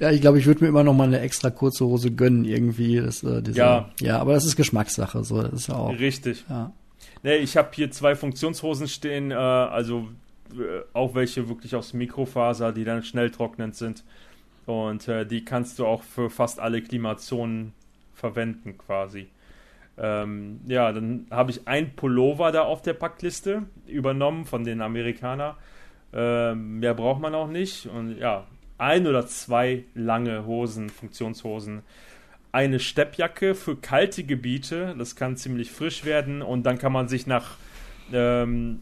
ja, 0.00 0.10
ich 0.10 0.20
glaube, 0.20 0.38
ich 0.38 0.46
würde 0.46 0.64
mir 0.64 0.68
immer 0.68 0.84
noch 0.84 0.94
mal 0.94 1.06
eine 1.06 1.20
extra 1.20 1.50
kurze 1.50 1.84
Hose 1.84 2.10
gönnen 2.10 2.44
irgendwie. 2.44 2.96
Das, 3.00 3.22
äh, 3.22 3.40
diese, 3.42 3.58
ja. 3.58 3.88
ja, 4.00 4.18
aber 4.18 4.34
das 4.34 4.44
ist 4.44 4.56
Geschmackssache, 4.56 5.22
so 5.24 5.42
das 5.42 5.52
ist 5.52 5.68
ja 5.68 5.76
auch. 5.76 5.96
Richtig. 5.98 6.44
Ja. 6.48 6.72
Nee, 7.22 7.36
ich 7.36 7.56
habe 7.56 7.70
hier 7.72 7.90
zwei 7.90 8.16
Funktionshosen 8.16 8.88
stehen, 8.88 9.30
äh, 9.30 9.34
also 9.34 10.08
auch 10.92 11.14
welche 11.14 11.48
wirklich 11.48 11.74
aus 11.74 11.92
Mikrofaser, 11.92 12.72
die 12.72 12.84
dann 12.84 13.02
schnell 13.02 13.30
trocknend 13.30 13.74
sind. 13.76 14.04
Und 14.66 15.08
äh, 15.08 15.26
die 15.26 15.44
kannst 15.44 15.78
du 15.78 15.86
auch 15.86 16.02
für 16.02 16.30
fast 16.30 16.60
alle 16.60 16.82
Klimazonen 16.82 17.72
verwenden 18.14 18.78
quasi. 18.78 19.28
Ähm, 19.96 20.60
ja, 20.66 20.92
dann 20.92 21.26
habe 21.30 21.50
ich 21.50 21.68
ein 21.68 21.94
Pullover 21.94 22.50
da 22.50 22.62
auf 22.62 22.82
der 22.82 22.94
Packliste 22.94 23.64
übernommen 23.86 24.44
von 24.44 24.64
den 24.64 24.80
Amerikanern. 24.80 25.54
Ähm, 26.12 26.80
mehr 26.80 26.94
braucht 26.94 27.20
man 27.20 27.34
auch 27.34 27.48
nicht. 27.48 27.86
Und 27.86 28.18
ja, 28.18 28.46
ein 28.78 29.06
oder 29.06 29.26
zwei 29.26 29.84
lange 29.94 30.46
Hosen, 30.46 30.88
Funktionshosen. 30.88 31.82
Eine 32.52 32.78
Steppjacke 32.78 33.54
für 33.54 33.76
kalte 33.76 34.22
Gebiete, 34.22 34.94
das 34.96 35.16
kann 35.16 35.36
ziemlich 35.36 35.70
frisch 35.70 36.04
werden. 36.04 36.42
Und 36.42 36.64
dann 36.64 36.78
kann 36.78 36.92
man 36.92 37.08
sich 37.08 37.26
nach 37.26 37.56
ähm, 38.12 38.80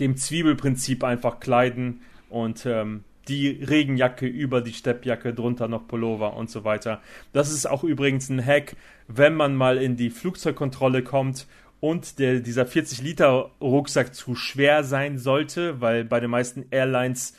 dem 0.00 0.16
Zwiebelprinzip 0.16 1.04
einfach 1.04 1.40
kleiden 1.40 2.02
und 2.28 2.66
ähm, 2.66 3.04
die 3.28 3.62
Regenjacke 3.62 4.26
über 4.26 4.60
die 4.60 4.72
Steppjacke, 4.72 5.34
drunter 5.34 5.68
noch 5.68 5.86
Pullover 5.86 6.36
und 6.36 6.50
so 6.50 6.64
weiter. 6.64 7.00
Das 7.32 7.52
ist 7.52 7.66
auch 7.66 7.84
übrigens 7.84 8.30
ein 8.30 8.44
Hack, 8.44 8.76
wenn 9.06 9.34
man 9.34 9.54
mal 9.54 9.78
in 9.78 9.96
die 9.96 10.10
Flugzeugkontrolle 10.10 11.02
kommt 11.02 11.46
und 11.80 12.18
der, 12.18 12.40
dieser 12.40 12.66
40 12.66 13.02
Liter 13.02 13.50
Rucksack 13.60 14.14
zu 14.14 14.34
schwer 14.34 14.82
sein 14.82 15.18
sollte, 15.18 15.80
weil 15.80 16.04
bei 16.04 16.20
den 16.20 16.30
meisten 16.30 16.66
Airlines 16.70 17.36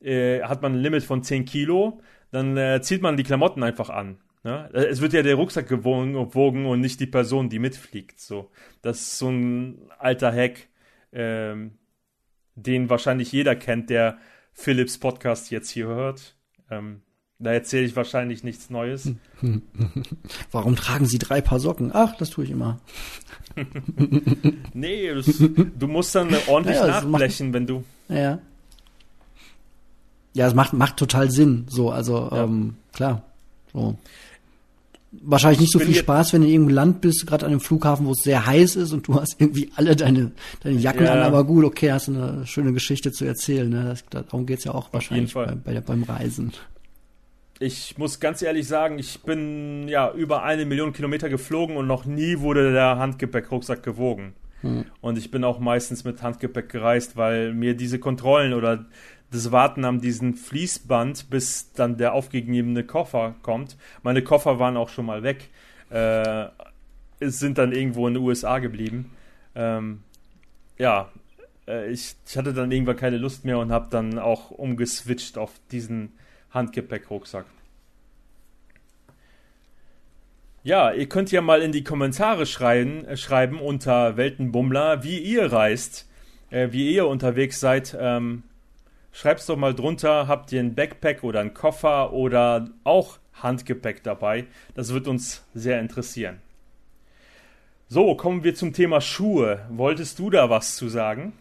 äh, 0.00 0.42
hat 0.42 0.62
man 0.62 0.74
ein 0.74 0.78
Limit 0.78 1.02
von 1.02 1.22
10 1.22 1.44
Kilo, 1.44 2.00
dann 2.30 2.56
äh, 2.56 2.80
zieht 2.80 3.02
man 3.02 3.16
die 3.16 3.24
Klamotten 3.24 3.62
einfach 3.62 3.90
an. 3.90 4.18
Ne? 4.44 4.70
Es 4.72 5.00
wird 5.00 5.12
ja 5.12 5.22
der 5.22 5.36
Rucksack 5.36 5.68
gewogen, 5.68 6.16
und 6.16 6.80
nicht 6.80 7.00
die 7.00 7.06
Person, 7.06 7.48
die 7.48 7.58
mitfliegt. 7.58 8.20
So, 8.20 8.50
das 8.80 9.00
ist 9.00 9.18
so 9.18 9.28
ein 9.28 9.78
alter 9.98 10.32
Hack, 10.32 10.68
ähm, 11.12 11.72
den 12.54 12.90
wahrscheinlich 12.90 13.32
jeder 13.32 13.56
kennt, 13.56 13.90
der 13.90 14.18
Philips 14.52 14.98
Podcast 14.98 15.50
jetzt 15.50 15.70
hier 15.70 15.86
hört. 15.86 16.36
Ähm, 16.70 17.02
da 17.38 17.52
erzähle 17.52 17.86
ich 17.86 17.96
wahrscheinlich 17.96 18.44
nichts 18.44 18.70
Neues. 18.70 19.10
Warum 20.52 20.76
tragen 20.76 21.06
Sie 21.06 21.18
drei 21.18 21.40
Paar 21.40 21.58
Socken? 21.58 21.90
Ach, 21.92 22.16
das 22.16 22.30
tue 22.30 22.44
ich 22.44 22.50
immer. 22.50 22.78
nee, 24.74 25.12
das, 25.12 25.38
du 25.38 25.88
musst 25.88 26.14
dann 26.14 26.34
ordentlich 26.46 26.78
naja, 26.78 27.00
nachblechen, 27.02 27.48
macht, 27.48 27.54
wenn 27.54 27.66
du. 27.66 27.84
Ja. 28.08 28.38
Ja, 30.34 30.46
es 30.46 30.54
macht, 30.54 30.72
macht 30.72 30.96
total 30.96 31.30
Sinn. 31.30 31.66
So, 31.68 31.90
also, 31.90 32.30
ja. 32.30 32.44
ähm, 32.44 32.76
klar. 32.92 33.22
So 33.72 33.98
wahrscheinlich 35.12 35.60
nicht 35.60 35.72
so 35.72 35.78
viel 35.78 35.94
Spaß, 35.94 36.32
wenn 36.32 36.40
du 36.40 36.46
in 36.46 36.54
irgendeinem 36.54 36.74
Land 36.74 37.00
bist, 37.02 37.26
gerade 37.26 37.44
an 37.44 37.52
einem 37.52 37.60
Flughafen, 37.60 38.06
wo 38.06 38.12
es 38.12 38.22
sehr 38.22 38.46
heiß 38.46 38.76
ist 38.76 38.92
und 38.92 39.06
du 39.06 39.20
hast 39.20 39.36
irgendwie 39.38 39.70
alle 39.76 39.94
deine, 39.94 40.32
deine 40.62 40.78
Jacken 40.78 41.04
ja. 41.04 41.12
an, 41.12 41.20
aber 41.20 41.44
gut, 41.44 41.64
okay, 41.64 41.92
hast 41.92 42.08
eine 42.08 42.46
schöne 42.46 42.72
Geschichte 42.72 43.12
zu 43.12 43.24
erzählen. 43.24 43.68
Ne? 43.68 43.84
Das, 43.84 44.04
darum 44.26 44.46
geht's 44.46 44.64
ja 44.64 44.72
auch 44.72 44.92
wahrscheinlich 44.92 45.34
bei, 45.34 45.54
bei, 45.54 45.80
beim 45.80 46.02
Reisen. 46.04 46.52
Ich 47.58 47.96
muss 47.98 48.18
ganz 48.18 48.42
ehrlich 48.42 48.66
sagen, 48.66 48.98
ich 48.98 49.22
bin 49.22 49.86
ja 49.86 50.12
über 50.12 50.42
eine 50.42 50.64
Million 50.64 50.92
Kilometer 50.92 51.28
geflogen 51.28 51.76
und 51.76 51.86
noch 51.86 52.06
nie 52.06 52.40
wurde 52.40 52.72
der 52.72 52.98
Handgepäckrucksack 52.98 53.82
gewogen. 53.82 54.32
Hm. 54.62 54.86
Und 55.00 55.18
ich 55.18 55.30
bin 55.30 55.44
auch 55.44 55.60
meistens 55.60 56.04
mit 56.04 56.22
Handgepäck 56.22 56.68
gereist, 56.68 57.16
weil 57.16 57.52
mir 57.52 57.74
diese 57.76 57.98
Kontrollen 57.98 58.54
oder 58.54 58.86
das 59.32 59.50
Warten 59.50 59.84
an 59.84 60.00
diesem 60.00 60.34
Fließband, 60.34 61.30
bis 61.30 61.72
dann 61.72 61.96
der 61.96 62.12
aufgegebene 62.12 62.84
Koffer 62.84 63.34
kommt. 63.42 63.76
Meine 64.02 64.22
Koffer 64.22 64.58
waren 64.58 64.76
auch 64.76 64.88
schon 64.88 65.06
mal 65.06 65.22
weg. 65.22 65.48
Äh, 65.90 66.48
sind 67.20 67.58
dann 67.58 67.72
irgendwo 67.72 68.06
in 68.08 68.14
den 68.14 68.22
USA 68.22 68.58
geblieben. 68.58 69.10
Ähm, 69.54 70.02
ja, 70.78 71.10
äh, 71.66 71.90
ich, 71.90 72.14
ich, 72.26 72.36
hatte 72.36 72.52
dann 72.52 72.72
irgendwann 72.72 72.96
keine 72.96 73.18
Lust 73.18 73.44
mehr 73.44 73.58
und 73.58 73.70
habe 73.70 73.88
dann 73.90 74.18
auch 74.18 74.50
umgeswitcht 74.50 75.38
auf 75.38 75.52
diesen 75.70 76.12
Handgepäckrucksack. 76.50 77.46
Ja, 80.64 80.92
ihr 80.92 81.08
könnt 81.08 81.32
ja 81.32 81.40
mal 81.40 81.60
in 81.60 81.72
die 81.72 81.84
Kommentare 81.84 82.46
schreiben, 82.46 83.04
äh, 83.04 83.16
schreiben 83.16 83.60
unter 83.60 84.16
Weltenbummler, 84.16 85.02
wie 85.02 85.18
ihr 85.18 85.52
reist, 85.52 86.08
äh, 86.50 86.68
wie 86.70 86.92
ihr 86.94 87.06
unterwegs 87.06 87.60
seid. 87.60 87.96
Ähm, 87.98 88.44
Schreib's 89.12 89.46
doch 89.46 89.56
mal 89.56 89.74
drunter, 89.74 90.26
habt 90.26 90.52
ihr 90.52 90.60
ein 90.60 90.74
Backpack 90.74 91.22
oder 91.22 91.40
einen 91.40 91.52
Koffer 91.52 92.12
oder 92.12 92.70
auch 92.82 93.18
Handgepäck 93.34 94.02
dabei? 94.02 94.46
Das 94.74 94.92
wird 94.92 95.06
uns 95.06 95.44
sehr 95.54 95.80
interessieren. 95.80 96.38
So, 97.88 98.14
kommen 98.14 98.42
wir 98.42 98.54
zum 98.54 98.72
Thema 98.72 99.02
Schuhe. 99.02 99.66
Wolltest 99.68 100.18
du 100.18 100.30
da 100.30 100.48
was 100.48 100.76
zu 100.76 100.88
sagen? 100.88 101.34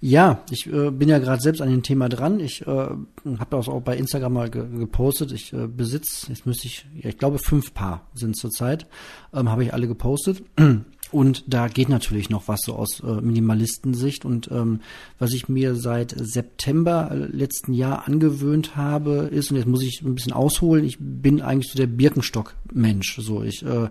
Ja, 0.00 0.42
ich 0.50 0.66
äh, 0.66 0.90
bin 0.90 1.10
ja 1.10 1.18
gerade 1.18 1.42
selbst 1.42 1.60
an 1.60 1.70
dem 1.70 1.82
Thema 1.82 2.08
dran. 2.08 2.40
Ich 2.40 2.62
äh, 2.62 2.70
habe 2.70 3.06
das 3.50 3.68
auch 3.68 3.82
bei 3.82 3.96
Instagram 3.96 4.32
mal 4.32 4.48
ge 4.48 4.66
gepostet. 4.78 5.32
Ich 5.32 5.52
äh, 5.52 5.66
besitze, 5.66 6.28
jetzt 6.30 6.46
müsste 6.46 6.68
ich, 6.68 6.86
ja, 6.94 7.10
ich 7.10 7.18
glaube 7.18 7.38
fünf 7.38 7.74
Paar 7.74 8.08
sind 8.14 8.36
zurzeit, 8.36 8.86
ähm, 9.34 9.50
habe 9.50 9.64
ich 9.64 9.74
alle 9.74 9.86
gepostet. 9.86 10.42
Und 11.14 11.44
da 11.46 11.68
geht 11.68 11.90
natürlich 11.90 12.28
noch 12.28 12.48
was 12.48 12.62
so 12.62 12.74
aus 12.74 12.98
äh, 12.98 13.20
Minimalistensicht. 13.20 14.24
Und 14.24 14.50
ähm, 14.50 14.80
was 15.20 15.32
ich 15.32 15.48
mir 15.48 15.76
seit 15.76 16.12
September 16.18 17.08
letzten 17.14 17.72
Jahr 17.72 18.08
angewöhnt 18.08 18.74
habe, 18.74 19.28
ist, 19.30 19.52
und 19.52 19.58
jetzt 19.58 19.68
muss 19.68 19.84
ich 19.84 20.02
ein 20.02 20.16
bisschen 20.16 20.32
ausholen, 20.32 20.84
ich 20.84 20.96
bin 20.98 21.40
eigentlich 21.40 21.70
so 21.70 21.78
der 21.78 21.86
Birkenstock-Mensch. 21.86 23.20
So, 23.20 23.44
ich 23.44 23.64
äh, 23.64 23.90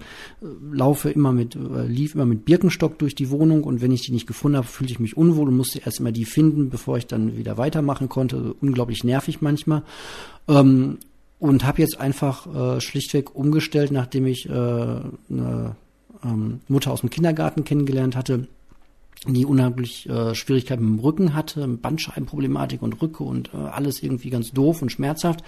laufe 0.69 1.11
immer 1.11 1.31
mit, 1.31 1.55
äh, 1.55 1.87
lief 1.87 2.13
immer 2.13 2.25
mit 2.25 2.43
Birkenstock 2.43 2.99
durch 2.99 3.15
die 3.15 3.29
Wohnung 3.29 3.63
und 3.63 3.79
wenn 3.79 3.93
ich 3.93 4.01
die 4.01 4.11
nicht 4.11 4.27
gefunden 4.27 4.57
habe, 4.57 4.67
fühlte 4.67 4.91
ich 4.91 4.99
mich 4.99 5.15
unwohl 5.15 5.47
und 5.47 5.55
musste 5.55 5.79
erst 5.79 6.01
immer 6.01 6.11
die 6.11 6.25
finden, 6.25 6.69
bevor 6.69 6.97
ich 6.97 7.07
dann 7.07 7.37
wieder 7.37 7.57
weitermachen 7.57 8.09
konnte. 8.09 8.53
Unglaublich 8.59 9.05
nervig 9.05 9.41
manchmal. 9.41 9.83
Ähm, 10.49 10.97
und 11.39 11.63
habe 11.63 11.81
jetzt 11.81 12.01
einfach 12.01 12.47
äh, 12.53 12.81
schlichtweg 12.81 13.33
umgestellt, 13.33 13.91
nachdem 13.91 14.25
ich 14.25 14.49
äh, 14.49 14.51
eine 14.51 15.77
ähm, 16.23 16.61
Mutter 16.67 16.91
aus 16.91 17.01
dem 17.01 17.09
Kindergarten 17.09 17.63
kennengelernt 17.63 18.15
hatte, 18.15 18.47
die 19.25 19.45
unheimlich 19.45 20.09
äh, 20.09 20.35
Schwierigkeiten 20.35 20.83
mit 20.83 20.99
dem 20.99 21.05
Rücken 21.05 21.33
hatte, 21.33 21.65
Bandscheibenproblematik 21.67 22.81
und 22.81 23.01
Rücke 23.01 23.23
und 23.23 23.53
äh, 23.53 23.57
alles 23.57 24.03
irgendwie 24.03 24.29
ganz 24.29 24.51
doof 24.51 24.81
und 24.81 24.91
schmerzhaft 24.91 25.43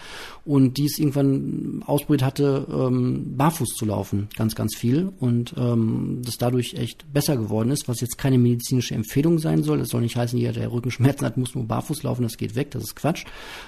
und 0.46 0.78
die 0.78 0.86
es 0.86 0.98
irgendwann 0.98 1.84
ausprobiert 1.86 2.24
hatte, 2.24 2.66
ähm, 2.72 3.36
barfuß 3.36 3.76
zu 3.76 3.86
laufen, 3.86 4.30
ganz, 4.38 4.56
ganz 4.56 4.76
viel 4.76 5.12
und 5.20 5.56
ähm, 5.58 6.22
das 6.24 6.38
dadurch 6.38 6.76
echt 6.76 7.12
besser 7.12 7.36
geworden 7.36 7.72
ist, 7.72 7.90
was 7.90 8.00
jetzt 8.00 8.18
keine 8.18 8.38
medizinische 8.38 8.96
Empfehlung 8.96 9.40
sein 9.40 9.64
soll. 9.64 9.80
Das 9.80 9.90
soll 9.90 10.02
nicht 10.02 10.16
heißen, 10.16 10.40
jeder, 10.40 10.54
der 10.54 10.72
Rückenschmerzen 10.72 11.26
hat, 11.26 11.36
muss 11.36 11.56
nur 11.56 11.66
barfuß 11.66 12.04
laufen, 12.04 12.24
das 12.24 12.38
geht 12.38 12.56
weg, 12.56 12.72
das 12.72 12.84
ist 12.84 12.96
Quatsch. 12.96 13.26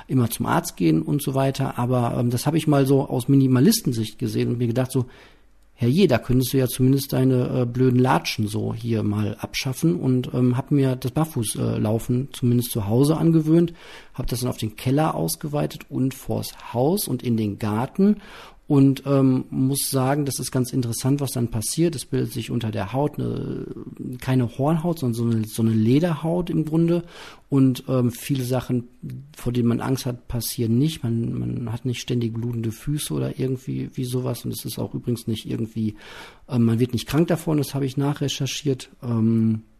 Immer 0.07 0.29
zum 0.29 0.45
Arzt 0.45 0.77
gehen 0.77 1.01
und 1.01 1.21
so 1.21 1.35
weiter, 1.35 1.77
aber 1.77 2.15
ähm, 2.17 2.29
das 2.29 2.45
habe 2.45 2.57
ich 2.57 2.67
mal 2.67 2.85
so 2.85 3.07
aus 3.09 3.27
Minimalistensicht 3.27 4.17
gesehen 4.17 4.49
und 4.49 4.57
mir 4.57 4.67
gedacht 4.67 4.91
so, 4.91 5.07
herrje, 5.79 6.07
da 6.07 6.17
könntest 6.17 6.53
du 6.53 6.57
ja 6.57 6.67
zumindest 6.67 7.13
deine 7.13 7.61
äh, 7.61 7.65
blöden 7.65 7.99
Latschen 7.99 8.47
so 8.47 8.73
hier 8.73 9.03
mal 9.03 9.37
abschaffen 9.39 9.95
und 9.95 10.33
ähm, 10.33 10.57
habe 10.57 10.73
mir 10.73 10.95
das 10.95 11.11
Barfußlaufen 11.11 12.23
äh, 12.23 12.27
zumindest 12.33 12.71
zu 12.71 12.87
Hause 12.87 13.15
angewöhnt, 13.15 13.73
habe 14.15 14.27
das 14.27 14.39
dann 14.39 14.49
auf 14.49 14.57
den 14.57 14.75
Keller 14.75 15.13
ausgeweitet 15.13 15.83
und 15.89 16.15
vors 16.15 16.73
Haus 16.73 17.07
und 17.07 17.21
in 17.21 17.37
den 17.37 17.59
Garten 17.59 18.17
und 18.67 19.03
ähm, 19.05 19.45
muss 19.49 19.89
sagen, 19.89 20.25
das 20.25 20.39
ist 20.39 20.51
ganz 20.51 20.73
interessant, 20.73 21.21
was 21.21 21.31
dann 21.31 21.47
passiert. 21.47 21.95
Es 21.95 22.05
bildet 22.05 22.33
sich 22.33 22.51
unter 22.51 22.69
der 22.69 22.91
Haut 22.91 23.17
eine, 23.17 23.65
keine 24.19 24.57
Hornhaut, 24.57 24.99
sondern 24.99 25.13
so 25.13 25.23
eine, 25.23 25.45
so 25.45 25.61
eine 25.61 25.71
Lederhaut 25.71 26.49
im 26.49 26.65
Grunde. 26.65 27.03
Und 27.47 27.85
ähm, 27.87 28.11
viele 28.11 28.43
Sachen, 28.43 28.89
vor 29.37 29.53
denen 29.53 29.69
man 29.69 29.79
Angst 29.79 30.05
hat, 30.05 30.27
passieren 30.27 30.77
nicht. 30.77 31.01
Man, 31.01 31.39
man 31.39 31.71
hat 31.71 31.85
nicht 31.85 32.01
ständig 32.01 32.33
blutende 32.33 32.73
Füße 32.73 33.13
oder 33.13 33.39
irgendwie 33.39 33.89
wie 33.93 34.03
sowas. 34.03 34.43
Und 34.43 34.51
es 34.51 34.65
ist 34.65 34.79
auch 34.79 34.93
übrigens 34.93 35.27
nicht 35.27 35.49
irgendwie, 35.49 35.95
ähm, 36.49 36.65
man 36.65 36.79
wird 36.79 36.91
nicht 36.91 37.07
krank 37.07 37.29
davon, 37.29 37.57
das 37.59 37.73
habe 37.73 37.85
ich 37.85 37.95
nachrecherchiert. 37.95 38.89
Ähm, 39.01 39.61
äh, 39.61 39.76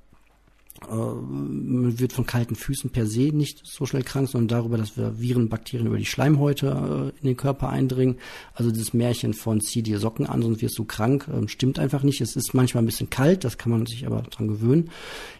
man 0.89 1.99
wird 1.99 2.13
von 2.13 2.25
kalten 2.25 2.55
Füßen 2.55 2.91
per 2.91 3.07
se 3.07 3.31
nicht 3.33 3.61
so 3.65 3.85
schnell 3.85 4.03
krank, 4.03 4.29
sondern 4.29 4.47
darüber, 4.47 4.77
dass 4.77 4.95
wir 4.95 5.19
Viren, 5.19 5.49
Bakterien 5.49 5.87
über 5.87 5.97
die 5.97 6.05
Schleimhäute 6.05 7.13
äh, 7.15 7.19
in 7.19 7.27
den 7.27 7.37
Körper 7.37 7.69
eindringen. 7.69 8.17
Also 8.53 8.71
dieses 8.71 8.93
Märchen 8.93 9.33
von 9.33 9.61
zieh 9.61 9.81
dir 9.81 9.99
Socken 9.99 10.27
an, 10.27 10.41
sonst 10.41 10.61
wirst 10.61 10.77
du 10.77 10.85
krank, 10.85 11.27
äh, 11.27 11.47
stimmt 11.47 11.79
einfach 11.79 12.03
nicht. 12.03 12.21
Es 12.21 12.35
ist 12.35 12.53
manchmal 12.53 12.83
ein 12.83 12.87
bisschen 12.87 13.09
kalt, 13.09 13.43
das 13.43 13.57
kann 13.57 13.71
man 13.71 13.85
sich 13.85 14.05
aber 14.05 14.21
dran 14.23 14.47
gewöhnen. 14.47 14.91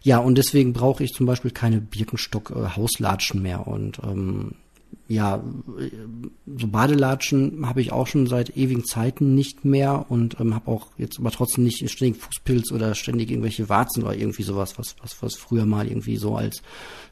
Ja, 0.01 0.17
und 0.19 0.38
deswegen 0.38 0.73
brauche 0.73 1.03
ich 1.03 1.13
zum 1.13 1.25
Beispiel 1.25 1.51
keine 1.51 1.81
Birkenstock-Hauslatschen 1.81 3.41
mehr 3.41 3.67
und 3.67 3.99
ähm, 4.03 4.53
ja, 5.09 5.41
so 6.57 6.67
Badelatschen 6.67 7.65
habe 7.65 7.79
ich 7.79 7.93
auch 7.93 8.07
schon 8.07 8.27
seit 8.27 8.57
ewigen 8.57 8.83
Zeiten 8.83 9.35
nicht 9.35 9.63
mehr 9.63 10.05
und 10.09 10.39
ähm, 10.39 10.53
habe 10.53 10.69
auch 10.69 10.87
jetzt 10.97 11.19
aber 11.19 11.31
trotzdem 11.31 11.63
nicht 11.63 11.89
ständig 11.89 12.21
Fußpilz 12.21 12.73
oder 12.73 12.93
ständig 12.93 13.31
irgendwelche 13.31 13.69
Warzen 13.69 14.03
oder 14.03 14.15
irgendwie 14.15 14.43
sowas, 14.43 14.77
was, 14.77 14.95
was, 15.01 15.21
was 15.21 15.35
früher 15.35 15.65
mal 15.65 15.87
irgendwie 15.87 16.17
so 16.17 16.35
als 16.35 16.61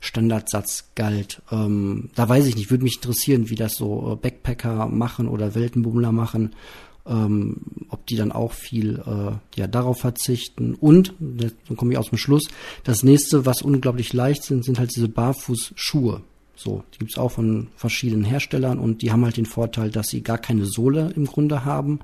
Standardsatz 0.01 0.91
galt. 0.95 1.41
Ähm, 1.51 2.09
da 2.15 2.27
weiß 2.27 2.45
ich 2.47 2.57
nicht, 2.57 2.69
würde 2.69 2.83
mich 2.83 2.97
interessieren, 2.97 3.49
wie 3.49 3.55
das 3.55 3.75
so 3.75 4.13
äh, 4.13 4.15
Backpacker 4.15 4.87
machen 4.87 5.29
oder 5.29 5.55
Weltenbummler 5.55 6.11
machen. 6.11 6.53
Ähm, 7.07 7.61
ob 7.89 8.07
die 8.07 8.15
dann 8.15 8.31
auch 8.31 8.51
viel 8.51 8.99
äh, 9.05 9.59
ja 9.59 9.67
darauf 9.67 9.99
verzichten 9.99 10.73
und 10.73 11.13
dann 11.19 11.77
komme 11.77 11.91
ich 11.91 11.99
aus 11.99 12.09
dem 12.09 12.17
Schluss 12.17 12.49
das 12.83 13.03
nächste 13.03 13.45
was 13.45 13.61
unglaublich 13.61 14.11
leicht 14.11 14.41
sind 14.41 14.65
sind 14.65 14.79
halt 14.79 14.89
diese 14.95 15.07
Barfußschuhe 15.07 16.23
so, 16.55 16.83
die 16.93 16.99
gibt's 16.99 17.17
auch 17.17 17.31
von 17.31 17.67
verschiedenen 17.75 18.23
Herstellern 18.23 18.79
und 18.79 19.01
die 19.01 19.11
haben 19.11 19.25
halt 19.25 19.37
den 19.37 19.45
Vorteil, 19.45 19.89
dass 19.89 20.07
sie 20.07 20.21
gar 20.21 20.37
keine 20.37 20.65
Sohle 20.65 21.11
im 21.15 21.25
Grunde 21.25 21.65
haben. 21.65 21.99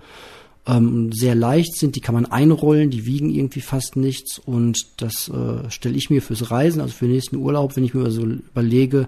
Ähm, 0.67 1.11
sehr 1.11 1.33
leicht 1.33 1.75
sind, 1.75 1.95
die 1.95 2.01
kann 2.01 2.13
man 2.13 2.27
einrollen, 2.27 2.91
die 2.91 3.07
wiegen 3.07 3.31
irgendwie 3.31 3.61
fast 3.61 3.95
nichts 3.95 4.37
und 4.37 5.01
das 5.01 5.27
äh, 5.29 5.69
stelle 5.71 5.97
ich 5.97 6.11
mir 6.11 6.21
fürs 6.21 6.51
Reisen, 6.51 6.81
also 6.81 6.93
für 6.93 7.05
den 7.05 7.15
nächsten 7.15 7.37
Urlaub, 7.37 7.75
wenn 7.75 7.83
ich 7.83 7.95
mir 7.95 8.11
so 8.11 8.23
überlege, 8.23 9.07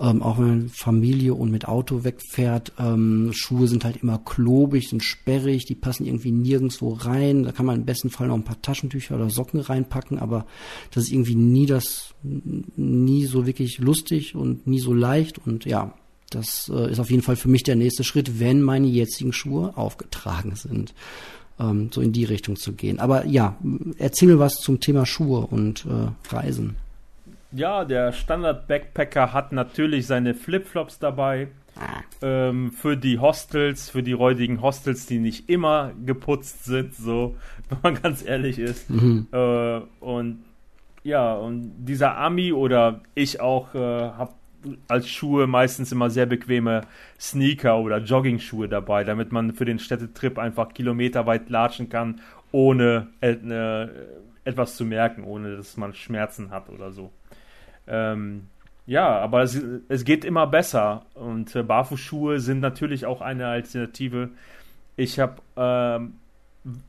ähm, 0.00 0.22
auch 0.22 0.38
wenn 0.38 0.68
Familie 0.70 1.34
und 1.34 1.50
mit 1.50 1.68
Auto 1.68 2.04
wegfährt. 2.04 2.72
Ähm, 2.78 3.30
Schuhe 3.32 3.68
sind 3.68 3.84
halt 3.84 3.98
immer 4.02 4.18
klobig, 4.18 4.88
sind 4.88 5.04
sperrig, 5.04 5.66
die 5.66 5.74
passen 5.74 6.06
irgendwie 6.06 6.32
nirgendwo 6.32 6.94
rein. 6.94 7.44
Da 7.44 7.52
kann 7.52 7.66
man 7.66 7.80
im 7.80 7.84
besten 7.84 8.10
Fall 8.10 8.28
noch 8.28 8.36
ein 8.36 8.44
paar 8.44 8.62
Taschentücher 8.62 9.16
oder 9.16 9.28
Socken 9.28 9.60
reinpacken, 9.60 10.18
aber 10.18 10.46
das 10.90 11.04
ist 11.04 11.12
irgendwie 11.12 11.36
nie 11.36 11.66
das, 11.66 12.14
nie 12.22 13.26
so 13.26 13.46
wirklich 13.46 13.78
lustig 13.78 14.34
und 14.34 14.66
nie 14.66 14.80
so 14.80 14.94
leicht 14.94 15.38
und 15.38 15.66
ja, 15.66 15.94
das 16.30 16.70
äh, 16.72 16.92
ist 16.92 17.00
auf 17.00 17.10
jeden 17.10 17.22
Fall 17.22 17.36
für 17.36 17.48
mich 17.48 17.64
der 17.64 17.76
nächste 17.76 18.04
Schritt, 18.04 18.38
wenn 18.40 18.62
meine 18.62 18.86
jetzigen 18.86 19.32
Schuhe 19.32 19.76
aufgetragen 19.76 20.54
sind 20.54 20.94
ähm, 21.60 21.90
so 21.92 22.00
in 22.00 22.12
die 22.12 22.24
Richtung 22.24 22.56
zu 22.56 22.72
gehen. 22.72 22.98
Aber 22.98 23.26
ja, 23.26 23.56
erzähl 23.98 24.28
mir 24.28 24.38
was 24.38 24.56
zum 24.56 24.80
Thema 24.80 25.06
Schuhe 25.06 25.46
und 25.46 25.84
äh, 25.86 26.34
Reisen. 26.34 26.76
Ja, 27.52 27.84
der 27.84 28.12
Standard-Backpacker 28.12 29.32
hat 29.32 29.52
natürlich 29.52 30.06
seine 30.06 30.34
Flipflops 30.34 30.98
dabei. 30.98 31.48
Ah. 31.76 32.02
Ähm, 32.22 32.72
für 32.72 32.96
die 32.96 33.18
Hostels, 33.18 33.90
für 33.90 34.02
die 34.02 34.12
räudigen 34.12 34.60
Hostels, 34.60 35.06
die 35.06 35.18
nicht 35.18 35.48
immer 35.48 35.92
geputzt 36.04 36.64
sind, 36.64 36.94
so, 36.94 37.36
wenn 37.68 37.78
man 37.82 38.02
ganz 38.02 38.24
ehrlich 38.24 38.58
ist. 38.58 38.90
Mhm. 38.90 39.28
Äh, 39.32 39.80
und 40.00 40.44
ja, 41.02 41.34
und 41.34 41.72
dieser 41.78 42.16
Ami 42.18 42.52
oder 42.52 43.00
ich 43.14 43.40
auch 43.40 43.74
äh, 43.74 43.78
habe 43.78 44.34
als 44.88 45.08
Schuhe 45.08 45.46
meistens 45.46 45.90
immer 45.90 46.10
sehr 46.10 46.26
bequeme 46.26 46.82
Sneaker 47.18 47.78
oder 47.78 47.98
Jogging-Schuhe 47.98 48.68
dabei, 48.68 49.04
damit 49.04 49.32
man 49.32 49.54
für 49.54 49.64
den 49.64 49.78
Städtetrip 49.78 50.38
einfach 50.38 50.74
kilometerweit 50.74 51.48
latschen 51.48 51.88
kann, 51.88 52.20
ohne 52.52 53.08
äh, 53.22 53.88
etwas 54.44 54.76
zu 54.76 54.84
merken, 54.84 55.24
ohne 55.24 55.56
dass 55.56 55.78
man 55.78 55.94
Schmerzen 55.94 56.50
hat 56.50 56.68
oder 56.68 56.92
so. 56.92 57.10
Ähm, 57.86 58.48
ja, 58.86 59.18
aber 59.18 59.42
es, 59.42 59.60
es, 59.88 60.04
geht 60.04 60.24
immer 60.24 60.46
besser 60.46 61.04
und 61.14 61.54
äh, 61.54 61.62
Barfußschuhe 61.62 62.40
sind 62.40 62.60
natürlich 62.60 63.06
auch 63.06 63.20
eine 63.20 63.46
Alternative. 63.46 64.30
Ich 64.96 65.20
habe 65.20 65.36
ähm, 65.56 66.14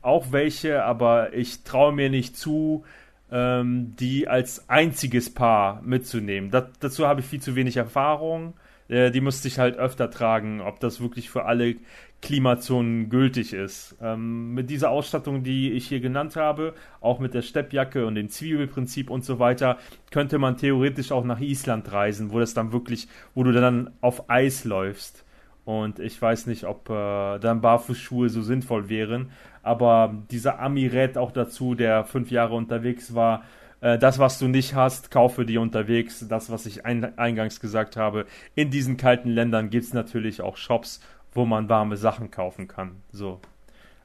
auch 0.00 0.32
welche, 0.32 0.84
aber 0.84 1.32
ich 1.32 1.62
traue 1.62 1.92
mir 1.92 2.10
nicht 2.10 2.36
zu, 2.36 2.84
ähm, 3.30 3.94
die 3.98 4.28
als 4.28 4.68
einziges 4.68 5.32
Paar 5.32 5.80
mitzunehmen. 5.82 6.50
Das, 6.50 6.64
dazu 6.80 7.06
habe 7.06 7.20
ich 7.20 7.26
viel 7.26 7.40
zu 7.40 7.54
wenig 7.54 7.76
Erfahrung. 7.76 8.54
Äh, 8.92 9.10
die 9.10 9.22
musste 9.22 9.48
ich 9.48 9.58
halt 9.58 9.76
öfter 9.78 10.10
tragen, 10.10 10.60
ob 10.60 10.78
das 10.80 11.00
wirklich 11.00 11.30
für 11.30 11.46
alle 11.46 11.76
Klimazonen 12.20 13.08
gültig 13.08 13.54
ist. 13.54 13.96
Ähm, 14.02 14.52
mit 14.52 14.68
dieser 14.68 14.90
Ausstattung, 14.90 15.42
die 15.42 15.72
ich 15.72 15.88
hier 15.88 16.00
genannt 16.00 16.36
habe, 16.36 16.74
auch 17.00 17.18
mit 17.18 17.32
der 17.32 17.42
Steppjacke 17.42 18.06
und 18.06 18.14
dem 18.14 18.28
Zwiebelprinzip 18.28 19.08
und 19.10 19.24
so 19.24 19.38
weiter, 19.38 19.78
könnte 20.10 20.38
man 20.38 20.58
theoretisch 20.58 21.10
auch 21.10 21.24
nach 21.24 21.40
Island 21.40 21.90
reisen, 21.90 22.32
wo 22.32 22.38
das 22.38 22.52
dann 22.52 22.72
wirklich, 22.72 23.08
wo 23.34 23.42
du 23.42 23.52
dann 23.52 23.90
auf 24.02 24.28
Eis 24.28 24.64
läufst. 24.64 25.24
Und 25.64 25.98
ich 25.98 26.20
weiß 26.20 26.46
nicht, 26.46 26.64
ob 26.64 26.90
äh, 26.90 27.38
dann 27.38 27.60
Barfußschuhe 27.62 28.28
so 28.28 28.42
sinnvoll 28.42 28.88
wären. 28.90 29.30
Aber 29.62 30.14
dieser 30.30 30.58
Ami 30.60 30.86
rät 30.86 31.16
auch 31.16 31.32
dazu, 31.32 31.74
der 31.74 32.04
fünf 32.04 32.30
Jahre 32.30 32.54
unterwegs 32.54 33.14
war, 33.14 33.42
äh, 33.82 33.98
das, 33.98 34.18
was 34.18 34.38
du 34.38 34.48
nicht 34.48 34.74
hast, 34.74 35.10
kaufe 35.10 35.44
dir 35.44 35.60
unterwegs. 35.60 36.26
Das, 36.26 36.50
was 36.50 36.64
ich 36.64 36.86
ein, 36.86 37.18
eingangs 37.18 37.60
gesagt 37.60 37.96
habe. 37.96 38.24
In 38.54 38.70
diesen 38.70 38.96
kalten 38.96 39.28
Ländern 39.28 39.68
gibt 39.68 39.84
es 39.84 39.92
natürlich 39.92 40.40
auch 40.40 40.56
Shops 40.56 41.00
wo 41.34 41.44
man 41.44 41.68
warme 41.68 41.96
Sachen 41.96 42.30
kaufen 42.30 42.68
kann. 42.68 43.02
So. 43.10 43.40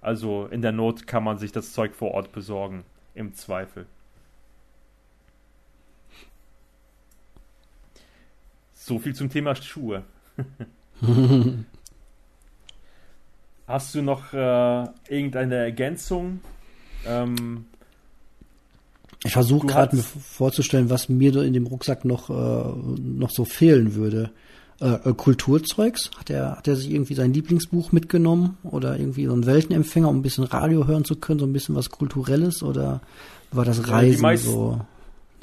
Also 0.02 0.48
in 0.48 0.62
der 0.62 0.72
Not 0.72 1.06
kann 1.08 1.24
man 1.24 1.38
sich 1.38 1.52
das 1.52 1.74
Zeug 1.74 1.94
vor 1.96 2.12
Ort 2.12 2.32
besorgen, 2.32 2.84
im 3.14 3.34
Zweifel. 3.34 3.86
So 8.74 9.00
viel 9.00 9.16
zum 9.16 9.30
Thema 9.30 9.56
Schuhe. 9.56 10.04
Hast 13.68 13.96
du 13.96 14.02
noch 14.02 14.32
äh, 14.34 14.88
irgendeine 15.10 15.56
Ergänzung? 15.56 16.40
Ähm, 17.06 17.66
ich 19.24 19.34
versuche 19.34 19.68
gerade 19.68 19.96
mir 19.96 20.04
vorzustellen, 20.04 20.90
was 20.90 21.10
mir 21.10 21.36
in 21.42 21.54
dem 21.54 21.68
Rucksack 21.68 22.06
noch, 22.06 22.30
äh, 22.30 22.34
noch 23.00 23.30
so 23.30 23.46
fehlen 23.46 23.96
würde 23.96 24.32
äh, 24.80 25.10
äh, 25.10 25.14
Kulturzeugs? 25.14 26.12
Hat 26.20 26.30
er, 26.30 26.58
hat 26.58 26.68
er 26.68 26.76
sich 26.76 26.92
irgendwie 26.92 27.16
sein 27.16 27.34
Lieblingsbuch 27.34 27.92
mitgenommen 27.92 28.58
oder 28.64 28.98
irgendwie 28.98 29.26
so 29.26 29.34
einen 29.34 29.46
Weltenempfänger, 29.46 30.08
um 30.08 30.18
ein 30.18 30.22
bisschen 30.22 30.44
Radio 30.44 30.86
hören 30.86 31.04
zu 31.04 31.16
können, 31.16 31.40
so 31.40 31.46
ein 31.46 31.54
bisschen 31.54 31.76
was 31.76 31.90
Kulturelles 31.90 32.62
oder 32.62 33.02
war 33.52 33.66
das 33.66 33.90
Reisen 33.90 34.12
ja, 34.12 34.16
die 34.18 34.22
meisten, 34.22 34.50
so? 34.50 34.82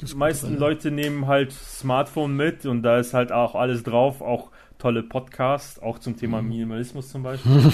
Die 0.01 0.15
meisten 0.15 0.57
Leute 0.57 0.91
nehmen 0.91 1.27
halt 1.27 1.51
Smartphone 1.51 2.35
mit 2.35 2.65
und 2.65 2.83
da 2.83 2.99
ist 2.99 3.13
halt 3.13 3.31
auch 3.31 3.55
alles 3.55 3.83
drauf, 3.83 4.21
auch 4.21 4.51
tolle 4.77 5.03
Podcasts, 5.03 5.81
auch 5.81 5.99
zum 5.99 6.17
Thema 6.17 6.41
mhm. 6.41 6.49
Minimalismus 6.49 7.09
zum 7.09 7.23
Beispiel. 7.23 7.71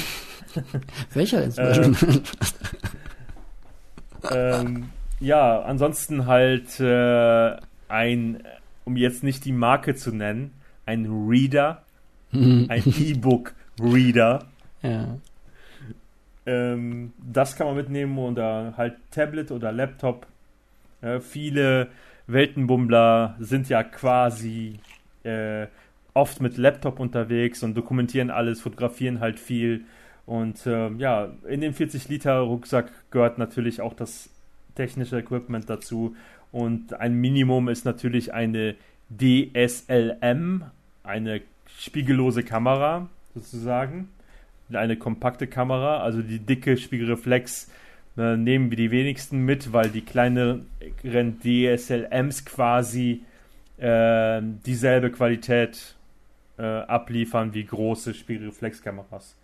Welcher 1.13 1.43
inzwischen? 1.43 1.95
Ähm, 4.29 4.67
ähm, 4.67 4.89
ja, 5.21 5.61
ansonsten 5.61 6.25
halt 6.25 6.79
äh, 6.79 7.55
ein, 7.87 8.43
um 8.83 8.97
jetzt 8.97 9.23
nicht 9.23 9.45
die 9.45 9.51
Marke 9.53 9.95
zu 9.95 10.11
nennen, 10.11 10.51
ein 10.85 11.05
Reader, 11.27 11.83
mhm. 12.31 12.65
ein 12.69 12.83
E-Book-Reader. 12.85 14.45
Ja. 14.81 15.17
Ähm, 16.45 17.13
das 17.19 17.55
kann 17.55 17.67
man 17.67 17.75
mitnehmen 17.75 18.17
oder 18.17 18.73
halt 18.75 18.95
Tablet 19.11 19.51
oder 19.51 19.71
Laptop. 19.71 20.25
Äh, 21.01 21.19
viele 21.19 21.89
Weltenbummler 22.25 23.35
sind 23.39 23.69
ja 23.69 23.83
quasi 23.83 24.79
äh, 25.23 25.67
oft 26.13 26.41
mit 26.41 26.57
Laptop 26.57 26.99
unterwegs 26.99 27.61
und 27.61 27.75
dokumentieren 27.75 28.31
alles, 28.31 28.61
fotografieren 28.61 29.19
halt 29.19 29.39
viel. 29.39 29.85
Und 30.25 30.65
äh, 30.65 30.89
ja, 30.93 31.29
in 31.47 31.61
den 31.61 31.73
40 31.73 32.09
Liter 32.09 32.39
Rucksack 32.39 32.91
gehört 33.11 33.37
natürlich 33.37 33.81
auch 33.81 33.93
das 33.93 34.30
technische 34.75 35.19
Equipment 35.19 35.69
dazu. 35.69 36.15
Und 36.51 36.93
ein 36.93 37.15
Minimum 37.15 37.69
ist 37.69 37.85
natürlich 37.85 38.33
eine 38.33 38.75
DSLM, 39.09 40.63
eine 41.03 41.41
spiegellose 41.77 42.43
Kamera 42.43 43.09
sozusagen, 43.33 44.09
eine 44.71 44.97
kompakte 44.97 45.47
Kamera, 45.47 46.01
also 46.01 46.21
die 46.21 46.39
dicke 46.39 46.77
Spiegelreflex 46.77 47.69
äh, 48.17 48.37
nehmen 48.37 48.69
wir 48.69 48.77
die 48.77 48.91
wenigsten 48.91 49.39
mit, 49.45 49.73
weil 49.73 49.89
die 49.89 50.01
kleineren 50.01 50.67
DSLMs 51.03 52.45
quasi 52.45 53.23
äh, 53.77 54.41
dieselbe 54.65 55.11
Qualität 55.11 55.95
äh, 56.57 56.63
abliefern 56.63 57.53
wie 57.53 57.65
große 57.65 58.13
Spiegelreflexkameras. 58.13 59.35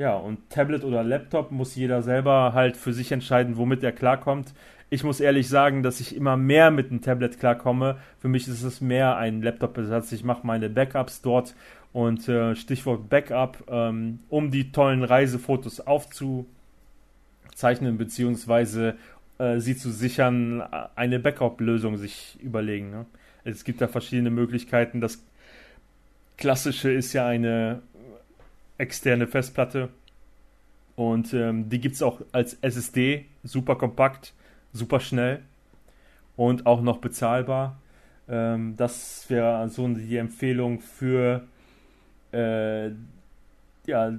Ja, 0.00 0.16
und 0.16 0.48
Tablet 0.48 0.82
oder 0.82 1.04
Laptop 1.04 1.50
muss 1.50 1.76
jeder 1.76 2.02
selber 2.02 2.54
halt 2.54 2.78
für 2.78 2.94
sich 2.94 3.12
entscheiden, 3.12 3.58
womit 3.58 3.82
er 3.82 3.92
klarkommt. 3.92 4.54
Ich 4.88 5.04
muss 5.04 5.20
ehrlich 5.20 5.46
sagen, 5.46 5.82
dass 5.82 6.00
ich 6.00 6.16
immer 6.16 6.38
mehr 6.38 6.70
mit 6.70 6.90
dem 6.90 7.02
Tablet 7.02 7.38
klarkomme. 7.38 7.98
Für 8.18 8.28
mich 8.28 8.48
ist 8.48 8.62
es 8.62 8.80
mehr 8.80 9.18
ein 9.18 9.42
Laptop-Besatz. 9.42 10.10
Ich 10.12 10.24
mache 10.24 10.46
meine 10.46 10.70
Backups 10.70 11.20
dort 11.20 11.54
und 11.92 12.26
äh, 12.30 12.56
Stichwort 12.56 13.10
Backup, 13.10 13.62
ähm, 13.68 14.20
um 14.30 14.50
die 14.50 14.72
tollen 14.72 15.04
Reisefotos 15.04 15.80
aufzuzeichnen, 15.80 17.98
beziehungsweise 17.98 18.94
äh, 19.36 19.60
sie 19.60 19.76
zu 19.76 19.90
sichern, 19.90 20.62
eine 20.94 21.18
Backup-Lösung 21.18 21.98
sich 21.98 22.38
überlegen. 22.40 22.90
Ne? 22.90 23.04
Es 23.44 23.64
gibt 23.64 23.82
da 23.82 23.86
verschiedene 23.86 24.30
Möglichkeiten. 24.30 25.02
Das 25.02 25.22
klassische 26.38 26.90
ist 26.90 27.12
ja 27.12 27.26
eine 27.26 27.82
externe 28.80 29.26
Festplatte. 29.26 29.90
Und 30.96 31.32
ähm, 31.32 31.68
die 31.68 31.80
gibt 31.80 31.94
es 31.94 32.02
auch 32.02 32.20
als 32.32 32.54
SSD, 32.60 33.26
super 33.42 33.76
kompakt, 33.76 34.34
super 34.72 35.00
schnell 35.00 35.40
und 36.36 36.66
auch 36.66 36.82
noch 36.82 36.98
bezahlbar. 36.98 37.80
Ähm, 38.28 38.74
das 38.76 39.24
wäre 39.28 39.68
so 39.68 39.88
die 39.88 40.16
Empfehlung 40.16 40.80
für 40.80 41.46
äh, 42.32 42.90
ja, 43.86 44.18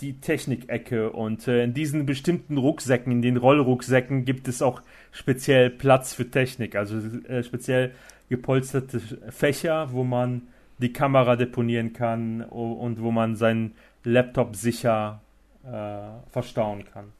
die 0.00 0.20
Technikecke. 0.20 1.10
Und 1.10 1.48
äh, 1.48 1.64
in 1.64 1.74
diesen 1.74 2.06
bestimmten 2.06 2.58
Rucksäcken, 2.58 3.12
in 3.12 3.22
den 3.22 3.36
Rollrucksäcken, 3.36 4.24
gibt 4.24 4.48
es 4.48 4.62
auch 4.62 4.82
speziell 5.12 5.70
Platz 5.70 6.14
für 6.14 6.30
Technik. 6.30 6.76
Also 6.76 6.98
äh, 7.28 7.42
speziell 7.42 7.92
gepolsterte 8.28 9.00
Fächer, 9.30 9.92
wo 9.92 10.04
man 10.04 10.42
die 10.78 10.92
Kamera 10.92 11.36
deponieren 11.36 11.92
kann 11.92 12.42
und 12.42 13.02
wo 13.02 13.10
man 13.10 13.36
seinen 13.36 13.74
Laptop 14.04 14.56
sicher 14.56 15.20
äh, 15.64 16.30
verstauen 16.30 16.84
kann. 16.84 17.12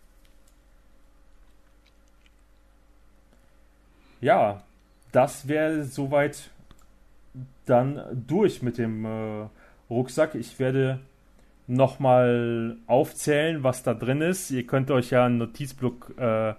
Ja, 4.21 4.63
das 5.13 5.47
wäre 5.49 5.85
soweit 5.85 6.51
dann 7.67 8.03
durch 8.27 8.63
mit 8.63 8.79
dem 8.79 9.05
äh, 9.05 9.47
Rucksack. 9.91 10.35
Ich 10.35 10.59
werde 10.59 11.01
nochmal 11.67 12.77
aufzählen, 12.87 13.63
was 13.63 13.83
da 13.83 13.95
drin 13.95 14.23
ist. 14.23 14.51
Ihr 14.51 14.67
könnt 14.67 14.91
euch 14.91 15.11
ja 15.11 15.27
einen 15.27 15.39
Notizblock 15.39 16.15
äh, 16.19 16.55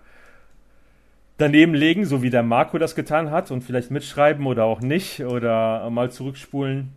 daneben 1.39 1.73
legen, 1.73 2.05
so 2.05 2.21
wie 2.21 2.29
der 2.29 2.43
Marco 2.43 2.77
das 2.77 2.95
getan 2.95 3.31
hat 3.31 3.49
und 3.49 3.63
vielleicht 3.63 3.89
mitschreiben 3.89 4.45
oder 4.45 4.65
auch 4.65 4.81
nicht 4.81 5.21
oder 5.21 5.89
mal 5.89 6.11
zurückspulen. 6.11 6.89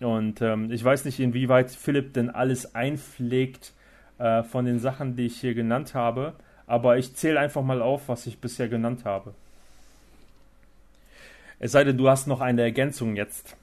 Und 0.00 0.40
ähm, 0.40 0.72
ich 0.72 0.82
weiß 0.82 1.04
nicht, 1.04 1.20
inwieweit 1.20 1.70
Philipp 1.70 2.14
denn 2.14 2.30
alles 2.30 2.74
einpflegt 2.74 3.72
äh, 4.18 4.42
von 4.42 4.64
den 4.64 4.80
Sachen, 4.80 5.14
die 5.14 5.26
ich 5.26 5.40
hier 5.40 5.54
genannt 5.54 5.94
habe, 5.94 6.32
aber 6.66 6.96
ich 6.96 7.14
zähle 7.14 7.38
einfach 7.38 7.62
mal 7.62 7.82
auf, 7.82 8.08
was 8.08 8.26
ich 8.26 8.38
bisher 8.38 8.68
genannt 8.68 9.04
habe. 9.04 9.34
Es 11.58 11.72
sei 11.72 11.84
denn, 11.84 11.98
du 11.98 12.08
hast 12.08 12.26
noch 12.26 12.40
eine 12.40 12.62
Ergänzung 12.62 13.16
jetzt. 13.16 13.54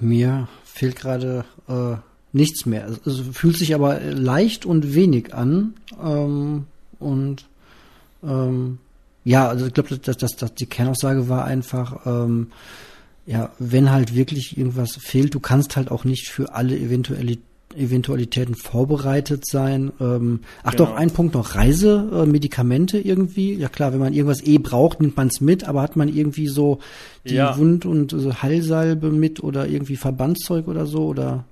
Mir 0.00 0.48
fehlt 0.64 0.96
gerade 0.96 1.44
äh, 1.68 1.96
nichts 2.32 2.66
mehr. 2.66 2.88
Es 2.88 3.06
also, 3.06 3.32
fühlt 3.32 3.56
sich 3.56 3.74
aber 3.74 4.00
leicht 4.00 4.66
und 4.66 4.94
wenig 4.94 5.32
an. 5.32 5.74
Ähm, 6.02 6.66
und 6.98 7.47
ähm, 8.22 8.78
ja, 9.24 9.48
also 9.48 9.66
ich 9.66 9.74
glaube, 9.74 9.96
dass, 9.96 10.16
dass, 10.16 10.36
dass 10.36 10.54
die 10.54 10.66
Kernaussage 10.66 11.28
war 11.28 11.44
einfach, 11.44 12.06
ähm, 12.06 12.48
ja, 13.26 13.50
wenn 13.58 13.90
halt 13.90 14.14
wirklich 14.14 14.56
irgendwas 14.56 14.96
fehlt, 14.96 15.34
du 15.34 15.40
kannst 15.40 15.76
halt 15.76 15.90
auch 15.90 16.04
nicht 16.04 16.28
für 16.28 16.54
alle 16.54 16.76
Eventualitäten 16.76 17.48
Eventualitäten 17.76 18.54
vorbereitet 18.54 19.46
sein. 19.46 19.92
Ähm, 20.00 20.40
ach 20.62 20.72
genau. 20.72 20.86
doch, 20.86 20.96
ein 20.96 21.10
Punkt 21.10 21.34
noch, 21.34 21.54
Reisemedikamente 21.54 22.98
äh, 22.98 23.02
irgendwie. 23.02 23.54
Ja 23.54 23.68
klar, 23.68 23.92
wenn 23.92 24.00
man 24.00 24.14
irgendwas 24.14 24.42
eh 24.42 24.58
braucht, 24.58 25.00
nimmt 25.00 25.16
man 25.16 25.28
es 25.28 25.40
mit, 25.40 25.64
aber 25.64 25.82
hat 25.82 25.94
man 25.94 26.08
irgendwie 26.08 26.48
so 26.48 26.78
die 27.26 27.34
ja. 27.34 27.56
Wund- 27.56 27.86
und 27.86 28.12
äh, 28.12 28.32
Heilsalbe 28.42 29.10
mit 29.10 29.42
oder 29.42 29.68
irgendwie 29.68 29.96
Verbandszeug 29.96 30.66
oder 30.66 30.86
so 30.86 31.06
oder? 31.06 31.44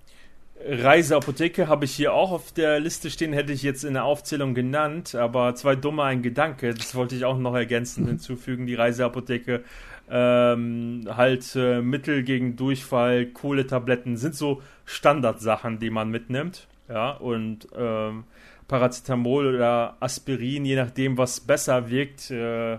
Reiseapotheke 0.69 1.69
habe 1.69 1.85
ich 1.85 1.93
hier 1.93 2.13
auch 2.13 2.33
auf 2.33 2.53
der 2.53 2.81
Liste 2.81 3.11
stehen, 3.11 3.33
hätte 3.33 3.53
ich 3.53 3.63
jetzt 3.63 3.85
in 3.85 3.95
der 3.95 4.05
Aufzählung 4.05 4.55
genannt, 4.55 5.15
aber 5.15 5.55
zwei 5.55 5.77
dumme 5.77 6.03
ein 6.03 6.23
Gedanke, 6.23 6.75
das 6.75 6.95
wollte 6.95 7.15
ich 7.15 7.25
auch 7.25 7.39
noch 7.39 7.55
ergänzen 7.55 8.05
mhm. 8.05 8.09
hinzufügen. 8.09 8.67
Die 8.67 8.75
Reiseapotheke 8.75 9.63
ähm, 10.11 11.09
halt 11.09 11.55
äh, 11.57 11.81
Mittel 11.81 12.23
gegen 12.23 12.57
Durchfall, 12.57 13.27
Kohletabletten 13.27 14.17
sind 14.17 14.35
so 14.35 14.63
Standardsachen, 14.85 15.79
die 15.79 15.91
man 15.91 16.11
mitnimmt. 16.11 16.67
Ja, 16.89 17.11
und 17.11 17.69
ähm, 17.77 18.25
Paracetamol 18.69 19.55
oder 19.55 19.97
Aspirin, 20.01 20.65
je 20.65 20.77
nachdem, 20.77 21.19
was 21.19 21.41
besser 21.41 21.91
wirkt. 21.91 22.31
Äh, 22.31 22.79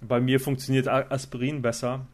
bei 0.00 0.20
mir 0.20 0.38
funktioniert 0.38 0.86
Aspirin 0.88 1.62
besser. 1.62 2.06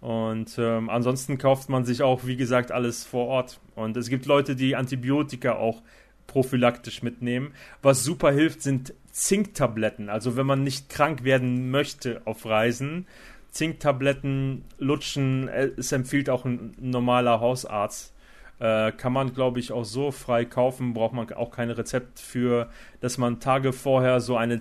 Und 0.00 0.56
ähm, 0.58 0.88
ansonsten 0.88 1.36
kauft 1.36 1.68
man 1.68 1.84
sich 1.84 2.02
auch, 2.02 2.24
wie 2.24 2.36
gesagt, 2.36 2.72
alles 2.72 3.04
vor 3.04 3.26
Ort. 3.26 3.60
Und 3.74 3.96
es 3.96 4.08
gibt 4.08 4.26
Leute, 4.26 4.56
die 4.56 4.76
Antibiotika 4.76 5.56
auch 5.56 5.82
prophylaktisch 6.26 7.02
mitnehmen. 7.02 7.52
Was 7.82 8.02
super 8.04 8.32
hilft, 8.32 8.62
sind 8.62 8.94
Zinktabletten. 9.12 10.08
Also 10.08 10.36
wenn 10.36 10.46
man 10.46 10.62
nicht 10.62 10.88
krank 10.88 11.24
werden 11.24 11.70
möchte 11.70 12.22
auf 12.24 12.46
Reisen, 12.46 13.06
Zinktabletten 13.50 14.64
lutschen, 14.78 15.48
äh, 15.48 15.70
es 15.76 15.92
empfiehlt 15.92 16.30
auch 16.30 16.44
ein 16.44 16.74
normaler 16.80 17.40
Hausarzt. 17.40 18.14
Äh, 18.60 18.92
kann 18.92 19.12
man, 19.12 19.34
glaube 19.34 19.58
ich, 19.58 19.72
auch 19.72 19.84
so 19.84 20.10
frei 20.10 20.44
kaufen, 20.44 20.94
braucht 20.94 21.14
man 21.14 21.32
auch 21.32 21.50
kein 21.50 21.70
Rezept 21.70 22.20
für, 22.20 22.70
dass 23.00 23.18
man 23.18 23.40
Tage 23.40 23.72
vorher 23.72 24.20
so 24.20 24.36
eine 24.36 24.60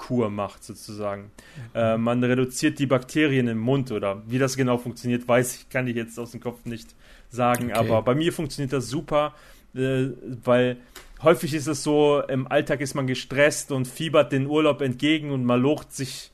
Zinkkur 0.00 0.30
macht, 0.30 0.64
sozusagen. 0.64 1.30
Äh, 1.74 1.96
man 1.96 2.22
reduziert 2.24 2.78
die 2.78 2.86
Bakterien 2.86 3.48
im 3.48 3.58
Mund 3.58 3.92
oder 3.92 4.22
wie 4.26 4.38
das 4.38 4.56
genau 4.56 4.78
funktioniert, 4.78 5.28
weiß 5.28 5.56
ich, 5.56 5.68
kann 5.68 5.86
ich 5.86 5.96
jetzt 5.96 6.18
aus 6.18 6.32
dem 6.32 6.40
Kopf 6.40 6.64
nicht 6.64 6.94
sagen, 7.30 7.66
okay. 7.66 7.74
aber 7.74 8.02
bei 8.02 8.14
mir 8.14 8.32
funktioniert 8.32 8.72
das 8.72 8.88
super, 8.88 9.34
äh, 9.74 10.06
weil 10.44 10.78
häufig 11.22 11.54
ist 11.54 11.66
es 11.66 11.82
so, 11.82 12.22
im 12.28 12.50
Alltag 12.50 12.80
ist 12.80 12.94
man 12.94 13.06
gestresst 13.06 13.72
und 13.72 13.86
fiebert 13.86 14.32
den 14.32 14.46
Urlaub 14.46 14.80
entgegen 14.80 15.30
und 15.30 15.44
man 15.44 15.60
locht 15.60 15.92
sich 15.92 16.32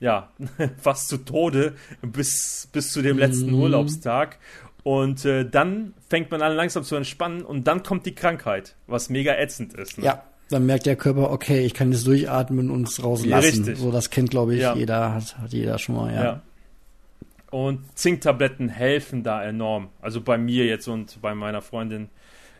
ja, 0.00 0.30
fast 0.78 1.08
zu 1.08 1.18
Tode 1.18 1.74
bis, 2.02 2.68
bis 2.72 2.92
zu 2.92 3.02
dem 3.02 3.18
letzten 3.18 3.50
mhm. 3.50 3.62
Urlaubstag. 3.62 4.38
Und 4.84 5.24
äh, 5.24 5.44
dann 5.44 5.92
fängt 6.08 6.30
man 6.30 6.40
an 6.40 6.54
langsam 6.54 6.84
zu 6.84 6.94
entspannen 6.94 7.42
und 7.42 7.66
dann 7.66 7.82
kommt 7.82 8.06
die 8.06 8.14
Krankheit, 8.14 8.76
was 8.86 9.10
mega 9.10 9.34
ätzend 9.34 9.74
ist. 9.74 9.98
Ne? 9.98 10.04
Ja, 10.04 10.24
dann 10.48 10.66
merkt 10.66 10.86
der 10.86 10.96
Körper, 10.96 11.30
okay, 11.30 11.64
ich 11.64 11.74
kann 11.74 11.92
jetzt 11.92 12.06
durchatmen 12.06 12.70
und 12.70 12.88
es 12.88 13.02
rauslassen. 13.02 13.64
Richtig. 13.64 13.78
So, 13.78 13.90
das 13.90 14.10
kennt, 14.10 14.30
glaube 14.30 14.54
ich, 14.54 14.62
ja. 14.62 14.74
jeder, 14.74 15.14
hat, 15.14 15.38
hat 15.38 15.52
jeder 15.52 15.78
schon 15.78 15.96
mal, 15.96 16.14
ja. 16.14 16.24
ja. 16.24 16.42
Und 17.50 17.80
Zinktabletten 17.96 18.68
helfen 18.68 19.22
da 19.22 19.42
enorm. 19.42 19.88
Also 20.00 20.20
bei 20.20 20.36
mir 20.36 20.66
jetzt 20.66 20.86
und 20.86 21.20
bei 21.22 21.34
meiner 21.34 21.62
Freundin 21.62 22.08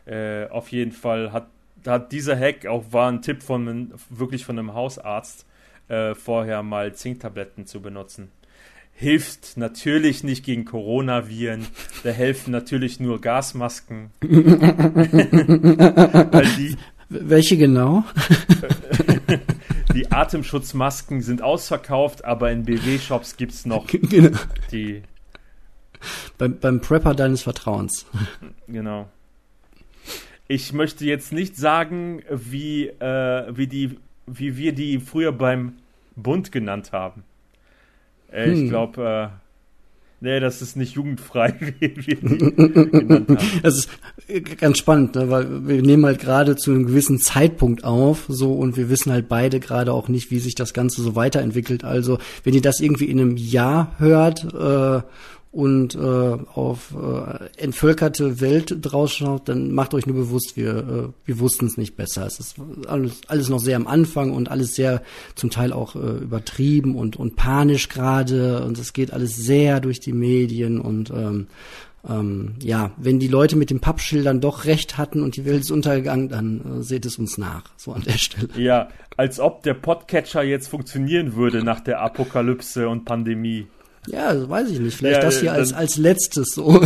äh, 0.05 0.47
auf 0.47 0.71
jeden 0.71 0.91
Fall 0.91 1.31
hat, 1.31 1.47
hat 1.85 2.11
dieser 2.11 2.37
Hack 2.37 2.65
auch 2.65 2.85
war 2.91 3.11
ein 3.11 3.21
Tipp 3.21 3.43
von 3.43 3.93
wirklich 4.09 4.45
von 4.45 4.57
einem 4.57 4.73
Hausarzt 4.73 5.45
äh, 5.89 6.15
vorher 6.15 6.63
mal 6.63 6.95
Zinktabletten 6.95 7.67
zu 7.67 7.81
benutzen. 7.81 8.31
Hilft 8.93 9.57
natürlich 9.57 10.23
nicht 10.23 10.43
gegen 10.43 10.65
Coronaviren, 10.65 11.67
da 12.03 12.09
helfen 12.09 12.51
natürlich 12.51 12.99
nur 12.99 13.21
Gasmasken. 13.21 14.09
die, 14.21 14.35
Welche 17.09 17.57
genau? 17.57 18.03
die 19.93 20.11
Atemschutzmasken 20.11 21.21
sind 21.21 21.41
ausverkauft, 21.41 22.23
aber 22.23 22.51
in 22.51 22.63
BW-Shops 22.63 23.37
gibt 23.37 23.53
es 23.53 23.65
noch 23.65 23.87
genau. 23.87 24.37
die. 24.71 25.01
Beim, 26.37 26.59
beim 26.59 26.79
Prepper 26.81 27.13
deines 27.13 27.41
Vertrauens. 27.41 28.05
Genau. 28.67 29.09
Ich 30.47 30.71
möchte 30.71 31.05
jetzt 31.05 31.33
nicht 31.33 31.57
sagen, 31.57 32.23
wie, 32.29 32.87
äh, 32.87 33.55
wie 33.55 33.67
die 33.67 33.97
wie 34.37 34.57
wir 34.57 34.73
die 34.73 34.99
früher 34.99 35.31
beim 35.31 35.73
Bund 36.15 36.51
genannt 36.51 36.91
haben. 36.91 37.23
Äh, 38.31 38.45
hm. 38.45 38.53
Ich 38.53 38.69
glaube, 38.69 39.31
äh, 39.33 39.48
nee, 40.21 40.39
das 40.39 40.61
ist 40.61 40.75
nicht 40.75 40.95
jugendfrei, 40.95 41.53
wie 41.79 41.95
wir. 41.95 43.37
Das 43.63 43.87
ist 44.27 44.57
ganz 44.57 44.77
spannend, 44.77 45.15
ne? 45.15 45.29
weil 45.29 45.67
wir 45.67 45.81
nehmen 45.81 46.05
halt 46.05 46.19
gerade 46.19 46.55
zu 46.55 46.71
einem 46.71 46.85
gewissen 46.85 47.19
Zeitpunkt 47.19 47.83
auf, 47.83 48.25
so 48.27 48.53
und 48.53 48.77
wir 48.77 48.89
wissen 48.89 49.11
halt 49.11 49.27
beide 49.27 49.59
gerade 49.59 49.93
auch 49.93 50.07
nicht, 50.07 50.31
wie 50.31 50.39
sich 50.39 50.55
das 50.55 50.73
Ganze 50.73 51.01
so 51.01 51.15
weiterentwickelt. 51.15 51.83
Also, 51.83 52.17
wenn 52.43 52.53
ihr 52.53 52.61
das 52.61 52.79
irgendwie 52.79 53.05
in 53.05 53.19
einem 53.19 53.37
Jahr 53.37 53.95
hört 53.97 54.45
äh, 54.53 55.01
und 55.51 55.95
äh, 55.95 55.99
auf 55.99 56.93
äh, 56.93 57.45
entvölkerte 57.57 58.39
Welt 58.39 58.77
draus 58.81 59.13
schaut, 59.13 59.49
dann 59.49 59.71
macht 59.71 59.95
euch 59.95 60.05
nur 60.05 60.15
bewusst, 60.15 60.55
wir, 60.55 60.77
äh, 60.77 61.07
wir 61.25 61.39
wussten 61.39 61.65
es 61.65 61.75
nicht 61.75 61.95
besser. 61.95 62.25
Es 62.27 62.39
ist 62.39 62.55
alles, 62.87 63.21
alles 63.27 63.49
noch 63.49 63.59
sehr 63.59 63.75
am 63.75 63.87
Anfang 63.87 64.31
und 64.31 64.51
alles 64.51 64.75
sehr 64.75 65.01
zum 65.33 65.49
Teil 65.49 65.73
auch 65.73 65.95
äh, 65.95 65.99
übertrieben 65.99 66.95
und, 66.95 67.15
und 67.15 67.35
panisch 67.35 67.89
gerade 67.89 68.63
und 68.63 68.77
es 68.77 68.93
geht 68.93 69.11
alles 69.11 69.35
sehr 69.37 69.79
durch 69.79 69.99
die 69.99 70.13
Medien 70.13 70.79
und 70.79 71.09
ähm, 71.09 71.47
ähm, 72.07 72.55
ja, 72.61 72.91
wenn 72.97 73.19
die 73.19 73.27
Leute 73.27 73.55
mit 73.55 73.71
den 73.71 73.79
Pappschildern 73.79 74.39
doch 74.39 74.65
recht 74.65 74.97
hatten 74.97 75.21
und 75.21 75.35
die 75.35 75.45
Welt 75.45 75.61
ist 75.61 75.71
untergegangen, 75.71 76.29
dann 76.29 76.79
äh, 76.79 76.83
seht 76.83 77.05
es 77.05 77.17
uns 77.17 77.37
nach, 77.37 77.63
so 77.75 77.91
an 77.91 78.03
der 78.03 78.17
Stelle. 78.17 78.49
Ja, 78.55 78.89
als 79.17 79.39
ob 79.39 79.63
der 79.63 79.73
Podcatcher 79.73 80.43
jetzt 80.43 80.67
funktionieren 80.67 81.35
würde 81.35 81.63
nach 81.63 81.81
der 81.81 81.99
Apokalypse 82.01 82.87
und 82.87 83.03
Pandemie. 83.03 83.67
Ja, 84.09 84.33
das 84.33 84.49
weiß 84.49 84.69
ich 84.69 84.79
nicht. 84.79 84.97
Vielleicht 84.97 85.17
ja, 85.17 85.21
das 85.21 85.39
hier 85.39 85.53
als, 85.53 85.73
als 85.73 85.97
letztes 85.97 86.49
so. 86.49 86.81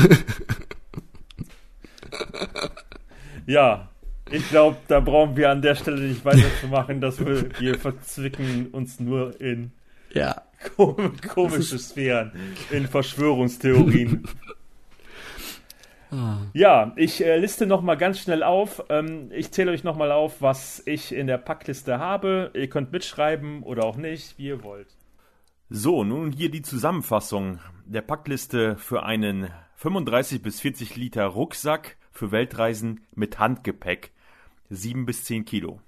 ja, 3.46 3.90
Ich 4.34 4.50
glaube, 4.50 4.78
da 4.88 5.00
brauchen 5.00 5.38
wir 5.38 5.52
an 5.52 5.62
der 5.62 5.76
Stelle 5.76 6.02
nicht 6.02 6.26
weiterzumachen, 6.26 7.02
dass 7.02 7.20
wir, 7.20 7.50
wir 7.60 7.78
verzwicken 7.78 8.68
uns 8.72 9.00
nur 9.00 9.40
in 9.40 9.72
ja. 10.12 10.42
komische 11.28 11.78
Sphären, 11.78 12.32
in 12.72 12.88
Verschwörungstheorien. 12.88 14.24
Ah. 16.10 16.38
Ja, 16.54 16.94
ich 16.96 17.24
äh, 17.24 17.38
liste 17.38 17.66
noch 17.66 17.82
mal 17.82 17.96
ganz 17.96 18.20
schnell 18.20 18.44
auf. 18.44 18.84
Ähm, 18.90 19.30
ich 19.32 19.52
zähle 19.52 19.72
euch 19.72 19.84
noch 19.84 19.98
mal 19.98 20.12
auf, 20.12 20.42
was 20.42 20.82
ich 20.86 21.12
in 21.12 21.28
der 21.28 21.38
Packliste 21.38 22.00
habe. 22.00 22.52
Ihr 22.54 22.70
könnt 22.70 22.92
mitschreiben 22.92 23.64
oder 23.64 23.84
auch 23.84 23.98
nicht, 23.98 24.38
wie 24.38 24.48
ihr 24.48 24.64
wollt. 24.64 24.88
So, 25.76 26.04
nun 26.04 26.32
hier 26.32 26.52
die 26.52 26.62
Zusammenfassung 26.62 27.60
der 27.84 28.04
Packliste 28.04 28.78
für 28.78 29.02
einen 29.02 29.50
35 29.78 30.44
bis 30.44 30.62
40 30.62 30.96
Liter 30.98 31.26
Rucksack 31.26 31.98
für 32.12 32.32
Weltreisen 32.32 33.08
mit 33.16 33.40
Handgepäck, 33.40 34.12
7 34.70 35.08
bis 35.08 35.24
10 35.24 35.46
Kilo. 35.46 35.82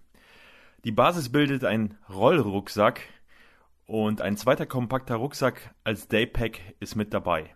Die 0.86 0.92
Basis 0.92 1.32
bildet 1.32 1.66
ein 1.66 2.00
Rollrucksack 2.10 3.00
und 3.86 4.22
ein 4.22 4.38
zweiter 4.38 4.66
kompakter 4.66 5.18
Rucksack 5.18 5.76
als 5.84 6.08
Daypack 6.08 6.62
ist 6.80 6.96
mit 6.96 7.14
dabei. 7.14 7.56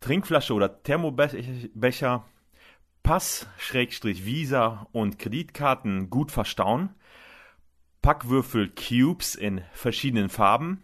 Trinkflasche 0.00 0.54
oder 0.54 0.82
Thermobecher, 0.82 2.24
Pass, 3.04 3.46
Schrägstrich 3.58 4.24
Visa 4.24 4.88
und 4.90 5.20
Kreditkarten 5.20 6.10
gut 6.10 6.32
verstauen, 6.32 6.96
Packwürfel 8.02 8.70
Cubes 8.70 9.36
in 9.36 9.62
verschiedenen 9.72 10.30
Farben, 10.30 10.82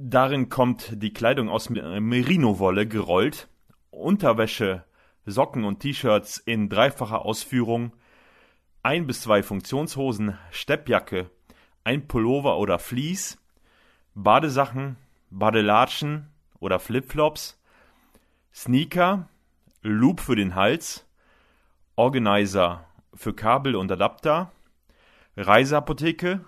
Darin 0.00 0.48
kommt 0.48 1.02
die 1.02 1.12
Kleidung 1.12 1.48
aus 1.48 1.70
Merino-Wolle 1.70 2.86
gerollt, 2.86 3.48
Unterwäsche, 3.90 4.84
Socken 5.26 5.64
und 5.64 5.80
T-Shirts 5.80 6.38
in 6.38 6.68
dreifacher 6.68 7.24
Ausführung, 7.24 7.90
ein 8.84 9.08
bis 9.08 9.22
zwei 9.22 9.42
Funktionshosen, 9.42 10.38
Steppjacke, 10.52 11.30
ein 11.82 12.06
Pullover 12.06 12.58
oder 12.58 12.78
Vlies, 12.78 13.38
Badesachen, 14.14 14.94
Badelatschen 15.30 16.28
oder 16.60 16.78
Flipflops, 16.78 17.60
Sneaker, 18.54 19.28
Loop 19.82 20.20
für 20.20 20.36
den 20.36 20.54
Hals, 20.54 21.08
Organizer 21.96 22.84
für 23.14 23.34
Kabel 23.34 23.74
und 23.74 23.90
Adapter, 23.90 24.52
Reiseapotheke, 25.36 26.44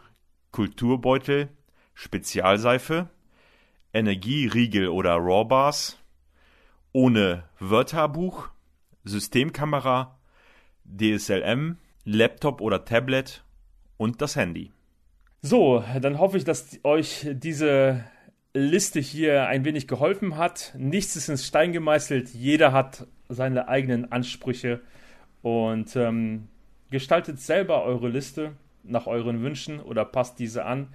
Kulturbeutel, 0.53 1.48
Spezialseife, 1.94 3.09
Energieriegel 3.93 4.88
oder 4.88 5.16
Rawbars, 5.16 5.99
ohne 6.93 7.45
Wörterbuch, 7.59 8.49
Systemkamera, 9.05 10.18
DSLM, 10.84 11.78
Laptop 12.05 12.61
oder 12.61 12.84
Tablet 12.84 13.45
und 13.97 14.20
das 14.22 14.36
Handy. 14.36 14.72
So, 15.43 15.84
dann 16.01 16.18
hoffe 16.18 16.36
ich, 16.36 16.45
dass 16.45 16.78
euch 16.84 17.26
diese 17.32 18.05
Liste 18.53 19.01
hier 19.01 19.47
ein 19.47 19.64
wenig 19.64 19.86
geholfen 19.86 20.36
hat. 20.36 20.74
Nichts 20.76 21.16
ist 21.16 21.28
ins 21.28 21.47
Stein 21.47 21.72
gemeißelt. 21.72 22.30
Jeder 22.30 22.72
hat 22.72 23.07
seine 23.28 23.68
eigenen 23.68 24.11
Ansprüche 24.11 24.80
und 25.43 25.95
ähm, 25.97 26.49
gestaltet 26.91 27.41
selber 27.41 27.84
eure 27.84 28.09
Liste 28.09 28.53
nach 28.82 29.07
euren 29.07 29.43
Wünschen 29.43 29.80
oder 29.80 30.05
passt 30.05 30.38
diese 30.38 30.64
an. 30.64 30.88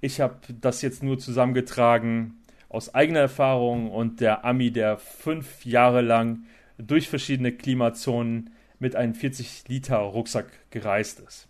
Ich 0.00 0.20
habe 0.20 0.36
das 0.60 0.82
jetzt 0.82 1.02
nur 1.02 1.18
zusammengetragen 1.18 2.34
aus 2.68 2.94
eigener 2.94 3.20
Erfahrung 3.20 3.90
und 3.90 4.20
der 4.20 4.44
Ami, 4.44 4.70
der 4.70 4.98
fünf 4.98 5.64
Jahre 5.64 6.02
lang 6.02 6.44
durch 6.76 7.08
verschiedene 7.08 7.52
Klimazonen 7.52 8.50
mit 8.78 8.94
einem 8.94 9.14
40 9.14 9.64
Liter 9.68 9.98
Rucksack 9.98 10.46
gereist 10.70 11.20
ist. 11.20 11.48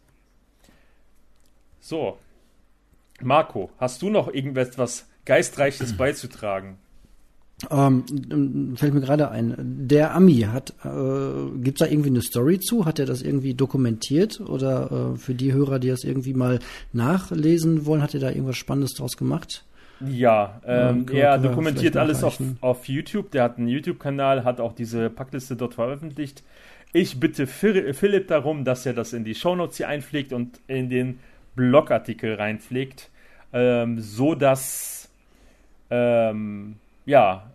So, 1.80 2.18
Marco, 3.20 3.70
hast 3.78 4.01
du 4.03 4.11
noch 4.11 4.32
irgendetwas 4.32 5.09
Geistreiches 5.24 5.96
beizutragen? 5.96 6.78
Ähm, 7.70 8.74
fällt 8.76 8.94
mir 8.94 9.00
gerade 9.00 9.30
ein. 9.30 9.54
Der 9.88 10.14
Ami 10.14 10.46
hat, 10.52 10.74
äh, 10.84 11.59
gibt 11.61 11.80
da 11.80 11.86
irgendwie 11.86 12.11
eine 12.11 12.22
Story 12.22 12.61
zu? 12.61 12.86
Hat 12.86 13.00
er 13.00 13.06
das 13.06 13.20
irgendwie 13.20 13.54
dokumentiert? 13.54 14.40
Oder 14.40 15.14
äh, 15.14 15.18
für 15.18 15.34
die 15.34 15.52
Hörer, 15.52 15.80
die 15.80 15.88
das 15.88 16.04
irgendwie 16.04 16.34
mal 16.34 16.61
nachlesen 16.92 17.84
wollen, 17.84 18.00
hat 18.00 18.14
er 18.14 18.20
da 18.20 18.30
irgendwas 18.30 18.56
Spannendes 18.56 18.94
draus 18.94 19.16
gemacht? 19.16 19.64
Ja, 20.00 20.61
ähm, 20.64 21.06
ja 21.12 21.32
er 21.32 21.38
dokumentiert 21.38 21.96
alles 21.96 22.22
auf, 22.22 22.38
auf 22.61 22.86
YouTube. 22.86 23.32
Der 23.32 23.42
hat 23.42 23.59
einen 23.59 23.66
YouTube-Kanal, 23.66 24.44
hat 24.44 24.61
auch 24.61 24.72
diese 24.72 25.11
Packliste 25.11 25.56
dort 25.56 25.74
veröffentlicht. 25.74 26.44
Ich 26.92 27.18
bitte 27.18 27.48
Philipp 27.48 28.28
darum, 28.28 28.64
dass 28.64 28.86
er 28.86 28.94
das 28.94 29.12
in 29.12 29.24
die 29.24 29.34
Shownotes 29.34 29.76
hier 29.76 29.88
einpflegt 29.88 30.32
und 30.32 30.61
in 30.68 30.88
den 30.88 31.18
Blogartikel 31.56 32.34
reinpflegt, 32.34 33.11
ähm, 33.52 34.00
so 34.00 34.34
dass 34.36 35.11
ähm, 35.90 36.76
ja, 37.09 37.47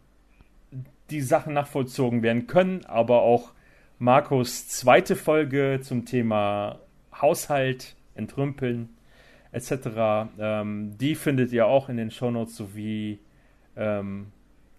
die 1.14 1.22
Sachen 1.22 1.53
nachvollzogen 1.53 2.24
werden 2.24 2.47
können, 2.47 2.86
aber 2.86 3.22
auch 3.22 3.51
Markus 3.99 4.68
zweite 4.68 5.16
Folge 5.16 5.80
zum 5.82 6.05
Thema 6.05 6.80
Haushalt, 7.14 7.95
Entrümpeln 8.16 8.89
etc. 9.51 10.32
Ähm, 10.39 10.97
die 10.97 11.14
findet 11.14 11.51
ihr 11.51 11.68
auch 11.68 11.88
in 11.88 11.97
den 11.97 12.09
Shownotes 12.09 12.55
sowie 12.55 13.20
ähm, 13.78 14.32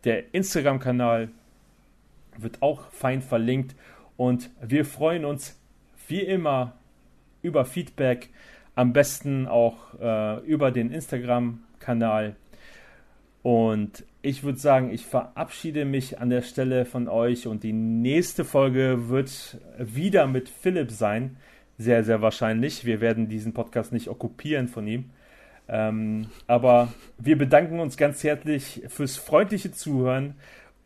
der 0.03 0.35
Instagram-Kanal 0.35 1.29
wird 2.37 2.63
auch 2.63 2.91
fein 2.91 3.23
verlinkt 3.23 3.77
und 4.17 4.51
wir 4.61 4.85
freuen 4.85 5.25
uns 5.25 5.57
wie 6.09 6.21
immer 6.21 6.73
über 7.43 7.65
Feedback, 7.65 8.31
am 8.75 8.93
besten 8.93 9.47
auch 9.47 9.95
äh, 10.01 10.41
über 10.41 10.73
den 10.73 10.91
Instagram-Kanal 10.91 12.35
und 13.45 14.05
ich 14.25 14.43
würde 14.43 14.59
sagen, 14.59 14.91
ich 14.91 15.05
verabschiede 15.05 15.85
mich 15.85 16.19
an 16.19 16.31
der 16.31 16.41
Stelle 16.41 16.87
von 16.87 17.09
euch 17.09 17.47
und 17.47 17.63
die 17.63 17.75
nächste 17.75 18.47
Folge 18.47 19.11
wird 19.11 19.59
wieder 19.79 20.27
mit 20.27 20.49
Philipp 20.49 20.91
sein. 20.91 21.37
Sehr, 21.77 22.05
sehr 22.05 22.23
wahrscheinlich. 22.23 22.87
Wir 22.87 23.03
werden 23.03 23.29
diesen 23.29 23.53
Podcast 23.53 23.93
nicht 23.93 24.09
okkupieren 24.09 24.69
von 24.69 24.87
ihm. 24.87 25.11
Ähm, 25.69 26.29
aber 26.47 26.89
wir 27.19 27.37
bedanken 27.37 27.81
uns 27.81 27.99
ganz 27.99 28.25
herzlich 28.25 28.83
fürs 28.89 29.19
freundliche 29.19 29.73
Zuhören 29.73 30.37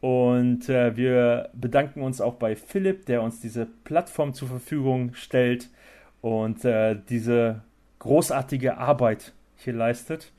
und 0.00 0.68
äh, 0.68 0.96
wir 0.96 1.50
bedanken 1.52 2.02
uns 2.02 2.20
auch 2.20 2.34
bei 2.34 2.56
Philipp, 2.56 3.06
der 3.06 3.22
uns 3.22 3.40
diese 3.40 3.66
Plattform 3.84 4.34
zur 4.34 4.48
Verfügung 4.48 5.14
stellt 5.14 5.68
und 6.22 6.64
äh, 6.64 6.96
diese 7.08 7.62
großartige 8.00 8.78
Arbeit 8.78 9.32
hier 9.56 9.74
leistet. 9.74 10.32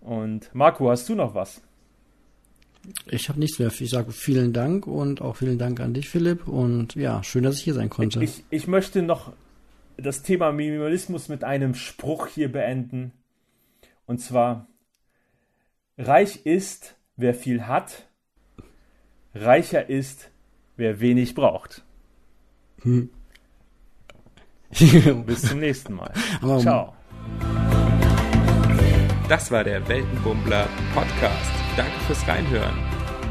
Und 0.00 0.54
Marco, 0.54 0.88
hast 0.88 1.06
du 1.10 1.14
noch 1.14 1.34
was? 1.34 1.60
Ich 3.10 3.28
habe 3.28 3.38
nichts 3.38 3.58
mehr. 3.58 3.68
Ich 3.68 3.90
sage 3.90 4.12
vielen 4.12 4.52
Dank 4.52 4.86
und 4.86 5.20
auch 5.20 5.36
vielen 5.36 5.58
Dank 5.58 5.80
an 5.80 5.94
dich, 5.94 6.08
Philipp. 6.08 6.46
Und 6.46 6.94
ja, 6.94 7.22
schön, 7.22 7.42
dass 7.42 7.56
ich 7.56 7.64
hier 7.64 7.74
sein 7.74 7.90
konnte. 7.90 8.22
Ich, 8.22 8.44
ich 8.50 8.66
möchte 8.66 9.02
noch 9.02 9.32
das 9.96 10.22
Thema 10.22 10.52
Minimalismus 10.52 11.28
mit 11.28 11.44
einem 11.44 11.74
Spruch 11.74 12.28
hier 12.28 12.50
beenden. 12.50 13.12
Und 14.06 14.18
zwar, 14.18 14.66
reich 15.98 16.46
ist, 16.46 16.96
wer 17.16 17.34
viel 17.34 17.66
hat, 17.66 18.06
reicher 19.34 19.88
ist, 19.88 20.30
wer 20.76 21.00
wenig 21.00 21.34
braucht. 21.34 21.84
Hm. 22.82 23.10
Bis 25.26 25.42
zum 25.42 25.60
nächsten 25.60 25.94
Mal. 25.94 26.12
Ciao. 26.60 26.94
Das 29.28 29.50
war 29.50 29.64
der 29.64 29.86
Weltenbummler 29.88 30.68
Podcast. 30.94 31.67
Danke 31.78 31.92
fürs 32.08 32.26
Reinhören. 32.26 32.76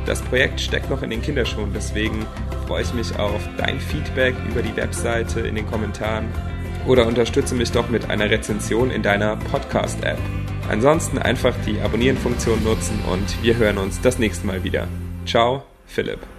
Das 0.06 0.22
Projekt 0.22 0.62
steckt 0.62 0.90
noch 0.90 1.02
in 1.02 1.10
den 1.10 1.22
Kinderschuhen, 1.22 1.74
deswegen 1.76 2.26
freue 2.66 2.82
ich 2.82 2.94
mich 2.94 3.20
auf 3.20 3.42
dein 3.58 3.78
Feedback 3.78 4.36
über 4.50 4.62
die 4.62 4.74
Webseite 4.78 5.42
in 5.42 5.56
den 5.56 5.68
Kommentaren 5.68 6.30
oder 6.86 7.06
unterstütze 7.08 7.56
mich 7.56 7.74
doch 7.74 7.90
mit 7.90 8.10
einer 8.10 8.30
Rezension 8.30 8.90
in 8.90 9.04
deiner 9.04 9.36
Podcast-App. 9.36 10.18
Ansonsten 10.70 11.18
einfach 11.18 11.54
die 11.66 11.82
Abonnieren-Funktion 11.82 12.64
nutzen 12.64 13.02
und 13.12 13.44
wir 13.44 13.58
hören 13.58 13.78
uns 13.78 14.00
das 14.00 14.18
nächste 14.18 14.48
Mal 14.48 14.64
wieder. 14.64 14.88
Ciao, 15.26 15.64
Philipp. 15.86 16.37